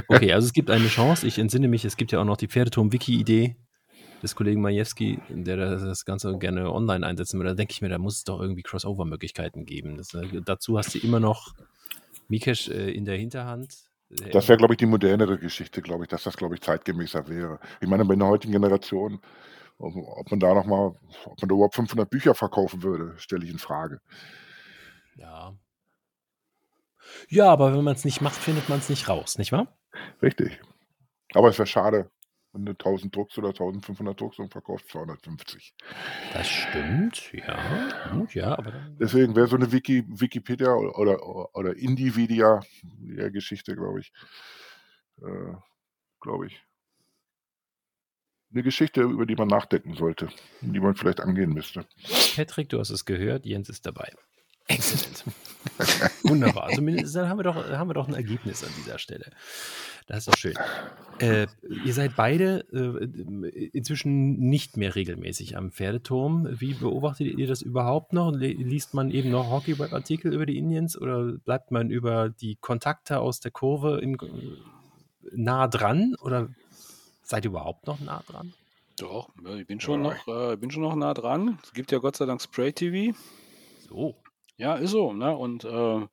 [0.09, 1.27] Okay, also es gibt eine Chance.
[1.27, 3.57] Ich entsinne mich, es gibt ja auch noch die Pferdeturm-Wiki-Idee
[4.23, 7.47] des Kollegen Majewski, der das Ganze gerne online einsetzen will.
[7.47, 9.97] Da denke ich mir, da muss es doch irgendwie Crossover-Möglichkeiten geben.
[9.97, 11.55] Das, äh, dazu hast du immer noch
[12.29, 13.75] Mikesh äh, in der Hinterhand.
[14.33, 17.61] Das wäre, glaube ich, die modernere Geschichte, glaube ich, dass das, glaube ich, zeitgemäßer wäre.
[17.81, 19.21] Ich meine, bei der heutigen Generation,
[19.79, 23.51] ob, man da noch mal, ob man da überhaupt 500 Bücher verkaufen würde, stelle ich
[23.51, 24.01] in Frage.
[25.15, 25.55] Ja.
[27.29, 29.79] Ja, aber wenn man es nicht macht, findet man es nicht raus, nicht wahr?
[30.23, 30.61] Richtig.
[31.33, 32.11] Aber es wäre schade,
[32.53, 35.75] wenn du 1000 druckst oder 1500 druckst und verkaufst 250.
[36.33, 38.11] Das stimmt, ja.
[38.13, 38.73] Gut, ja, aber.
[38.99, 44.13] Deswegen wäre so eine Wiki, Wikipedia oder, oder, oder Individia-Geschichte, glaube ich,
[45.23, 45.53] äh,
[46.21, 46.61] glaube ich,
[48.53, 50.29] eine Geschichte, über die man nachdenken sollte,
[50.61, 51.87] die man vielleicht angehen müsste.
[52.35, 54.13] Patrick, du hast es gehört, Jens ist dabei.
[54.71, 55.25] Exzellent.
[56.25, 56.71] Wunderbar.
[56.71, 59.31] Zumindest dann haben wir, doch, haben wir doch ein Ergebnis an dieser Stelle.
[60.07, 60.55] Das ist doch schön.
[61.19, 61.47] Äh,
[61.85, 66.49] ihr seid beide äh, inzwischen nicht mehr regelmäßig am Pferdeturm.
[66.59, 68.33] Wie beobachtet ihr das überhaupt noch?
[68.33, 73.41] Liest man eben noch Hockey-Web-Artikel über die Indians oder bleibt man über die Kontakte aus
[73.41, 74.17] der Kurve im,
[75.33, 76.17] nah dran?
[76.23, 76.49] Oder
[77.23, 78.55] seid ihr überhaupt noch nah dran?
[78.99, 80.15] Doch, ja, ich bin schon Ja.
[80.27, 81.59] noch, äh, bin schon noch nah dran.
[81.63, 83.17] Es gibt ja Gott sei Dank Spray TV.
[83.89, 84.17] So.
[84.61, 85.35] Ja, ist so, ne?
[85.35, 86.07] Und äh,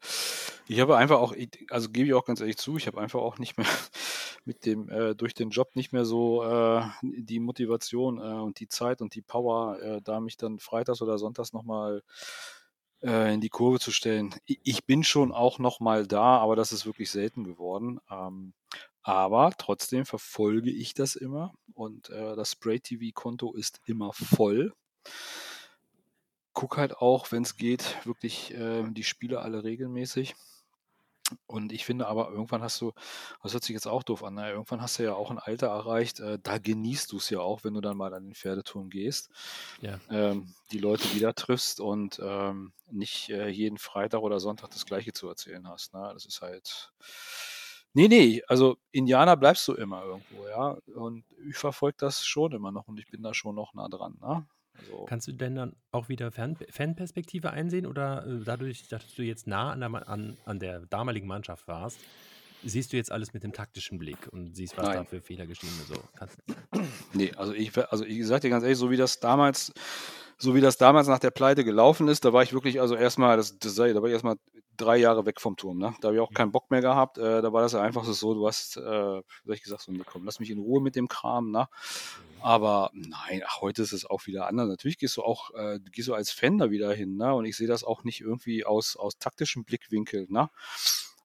[0.70, 1.36] ich habe einfach auch,
[1.70, 3.68] also gebe ich auch ganz ehrlich zu, ich habe einfach auch nicht mehr
[4.46, 8.70] mit dem, äh, durch den Job nicht mehr so äh, die Motivation äh, und die
[8.70, 12.04] Zeit und die Power, äh, da mich dann freitags oder sonntags nochmal
[13.04, 14.34] äh, in die Kurve zu stellen.
[14.46, 18.00] Ich, ich bin schon auch nochmal da, aber das ist wirklich selten geworden.
[18.10, 18.54] Ähm,
[19.04, 24.72] aber trotzdem verfolge ich das immer und äh, das Spray TV-Konto ist immer voll
[26.58, 30.36] guck halt auch, wenn es geht, wirklich äh, die Spiele alle regelmäßig.
[31.46, 32.94] Und ich finde aber, irgendwann hast du,
[33.44, 34.50] das hört sich jetzt auch doof an, ne?
[34.50, 37.64] irgendwann hast du ja auch ein Alter erreicht, äh, da genießt du es ja auch,
[37.64, 39.30] wenn du dann mal an den Pferdeturm gehst,
[39.82, 40.00] Ja.
[40.10, 45.14] ähm, die Leute wieder triffst und ähm, nicht äh, jeden Freitag oder Sonntag das Gleiche
[45.14, 45.94] zu erzählen hast.
[45.94, 46.10] Ne?
[46.12, 46.92] Das ist halt.
[47.94, 50.78] Nee, nee, also Indianer bleibst du immer irgendwo, ja.
[50.96, 54.18] Und ich verfolge das schon immer noch und ich bin da schon noch nah dran.
[54.22, 54.48] Ne?
[54.80, 59.24] Also, Kannst du denn dann auch wieder Fan Fanperspektive einsehen oder äh, dadurch, dass du
[59.24, 62.00] jetzt nah an der, an, an der damaligen Mannschaft warst,
[62.64, 64.98] siehst du jetzt alles mit dem taktischen Blick und siehst, was Nein.
[64.98, 65.88] da für Fehler geschehen sind.
[65.88, 66.38] So, kannst,
[67.14, 69.74] Nee, also ich, also ich sag dir ganz ehrlich, so wie das damals,
[70.38, 73.38] so wie das damals nach der Pleite gelaufen ist, da war ich wirklich, also erstmal,
[73.38, 74.38] das, das, da war ich erstmal
[74.78, 75.96] drei Jahre weg vom Turm, ne?
[76.02, 77.18] Da habe ich auch keinen Bock mehr gehabt.
[77.18, 80.24] Äh, da war das ja einfach so, du hast, äh, wie ich gesagt, so, komm,
[80.24, 81.68] lass mich in Ruhe mit dem Kram, ne?
[82.42, 84.70] Aber nein, ach, heute ist es auch wieder anders.
[84.70, 87.34] Natürlich gehst du auch, äh, gehst du als Fan da wieder hin, ne?
[87.34, 90.50] Und ich sehe das auch nicht irgendwie aus, aus taktischem Blickwinkel, ne?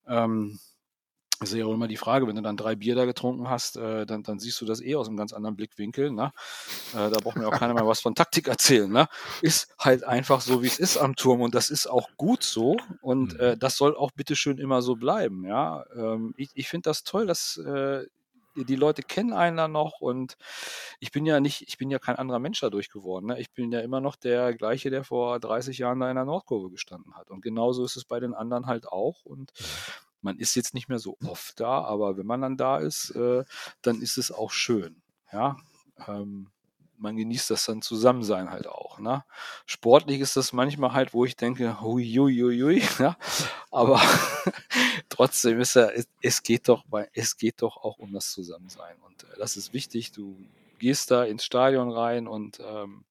[0.09, 0.59] Ähm,
[1.43, 3.77] das ist ja auch immer die Frage, wenn du dann drei Bier da getrunken hast,
[3.77, 6.11] äh, dann, dann siehst du das eh aus einem ganz anderen Blickwinkel.
[6.11, 6.33] Ne?
[6.95, 8.91] Äh, da braucht mir auch keiner mehr was von Taktik erzählen.
[8.91, 9.09] Ne?
[9.43, 12.77] Ist halt einfach so, wie es ist am Turm und das ist auch gut so
[13.01, 13.41] und Mhm.
[13.41, 15.45] äh, das soll auch bitteschön immer so bleiben.
[15.45, 15.85] Ja?
[15.95, 18.07] Ähm, ich ich finde das toll, dass äh,
[18.55, 20.37] die Leute kennen einen da noch und
[21.01, 23.27] ich bin ja nicht, ich bin ja kein anderer Mensch dadurch geworden.
[23.27, 23.41] Ne?
[23.41, 26.71] Ich bin ja immer noch der gleiche, der vor 30 Jahren da in der Nordkurve
[26.71, 27.31] gestanden hat.
[27.31, 29.25] Und genauso ist es bei den anderen halt auch.
[29.25, 29.53] Und
[30.23, 33.45] man ist jetzt nicht mehr so oft da, aber wenn man dann da ist, äh,
[33.83, 35.03] dann ist es auch schön.
[35.33, 35.57] Ja,
[36.07, 36.49] ähm,
[37.03, 38.99] man genießt das dann Zusammensein halt auch.
[38.99, 39.25] Ne?
[39.67, 43.17] Sportlich ist das manchmal halt, wo ich denke, hui, hui, hui, ja?
[43.71, 44.01] aber
[45.09, 45.91] trotzdem ist ja,
[46.23, 50.13] es, geht doch, es geht doch auch um das Zusammensein und äh, das ist wichtig.
[50.13, 50.37] Du
[50.79, 53.05] gehst da ins Stadion rein und ähm,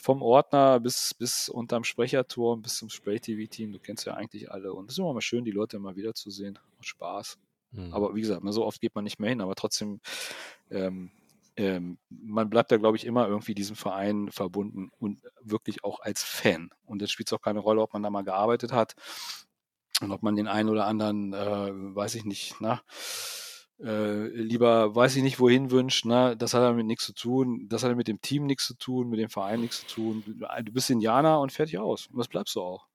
[0.00, 4.72] vom Ordner bis, bis unterm Sprecherturm, bis zum Spray-TV-Team, du kennst ja eigentlich alle.
[4.72, 6.58] Und es ist immer mal schön, die Leute mal wiederzusehen.
[6.76, 7.38] Macht Spaß.
[7.72, 7.92] Mhm.
[7.92, 10.00] Aber wie gesagt, so oft geht man nicht mehr hin, aber trotzdem,
[10.70, 11.10] ähm,
[11.56, 16.22] ähm, man bleibt da, glaube ich, immer irgendwie diesem Verein verbunden und wirklich auch als
[16.22, 16.70] Fan.
[16.86, 18.94] Und jetzt spielt es auch keine Rolle, ob man da mal gearbeitet hat
[20.00, 22.80] und ob man den einen oder anderen, äh, weiß ich nicht, na,
[23.82, 26.36] äh, lieber, weiß ich nicht, wohin wünscht, ne?
[26.36, 29.18] das hat damit nichts zu tun, das hat mit dem Team nichts zu tun, mit
[29.18, 30.24] dem Verein nichts zu tun.
[30.26, 32.06] Du, bist Indianer und fertig aus.
[32.08, 32.86] Und das bleibst du auch.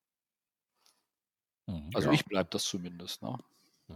[1.68, 1.90] Mhm.
[1.94, 2.14] Also Ja.
[2.14, 3.24] ich bleib das zumindest.
[3.24, 3.38] Ne?
[3.88, 3.96] Mhm.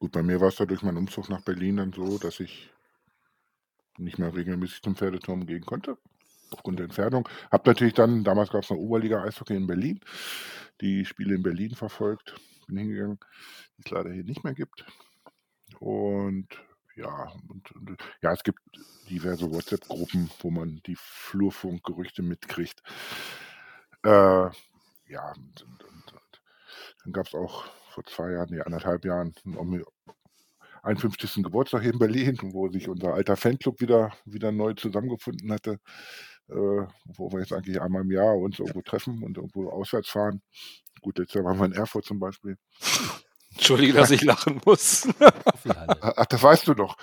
[0.00, 2.70] Gut, bei mir war es ja durch meinen Umzug nach Berlin dann so, dass ich
[3.98, 5.98] nicht mehr regelmäßig zum Pferdeturm gehen konnte,
[6.50, 7.28] aufgrund der Entfernung.
[7.50, 10.00] Hab natürlich dann, damals gab es noch Oberliga-Eishockey in Berlin,
[10.80, 12.36] die Spiele in Berlin verfolgt,
[12.68, 13.18] bin hingegangen,
[13.76, 14.84] die es leider hier nicht mehr gibt.
[15.80, 16.48] Und
[16.96, 18.60] ja, und, und, ja, es gibt
[19.08, 22.82] diverse WhatsApp-Gruppen, wo man die Flurfunkgerüchte mitkriegt.
[24.04, 24.08] Äh,
[25.06, 25.84] ja, und, und,
[27.04, 29.84] dann gab es auch vor zwei Jahren, nee, anderthalb Jahren, einen
[30.82, 31.42] 51.
[31.42, 35.78] Geburtstag hier in Berlin, wo sich unser alter Fanclub wieder, wieder neu zusammengefunden hatte,
[36.48, 40.42] äh, wo wir jetzt eigentlich einmal im Jahr uns irgendwo treffen und irgendwo auswärts fahren.
[41.00, 42.56] Gut, letztes Jahr waren wir in Erfurt zum Beispiel.
[43.58, 45.08] Entschuldige, dass ich lachen muss.
[46.00, 46.96] Ach, das weißt du doch.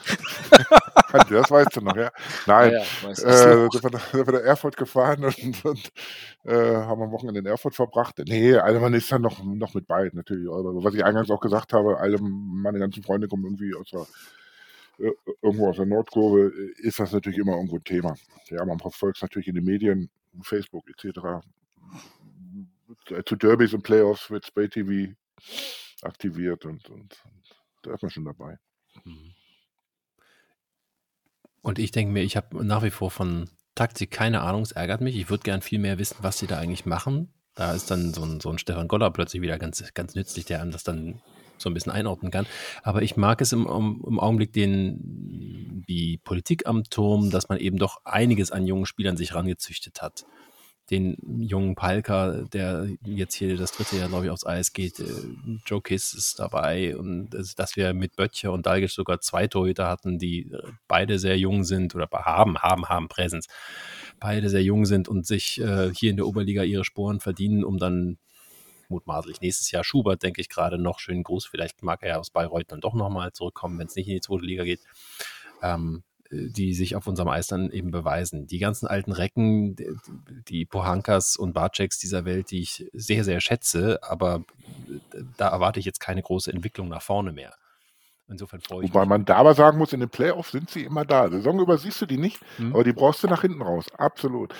[1.29, 2.11] das weißt du noch, ja.
[2.47, 3.71] Nein, Ja, ja, äh, noch.
[3.73, 5.91] sind wir, nach, Erfurt gefahren und, und
[6.45, 8.21] äh, haben am Wochenende in Erfurt verbracht.
[8.25, 10.47] Nee, also man ist dann noch, noch mit bei, natürlich.
[10.47, 15.05] Aber was ich eingangs auch gesagt habe, alle meine ganzen Freunde kommen irgendwie aus der,
[15.05, 15.11] äh,
[15.41, 18.15] irgendwo aus der Nordkurve, äh, ist das natürlich immer irgendwo ein Thema.
[18.47, 20.09] Ja, man verfolgt es natürlich in den Medien,
[20.41, 21.45] Facebook etc.
[23.25, 25.15] Zu Derbys und Playoffs wird Spray TV
[26.05, 28.57] aktiviert und, und, und da ist man schon dabei.
[29.03, 29.33] Mhm.
[31.61, 35.01] Und ich denke mir, ich habe nach wie vor von Taktik keine Ahnung, es ärgert
[35.01, 35.15] mich.
[35.15, 37.33] Ich würde gern viel mehr wissen, was sie da eigentlich machen.
[37.55, 40.61] Da ist dann so ein, so ein Stefan Goller plötzlich wieder ganz, ganz nützlich, der
[40.61, 41.21] einem das dann
[41.57, 42.45] so ein bisschen einordnen kann.
[42.83, 47.77] Aber ich mag es im, im Augenblick den, die Politik am Turm, dass man eben
[47.77, 50.25] doch einiges an jungen Spielern sich rangezüchtet hat.
[50.91, 54.99] Den jungen Palka, der jetzt hier das dritte Jahr, glaube ich, aufs Eis geht.
[54.99, 55.05] äh,
[55.65, 59.87] Joe Kiss ist dabei und das- dass wir mit Böttcher und Dalgic sogar zwei Torhüter
[59.87, 63.47] hatten, die äh, beide sehr jung sind oder haben, haben, haben Präsenz.
[64.19, 67.77] Beide sehr jung sind und sich äh, hier in der Oberliga ihre Sporen verdienen, um
[67.79, 68.17] dann
[68.87, 71.47] mutmaßlich nächstes Jahr Schubert, denke ich gerade noch, schönen Gruß.
[71.47, 74.21] Vielleicht mag er ja aus Bayreuth dann doch nochmal zurückkommen, wenn es nicht in die
[74.21, 74.81] zweite Liga geht.
[75.63, 78.47] Ähm, die sich auf unserem Eis dann eben beweisen.
[78.47, 79.75] Die ganzen alten Recken,
[80.47, 84.43] die- Pohankas und Barczeks dieser Welt, die ich sehr, sehr schätze, aber
[85.37, 87.53] da erwarte ich jetzt keine große Entwicklung nach vorne mehr.
[88.27, 91.05] Insofern freue ich Wobei man da aber sagen muss, in den Playoffs sind sie immer
[91.05, 91.29] da.
[91.29, 92.73] Saison über siehst du die nicht, Hm?
[92.73, 93.85] aber die brauchst du nach hinten raus.
[93.97, 94.51] Absolut.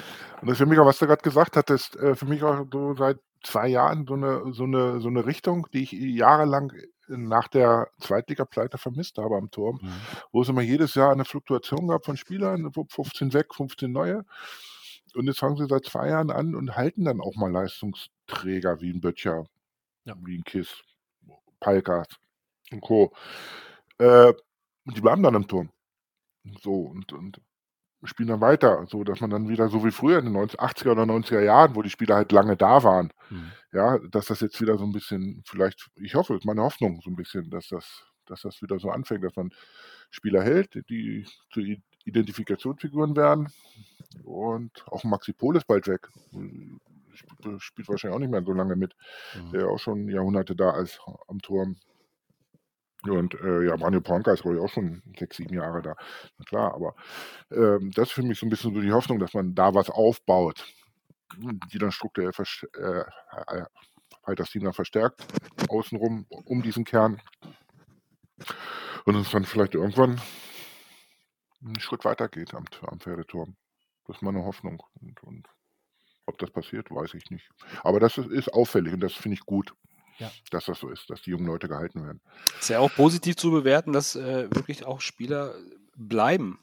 [0.41, 2.63] Und das ist für mich auch, was du gerade gesagt hattest, äh, für mich auch
[2.71, 6.73] so seit zwei Jahren so eine, so eine, so eine Richtung, die ich jahrelang
[7.07, 9.91] nach der Zweitliga-Pleite vermisst habe am Turm, Mhm.
[10.31, 14.25] wo es immer jedes Jahr eine Fluktuation gab von Spielern, 15 weg, 15 neue.
[15.15, 18.91] Und jetzt fangen sie seit zwei Jahren an und halten dann auch mal Leistungsträger wie
[18.91, 19.45] ein Böttcher,
[20.03, 20.15] Ja.
[20.25, 20.81] wie ein Kiss,
[21.59, 22.07] Palkas
[22.71, 23.13] und Co.
[23.97, 24.33] Äh,
[24.85, 25.69] und die bleiben dann im Turm.
[26.61, 27.39] So, und, und
[28.03, 30.91] spielen dann weiter, so dass man dann wieder so wie früher in den 90, 80er
[30.91, 33.51] oder 90er Jahren, wo die Spieler halt lange da waren, Mhm.
[33.71, 37.09] ja, dass das jetzt wieder so ein bisschen vielleicht ich hoffe, ist meine Hoffnung so
[37.09, 39.51] ein bisschen, dass das dass das wieder so anfängt, dass man
[40.09, 41.61] Spieler hält, die zu
[42.05, 43.49] Identifikationsfiguren werden.
[44.23, 46.09] Und auch Maxi Pol ist bald weg.
[47.13, 48.95] Sp spielt wahrscheinlich auch nicht mehr so lange mit.
[49.35, 49.51] Mhm.
[49.51, 51.77] Der ja auch schon Jahrhunderte da ist am Turm.
[53.09, 55.95] Und, äh, ja, Manuel Ponka ist, glaube ich, auch schon 6, 7 Jahre da.
[56.37, 56.95] Na klar, aber,
[57.51, 59.89] ähm, das ist für mich so ein bisschen so die Hoffnung, dass man da was
[59.89, 60.65] aufbaut,
[61.71, 62.31] die dann strukturell
[62.77, 63.65] äh, äh,
[64.25, 65.25] halt das Team dann verstärkt
[65.69, 67.21] außenrum um diesen Kern.
[69.05, 70.19] Und es dann vielleicht irgendwann
[71.61, 73.57] 'n Schritt weitergeht am T am Pferdeturm.
[74.07, 74.81] Das ist meine Hoffnung.
[75.01, 75.47] Und und
[76.27, 77.49] ob das passiert, weiß ich nicht.
[77.83, 79.75] Aber das ist ist auffällig und das finde ich gut,
[80.19, 80.35] Ja.
[80.51, 82.21] dass das so ist, dass die jungen Leute gehalten werden.
[82.61, 85.55] Ist ja auch positiv zu bewerten, dass, äh, wirklich auch Spieler
[85.95, 86.59] bleiben.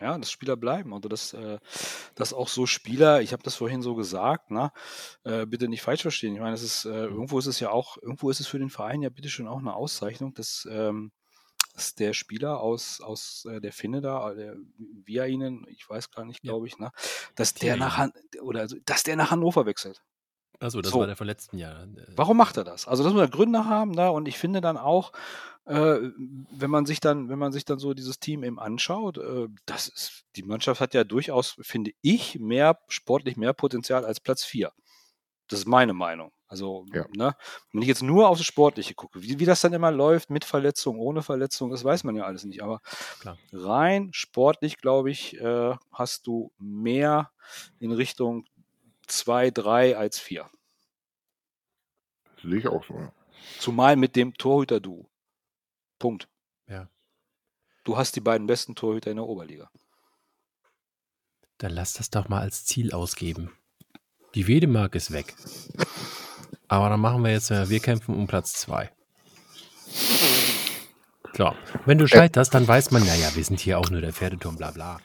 [0.00, 0.94] Ja, dass Spieler bleiben.
[0.94, 1.58] Also, dass, äh
[2.16, 4.72] dass auch so Spieler ich habe das vorhin so gesagt, ne,
[5.24, 6.34] äh, bitte nicht falsch verstehen.
[6.34, 8.70] Ich meine, es ist, äh irgendwo ist es ja auch irgendwo ist es für den
[8.70, 11.12] Verein ja bitteschön auch 'ne Auszeichnung, dass, ähm
[11.74, 16.42] dass der Spieler aus aus, äh, der Finne da, der Viainen, ich weiß gar nicht,
[16.44, 16.90] glaube ich, ne,
[17.36, 17.98] dass der nach Viainen.
[17.98, 20.02] Han oder also, dass der nach Hannover wechselt.
[20.62, 21.00] Ach so, das So.
[21.00, 21.84] war der von letzten Jahr.
[21.84, 22.86] Äh, Warum macht er das?
[22.86, 24.10] Also, das muss ja Gründe haben, ne?
[24.12, 25.12] Und ich finde dann auch,
[25.66, 25.98] äh,
[26.50, 29.88] wenn man sich dann wenn man sich dann so dieses Team eben anschaut, äh, das
[29.88, 34.72] ist die Mannschaft hat ja durchaus, finde ich, mehr sportlich mehr Potenzial als Platz 4.
[35.48, 36.32] Das ist meine Meinung.
[36.48, 37.06] Also, Ja.
[37.16, 37.34] ne,
[37.72, 40.44] wenn ich jetzt nur auf das Sportliche gucke, wie wie das dann immer läuft mit
[40.44, 42.62] Verletzung, ohne Verletzung, das weiß man ja alles nicht.
[42.62, 42.80] Aber
[43.18, 43.40] Klar.
[43.52, 47.30] rein sportlich, glaube ich, äh, hast du mehr
[47.80, 48.46] in Richtung
[49.10, 50.48] 2, 3 als 4.
[52.42, 53.12] Sehe ich auch so, ja.
[53.58, 55.10] Zumal mit dem Torhüter-Duo.
[55.98, 56.28] Punkt.
[56.66, 56.88] Ja.
[57.84, 59.70] Du hast die beiden besten Torhüter in der Oberliga.
[61.58, 63.52] Dann lass das doch mal als Ziel ausgeben.
[64.34, 65.34] Die Wedemark ist weg.
[66.68, 68.90] Aber dann machen wir jetzt, äh, wir kämpfen um Platz 2.
[71.32, 71.56] Klar.
[71.84, 74.70] Wenn du scheiterst, dann weiß man, naja, wir sind hier auch nur der Pferdeturm, bla
[74.70, 75.00] bla.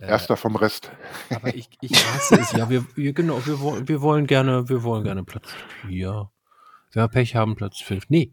[0.00, 0.90] Äh, Erster vom Rest.
[1.30, 2.52] aber ich, ich hasse es.
[2.52, 5.48] Ja, wir, wir, genau, wir, wollen- wir wollen gerne, wir wollen gerne Platz
[5.86, 6.30] 4.
[6.92, 8.04] Wenn wir Pech haben, Platz 5.
[8.08, 8.32] Nee.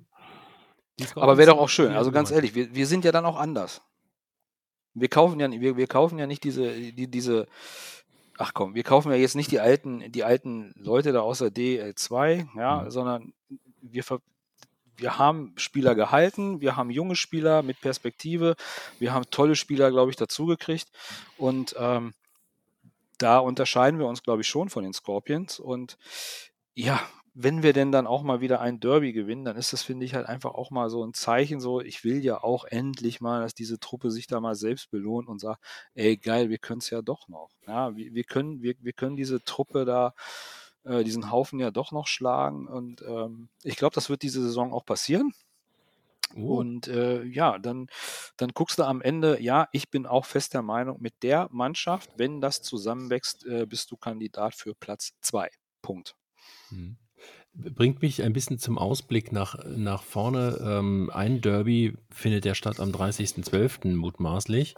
[1.16, 1.94] Aber wäre doch auch schön.
[1.94, 3.82] Also ganz ehrlich, wir, wir sind ja dann auch anders.
[4.94, 7.48] Wir kaufen ja, wir, wir kaufen ja nicht diese, die, diese,
[8.38, 12.48] ach komm, wir kaufen ja jetzt nicht die alten, die alten Leute da außer DL2,
[12.58, 12.92] ja, Mhm.
[12.92, 13.34] sondern
[13.82, 14.22] wir, ver-
[14.98, 18.56] wir haben Spieler gehalten, wir haben junge Spieler mit Perspektive,
[19.00, 20.90] wir haben tolle Spieler, glaube ich, dazugekriegt.
[21.38, 22.14] Und ähm,
[23.18, 25.60] da unterscheiden wir uns, glaube ich, schon von den Scorpions.
[25.60, 25.98] Und
[26.74, 27.00] ja,
[27.34, 30.16] wenn wir denn dann auch mal wieder ein Derby gewinnen, dann ist das, finde ich,
[30.16, 33.54] halt einfach auch mal so ein Zeichen, so, ich will ja auch endlich mal, dass
[33.54, 35.64] diese Truppe sich da mal selbst belohnt und sagt,
[35.94, 37.50] ey, geil, wir können es ja doch noch.
[37.68, 40.14] Ja, wir, wir, können, wir, wir können diese Truppe da,
[40.84, 42.68] äh, diesen Haufen ja doch noch schlagen.
[42.68, 45.34] Und ähm, ich glaube, das wird diese Saison auch passieren.
[46.36, 47.88] Oh, Und äh, ja, dann,
[48.38, 52.12] dann guckst du am Ende, ja, ich bin auch fest der Meinung, mit der Mannschaft,
[52.18, 55.50] wenn das zusammenwächst, äh, bist du Kandidat für Platz 2.
[55.82, 56.16] Punkt.
[56.70, 56.98] Mhm.
[57.54, 60.58] Bringt mich ein bisschen zum Ausblick nach, nach vorne.
[60.64, 63.94] Ähm, ein Derby findet ja statt am 30.12.
[63.94, 64.76] mutmaßlich.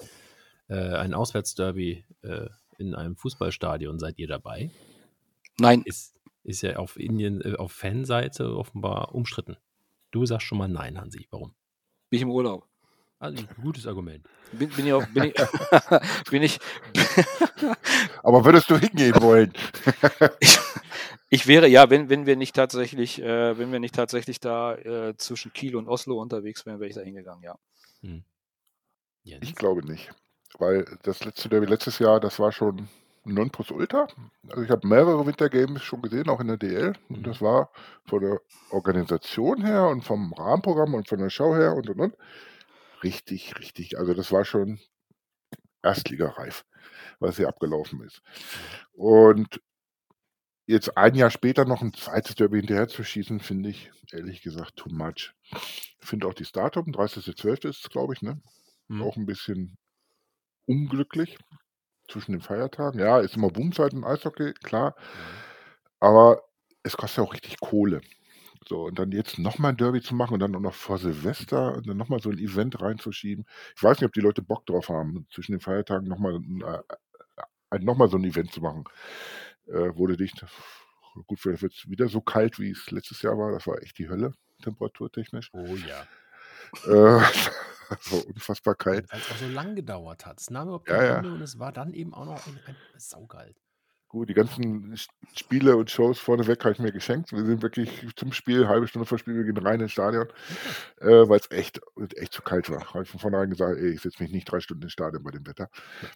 [0.69, 2.47] Äh, ein Auswärtsderby äh,
[2.79, 3.99] in einem Fußballstadion.
[3.99, 4.71] Seid ihr dabei?
[5.59, 9.57] Nein, Ist, ist ja auf Indien, äh, auf Fanseite offenbar umstritten.
[10.11, 11.27] Du sagst schon mal nein, Hansi.
[11.31, 11.55] Warum?
[12.13, 12.67] bin ich im Urlaub.
[13.17, 14.27] Also, ein gutes Argument.
[14.51, 15.33] Bin, bin ich, auch, bin ich,
[16.29, 16.59] bin ich,
[18.23, 19.51] Aber würdest du hingehen wollen?
[20.39, 20.59] ich,
[21.29, 25.17] ich wäre, ja, wenn, wenn wir nicht tatsächlich, äh, wenn wir nicht tatsächlich da äh,
[25.17, 27.57] zwischen Kiel und Oslo unterwegs wären, wäre ich da hingegangen, ja.
[28.01, 28.23] Hm.
[29.23, 30.13] Ich glaube nicht.
[30.59, 32.89] Weil das letzte Derby letztes Jahr, das war schon
[33.25, 34.07] Nonplusultra.
[34.49, 36.93] Also ich habe mehrere Wintergames schon gesehen, auch in der DL.
[37.07, 37.15] Mhm.
[37.15, 37.71] Und das war
[38.05, 42.15] von der Organisation her und vom Rahmenprogramm und von der Show her und und und
[43.03, 43.97] richtig, richtig.
[43.97, 44.79] Also das war schon
[45.81, 46.65] Erstligareif,
[47.19, 48.21] was hier abgelaufen ist.
[48.93, 49.61] Und
[50.65, 54.77] jetzt ein Jahr später noch ein zweites Derby hinterher zu schießen, finde ich ehrlich gesagt
[54.77, 55.33] too much.
[56.01, 57.69] Ich finde auch die Startup, 30.12.
[57.69, 58.41] ist es, glaube ich, ne?
[58.89, 59.01] Hm.
[59.01, 59.77] Auch ein bisschen
[60.65, 61.37] unglücklich
[62.09, 62.99] zwischen den Feiertagen.
[62.99, 64.95] Ja, ist immer Boomzeit im Eishockey, klar.
[65.99, 66.43] Aber
[66.83, 68.01] es kostet ja auch richtig Kohle.
[68.67, 71.75] So, und dann jetzt nochmal ein Derby zu machen und dann auch noch vor Silvester
[71.75, 73.45] und dann nochmal so ein Event reinzuschieben.
[73.75, 77.97] Ich weiß nicht, ob die Leute Bock drauf haben, zwischen den Feiertagen nochmal äh, noch
[77.97, 78.85] mal so ein Event zu machen.
[79.67, 80.45] Äh, wurde dicht.
[81.27, 83.51] Gut, vielleicht wird es wieder so kalt, wie es letztes Jahr war.
[83.51, 85.49] Das war echt die Hölle, temperaturtechnisch.
[85.53, 86.07] Oh ja.
[86.85, 87.23] Äh,
[88.01, 89.11] so unfassbar kalt.
[89.11, 90.39] Weil es auch so lang gedauert hat.
[90.39, 91.17] Es nahm überhaupt Ja, kein ja.
[91.17, 93.57] Ende und es war dann eben auch noch ein, ein saukalt.
[94.13, 94.95] Gut, die ganzen
[95.35, 97.31] Spiele und Shows vorneweg habe ich mir geschenkt.
[97.31, 100.27] Wir sind wirklich zum Spiel, halbe Stunde vor Spiel, wir gehen rein ins Stadion,
[101.01, 101.81] äh, weil es echt,
[102.15, 102.93] echt zu kalt war.
[102.93, 105.31] Habe ich von vornherein gesagt, ey, ich setze mich nicht drei Stunden ins Stadion bei
[105.31, 105.67] dem Wetter.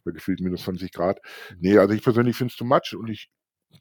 [0.05, 1.19] Bei gefühlt minus 20 Grad.
[1.57, 3.31] Nee, also ich persönlich finde es too much und ich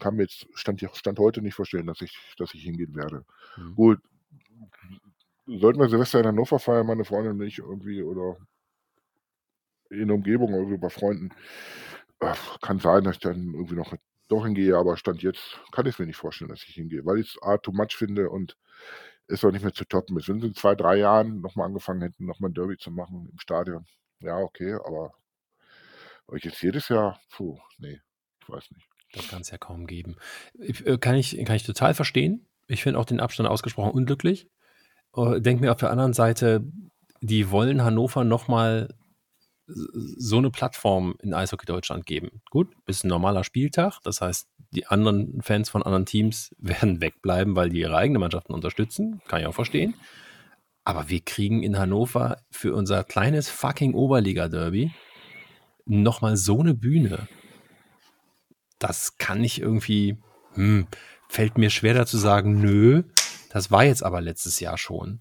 [0.00, 3.26] kann mir jetzt Stand, Stand heute nicht vorstellen, dass ich, dass ich hingehen werde.
[3.58, 3.74] Mhm.
[3.74, 4.00] Gut,
[5.46, 8.36] sollten wir Silvester in Hannover feiern, meine Freundin und ich irgendwie oder
[9.90, 11.30] in der Umgebung oder so bei Freunden,
[12.60, 13.94] kann sein, dass ich dann irgendwie noch
[14.28, 17.18] doch hingehe, aber Stand jetzt kann ich es mir nicht vorstellen, dass ich hingehe, weil
[17.18, 18.56] ich es A, too much finde und
[19.28, 20.28] es auch nicht mehr zu toppen ist.
[20.28, 23.38] Wenn sie in zwei, drei Jahren nochmal angefangen hätten, nochmal ein Derby zu machen im
[23.38, 23.86] Stadion,
[24.20, 25.14] ja, okay, aber
[26.34, 28.00] ich jetzt jedes Jahr, puh, nee,
[28.40, 28.88] ich weiß nicht.
[29.12, 30.16] Das kann es ja kaum geben.
[30.58, 32.48] Äh, Kann ich, kann ich total verstehen.
[32.66, 34.50] Ich finde auch den Abstand ausgesprochen unglücklich.
[35.16, 36.64] Äh, Denk mir auf der anderen Seite,
[37.20, 38.88] die wollen Hannover nochmal
[39.68, 42.40] so eine Plattform in Eishockey Deutschland geben.
[42.50, 43.98] Gut, ist ein normaler Spieltag.
[44.04, 48.54] Das heißt, die anderen Fans von anderen Teams werden wegbleiben, weil die ihre eigenen Mannschaften
[48.54, 49.20] unterstützen.
[49.26, 49.94] Kann ich auch verstehen.
[50.84, 54.92] Aber wir kriegen in Hannover für unser kleines fucking Oberliga-Derby
[55.84, 57.26] nochmal so eine Bühne.
[58.78, 60.18] Das kann ich irgendwie,
[60.54, 60.86] hm,
[61.28, 63.02] fällt mir schwer dazu sagen, nö.
[63.56, 65.18] Das war jetzt aber letztes Jahr schon.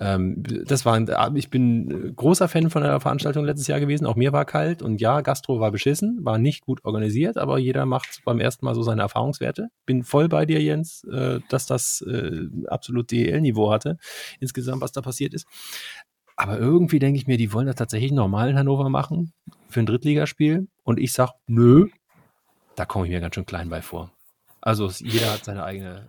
[0.00, 4.06] Ähm, das war, ich bin großer Fan von der Veranstaltung letztes Jahr gewesen.
[4.06, 7.86] Auch mir war kalt und ja, Gastro war beschissen, war nicht gut organisiert, aber jeder
[7.86, 9.68] macht beim ersten Mal so seine Erfahrungswerte.
[9.86, 13.98] Bin voll bei dir, Jens, äh, dass das äh, absolut DEL-Niveau hatte,
[14.40, 15.46] insgesamt, was da passiert ist.
[16.34, 19.32] Aber irgendwie denke ich mir, die wollen das tatsächlich normal in Hannover machen
[19.68, 20.66] für ein Drittligaspiel.
[20.82, 21.86] Und ich sag, nö,
[22.74, 24.10] da komme ich mir ganz schön klein bei vor.
[24.62, 26.06] Also jeder hat seine eigene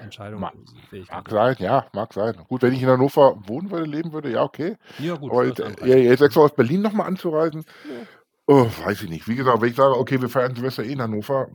[0.00, 0.40] äh, Entscheidung.
[0.40, 0.52] Ma-
[0.90, 1.16] Fähigkeit.
[1.16, 2.36] Mag sein, ja, mag sein.
[2.48, 4.76] Gut, wenn ich in Hannover wohnen würde, leben würde, ja, okay.
[4.98, 5.30] Ja, gut.
[5.32, 7.64] Aber das äh, ja, jetzt extra aus Berlin nochmal anzureisen,
[8.46, 9.26] oh, weiß ich nicht.
[9.26, 11.48] Wie gesagt, wenn ich sage, okay, wir feiern Silvester eh in Hannover,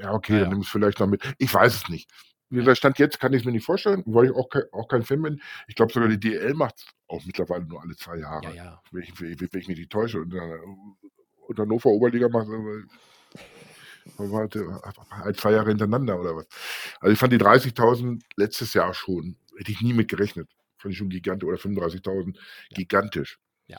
[0.00, 0.54] ja, okay, Ja, dann ja.
[0.54, 1.22] nimm es vielleicht noch mit.
[1.38, 2.10] Ich weiß es nicht.
[2.50, 4.88] Wie gesagt, Stand jetzt kann ich es mir nicht vorstellen, weil ich auch kein, auch
[4.88, 5.40] kein Fan bin.
[5.66, 8.44] Ich glaube sogar die DL macht es auch mittlerweile nur alle zwei Jahre.
[8.44, 8.82] ja, ja.
[8.90, 10.20] Wenn, ich, wenn, ich, wenn ich mich nicht täusche.
[10.20, 10.58] Und, äh,
[11.46, 12.46] und Hannover Oberliga macht
[14.16, 14.80] warte,
[15.10, 16.46] halt zwei Jahre hintereinander oder was.
[17.00, 20.48] Also ich fand die 30.000 letztes Jahr schon, hätte ich nie mit gerechnet.
[20.78, 22.38] Fand ich schon gigantisch, oder 35.000,
[22.70, 23.38] gigantisch.
[23.66, 23.78] Ja.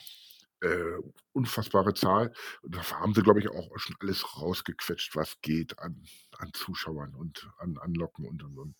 [0.61, 1.01] Äh,
[1.31, 2.33] unfassbare Zahl.
[2.61, 6.03] Und da haben sie, glaube ich, auch schon alles rausgequetscht, was geht an,
[6.37, 8.75] an Zuschauern und an Anlocken und und und.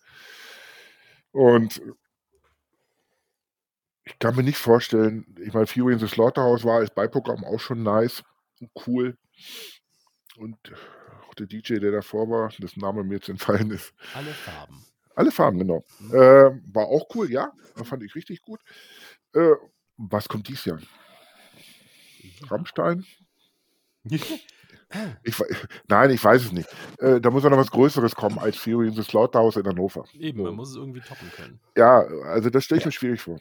[1.32, 1.82] Und
[4.04, 7.60] ich kann mir nicht vorstellen, ich meine, Fury in the Slaughterhouse war als Beiprogramm auch
[7.60, 8.24] schon nice
[8.60, 9.18] und cool.
[10.36, 10.58] Und
[11.40, 14.86] der DJ, der davor war, dessen Name mir jetzt entfallen ist, Alle Farben.
[15.16, 15.84] alle Farben, genau.
[16.00, 16.14] Mhm.
[16.14, 17.52] Äh, war auch cool, ja.
[17.76, 18.60] Das fand ich richtig gut.
[19.34, 19.52] Äh,
[19.98, 20.80] was kommt dies Jahr?
[22.50, 23.06] Rammstein?
[25.22, 25.36] Ich,
[25.88, 26.68] nein, ich weiß es nicht.
[26.98, 30.04] Äh, da muss ja noch was Größeres kommen als Fury in the Slaughterhouse in Hannover.
[30.14, 31.60] Eben, man muss es irgendwie toppen können.
[31.78, 33.40] Ja, also das stelle ich mir schwierig vor.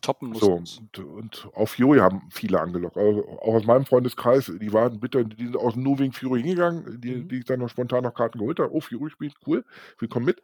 [0.00, 2.96] Toppen muss So, und, und auf Fury haben viele angelockt.
[2.96, 7.00] Also auch aus meinem Freundeskreis, die waren bitter, die sind aus nur wegen Fury hingegangen,
[7.00, 7.28] die, Mhm.
[7.28, 8.72] die ich dann noch spontan noch Karten geholt habe.
[8.72, 9.64] Oh, Fury spielt, cool,
[9.98, 10.40] wir kommen mit.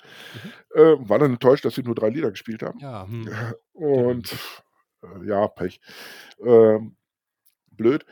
[0.74, 2.78] Äh, war dann enttäuscht, dass sie nur drei Lieder gespielt haben.
[2.80, 3.28] Ja, hm.
[3.72, 4.32] Und
[5.02, 5.80] äh, ja, Pech.
[6.44, 6.96] Ähm,
[7.70, 8.04] blöd.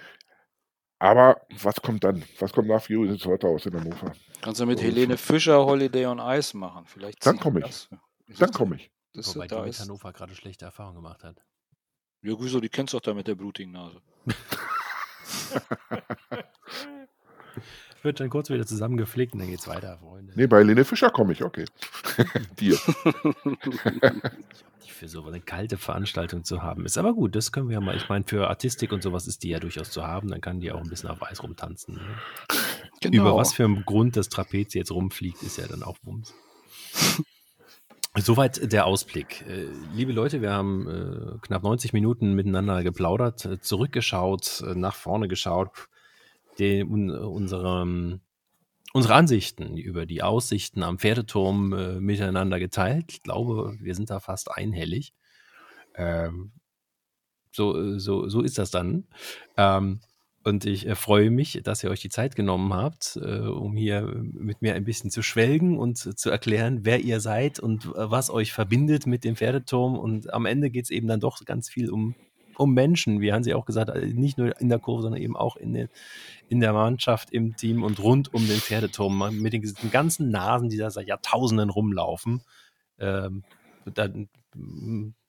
[0.99, 2.23] Aber was kommt dann?
[2.39, 4.13] Was kommt nach Fury ins heute aus in Hannover?
[4.41, 6.85] Kannst du mit Helene Fischer Holiday on Ice machen.
[6.87, 7.65] Vielleicht Dann zieht komm ich.
[7.65, 7.89] das.
[8.39, 8.91] Dann komme ich.
[9.17, 11.43] Das, Wobei die da mit ist, Hannover gerade schlechte Erfahrungen gemacht hat.
[12.23, 14.03] ja, wieso, die kennst du doch da mit der blutigen Nase.
[18.03, 20.33] Wird dann kurz wieder zusammengeflickt und dann geht's weiter, Freunde.
[20.37, 21.65] Nee, bei Helene Fischer komme ich, okay.
[22.61, 22.79] Dir.
[24.85, 26.85] Die für so eine kalte Veranstaltung zu haben.
[26.85, 27.97] Ist aber gut, das können wir ja mal.
[27.97, 30.29] Ich meine, für Artistik und sowas ist die ja durchaus zu haben.
[30.29, 31.95] Dann kann die auch ein bisschen auf Eis rumtanzen.
[31.95, 32.01] Ne?
[33.01, 33.23] Genau.
[33.23, 36.33] Über was für einen Grund das Trapez jetzt rumfliegt, ist ja dann auch Wumms.
[38.19, 39.45] Soweit der Ausblick.
[39.47, 45.29] Äh, liebe Leute, wir haben äh, knapp 90 Minuten miteinander geplaudert, äh, zurückgeschaut, nach vorne
[45.29, 45.71] geschaut,
[46.59, 48.21] den, un, unsere, ähm,
[48.95, 53.13] unsere Ansichten über die Aussichten am Pferdeturm miteinander geteilt.
[53.13, 55.13] Ich glaube, wir sind da fast einhellig.
[55.95, 56.53] Ähm,
[57.53, 59.05] so, so, so ist das dann.
[60.47, 64.03] Und ich äh, freue mich, dass ihr euch die Zeit genommen habt, äh, um hier
[64.03, 68.31] mit mir ein bisschen zu schwelgen und zu, erklären, wer ihr seid und äh, was
[68.31, 69.99] euch verbindet mit dem Pferdeturm.
[69.99, 72.15] Und am Ende geht es eben dann doch ganz viel um,
[72.57, 75.57] um Menschen, wie Hansi auch gesagt hat, nicht nur in der Kurve, sondern eben auch
[75.57, 75.89] in, den,
[76.49, 80.77] in der Mannschaft, im Team und rund um den Pferdeturm mit den, ganzen Nasen, die
[80.77, 82.41] da seit Jahrtausenden rumlaufen.
[83.01, 83.43] Ähm,
[83.85, 84.29] dann,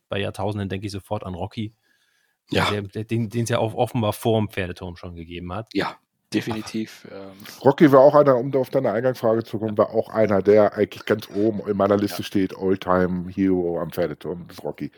[0.10, 1.74] bei Jahrtausenden denke ich sofort an Rocky.
[2.50, 2.70] Ja.
[2.72, 5.68] Der, den es ja auch offenbar vor dem Pferdeturm schon gegeben hat.
[5.74, 5.98] Ja,
[6.34, 7.06] definitiv.
[7.12, 7.32] Ähm,
[7.64, 11.06] Rocky war auch einer, um auf deine Eingangsfrage zu kommen, war auch einer, der eigentlich
[11.06, 14.92] ganz oben in meiner Liste steht, Oldtime Hero am Pferdeturm, das ist Rocky.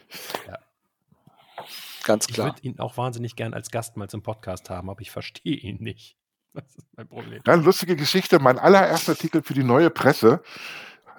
[2.04, 2.48] ganz Ich klar.
[2.48, 5.78] würde ihn auch wahnsinnig gern als Gast mal zum Podcast haben, aber ich verstehe ihn
[5.82, 6.16] nicht.
[6.52, 7.42] Das ist mein Problem.
[7.44, 10.42] Dann lustige Geschichte, mein allererster Artikel für die neue Presse,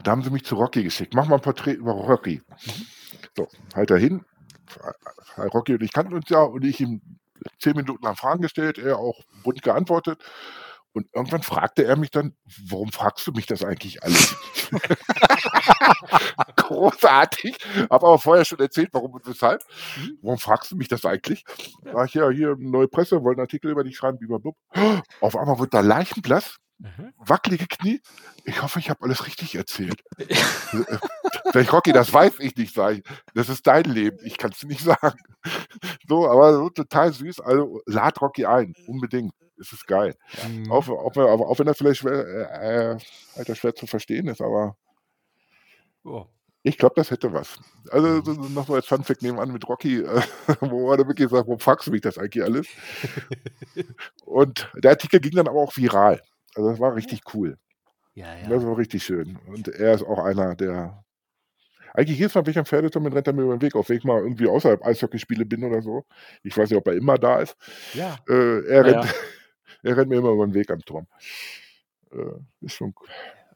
[0.02, 1.14] da haben sie mich zu Rocky geschickt.
[1.14, 2.42] Mach mal ein Porträt über Rocky.
[3.36, 3.90] So, halt
[4.76, 5.48] dahin.
[5.50, 7.00] Rocky und ich kannten uns ja und ich ihm
[7.58, 10.22] zehn Minuten lang Fragen gestellt, er auch bunt geantwortet.
[10.92, 12.34] Und irgendwann fragte er mich dann,
[12.68, 14.34] warum fragst du mich das eigentlich alles?
[16.56, 17.56] Großartig.
[17.82, 19.62] Habe aber vorher schon erzählt, warum und weshalb.
[20.20, 21.44] Warum fragst du mich das eigentlich?
[21.82, 25.02] War ich ja hier neue Presse, wollte einen Artikel über dich schreiben, blablabla.
[25.20, 27.12] Auf einmal wird da Leichenblass, Mhm.
[27.18, 28.00] wackelige Knie.
[28.44, 30.02] Ich hoffe, ich habe alles richtig erzählt.
[31.52, 33.02] Sag ich, Rocky, das weiß ich nicht, sag ich.
[33.34, 35.18] Das ist dein Leben, ich kann es nicht sagen.
[36.08, 37.40] So, aber so total süß.
[37.40, 39.34] Also lad Rocky ein, unbedingt.
[39.58, 40.16] Es ist geil.
[40.48, 40.72] Mhm.
[40.72, 42.96] Auch, auch, auch wenn das vielleicht schwer,
[43.36, 44.76] äh, äh, schwer zu verstehen ist, aber
[46.02, 46.24] Oh.
[46.62, 47.58] ich glaube, das hätte was.
[47.90, 50.22] Also so, so noch so als Funfact nebenan mit Rocky, äh,
[50.60, 52.66] wo er dann wirklich sagt, warum fragst du mich das eigentlich alles?
[54.24, 56.22] Und der Artikel ging dann aber auch viral.
[56.54, 57.58] Also das war richtig cool.
[58.14, 58.68] Ja, Das ja.
[58.68, 59.38] war richtig schön.
[59.46, 61.04] Und er ist auch einer, der.
[61.92, 63.88] Eigentlich jedes Mal, wenn ich am Pferdeturm bin, rennt er mir über den Weg, auf
[63.88, 66.04] wenn ich mal irgendwie außerhalb Eishockeyspiele bin oder so.
[66.44, 67.56] Ich weiß nicht, ob er immer da ist.
[67.94, 69.14] Ja, Äh, er, Ja, rennt,
[69.82, 71.08] er rennt mir immer über den Weg am Turm.
[72.12, 73.08] Äh, ist schon cool.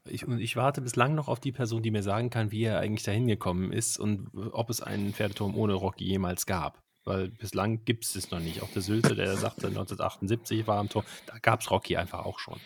[0.05, 2.79] ich, und ich warte bislang noch auf die Person, die mir sagen kann, wie er
[2.79, 6.84] eigentlich dahin gekommen ist und ob es einen Pferdeturm ohne Rocky jemals gab.
[7.05, 8.61] Weil bislang gibt es es noch nicht.
[8.63, 12.39] Auch der Sylte, der sagte 1978 war am Tor, da gab es Rocky einfach auch
[12.39, 12.59] schon.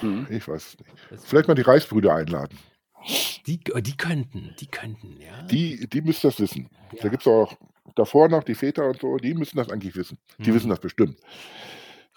[0.00, 0.26] Mhm.
[0.30, 0.90] Ich weiß es nicht.
[1.10, 2.58] Das, Vielleicht mal die Reichsbrüder einladen.
[3.46, 5.42] die, die könnten, die könnten, ja.
[5.42, 6.70] Die, die müssen das wissen.
[6.92, 7.08] Da Ja.
[7.10, 7.58] gibt es auch
[7.94, 10.18] davor noch die Väter und so, die müssen das eigentlich wissen.
[10.38, 10.54] Die Mhm.
[10.54, 11.18] wissen das bestimmt.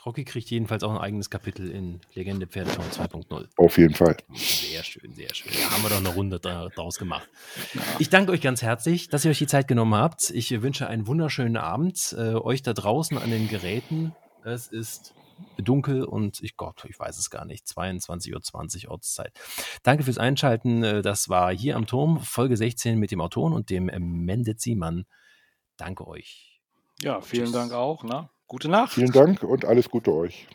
[0.05, 3.47] Rocky kriegt jedenfalls auch ein eigenes Kapitel in Legende Pferdeturm 2.0.
[3.57, 4.15] Auf jeden Fall.
[4.33, 5.51] Sehr schön, sehr schön.
[5.51, 7.27] Da haben wir doch eine Runde da- draus gemacht.
[7.99, 10.29] Ich danke euch ganz herzlich, dass ihr euch die Zeit genommen habt.
[10.29, 12.15] Ich wünsche einen wunderschönen Abend.
[12.17, 14.15] Äh, euch da draußen an den Geräten.
[14.45, 15.13] Es ist
[15.57, 17.65] dunkel und ich Gott, ich weiß es gar nicht.
[17.67, 19.33] 22.20 Uhr Ortszeit.
[19.83, 20.81] Danke fürs Einschalten.
[20.83, 24.55] Äh, Das war hier am Turm, Folge 16 mit dem Autoren und dem äh, Mende
[24.55, 25.05] Ziemann.
[25.75, 26.61] Danke euch.
[27.01, 27.53] Ja, vielen Tschüss.
[27.53, 28.03] Dank auch.
[28.05, 28.29] Ne?
[28.49, 28.93] Gute Nacht.
[28.93, 30.47] Vielen Dank und alles Gute euch.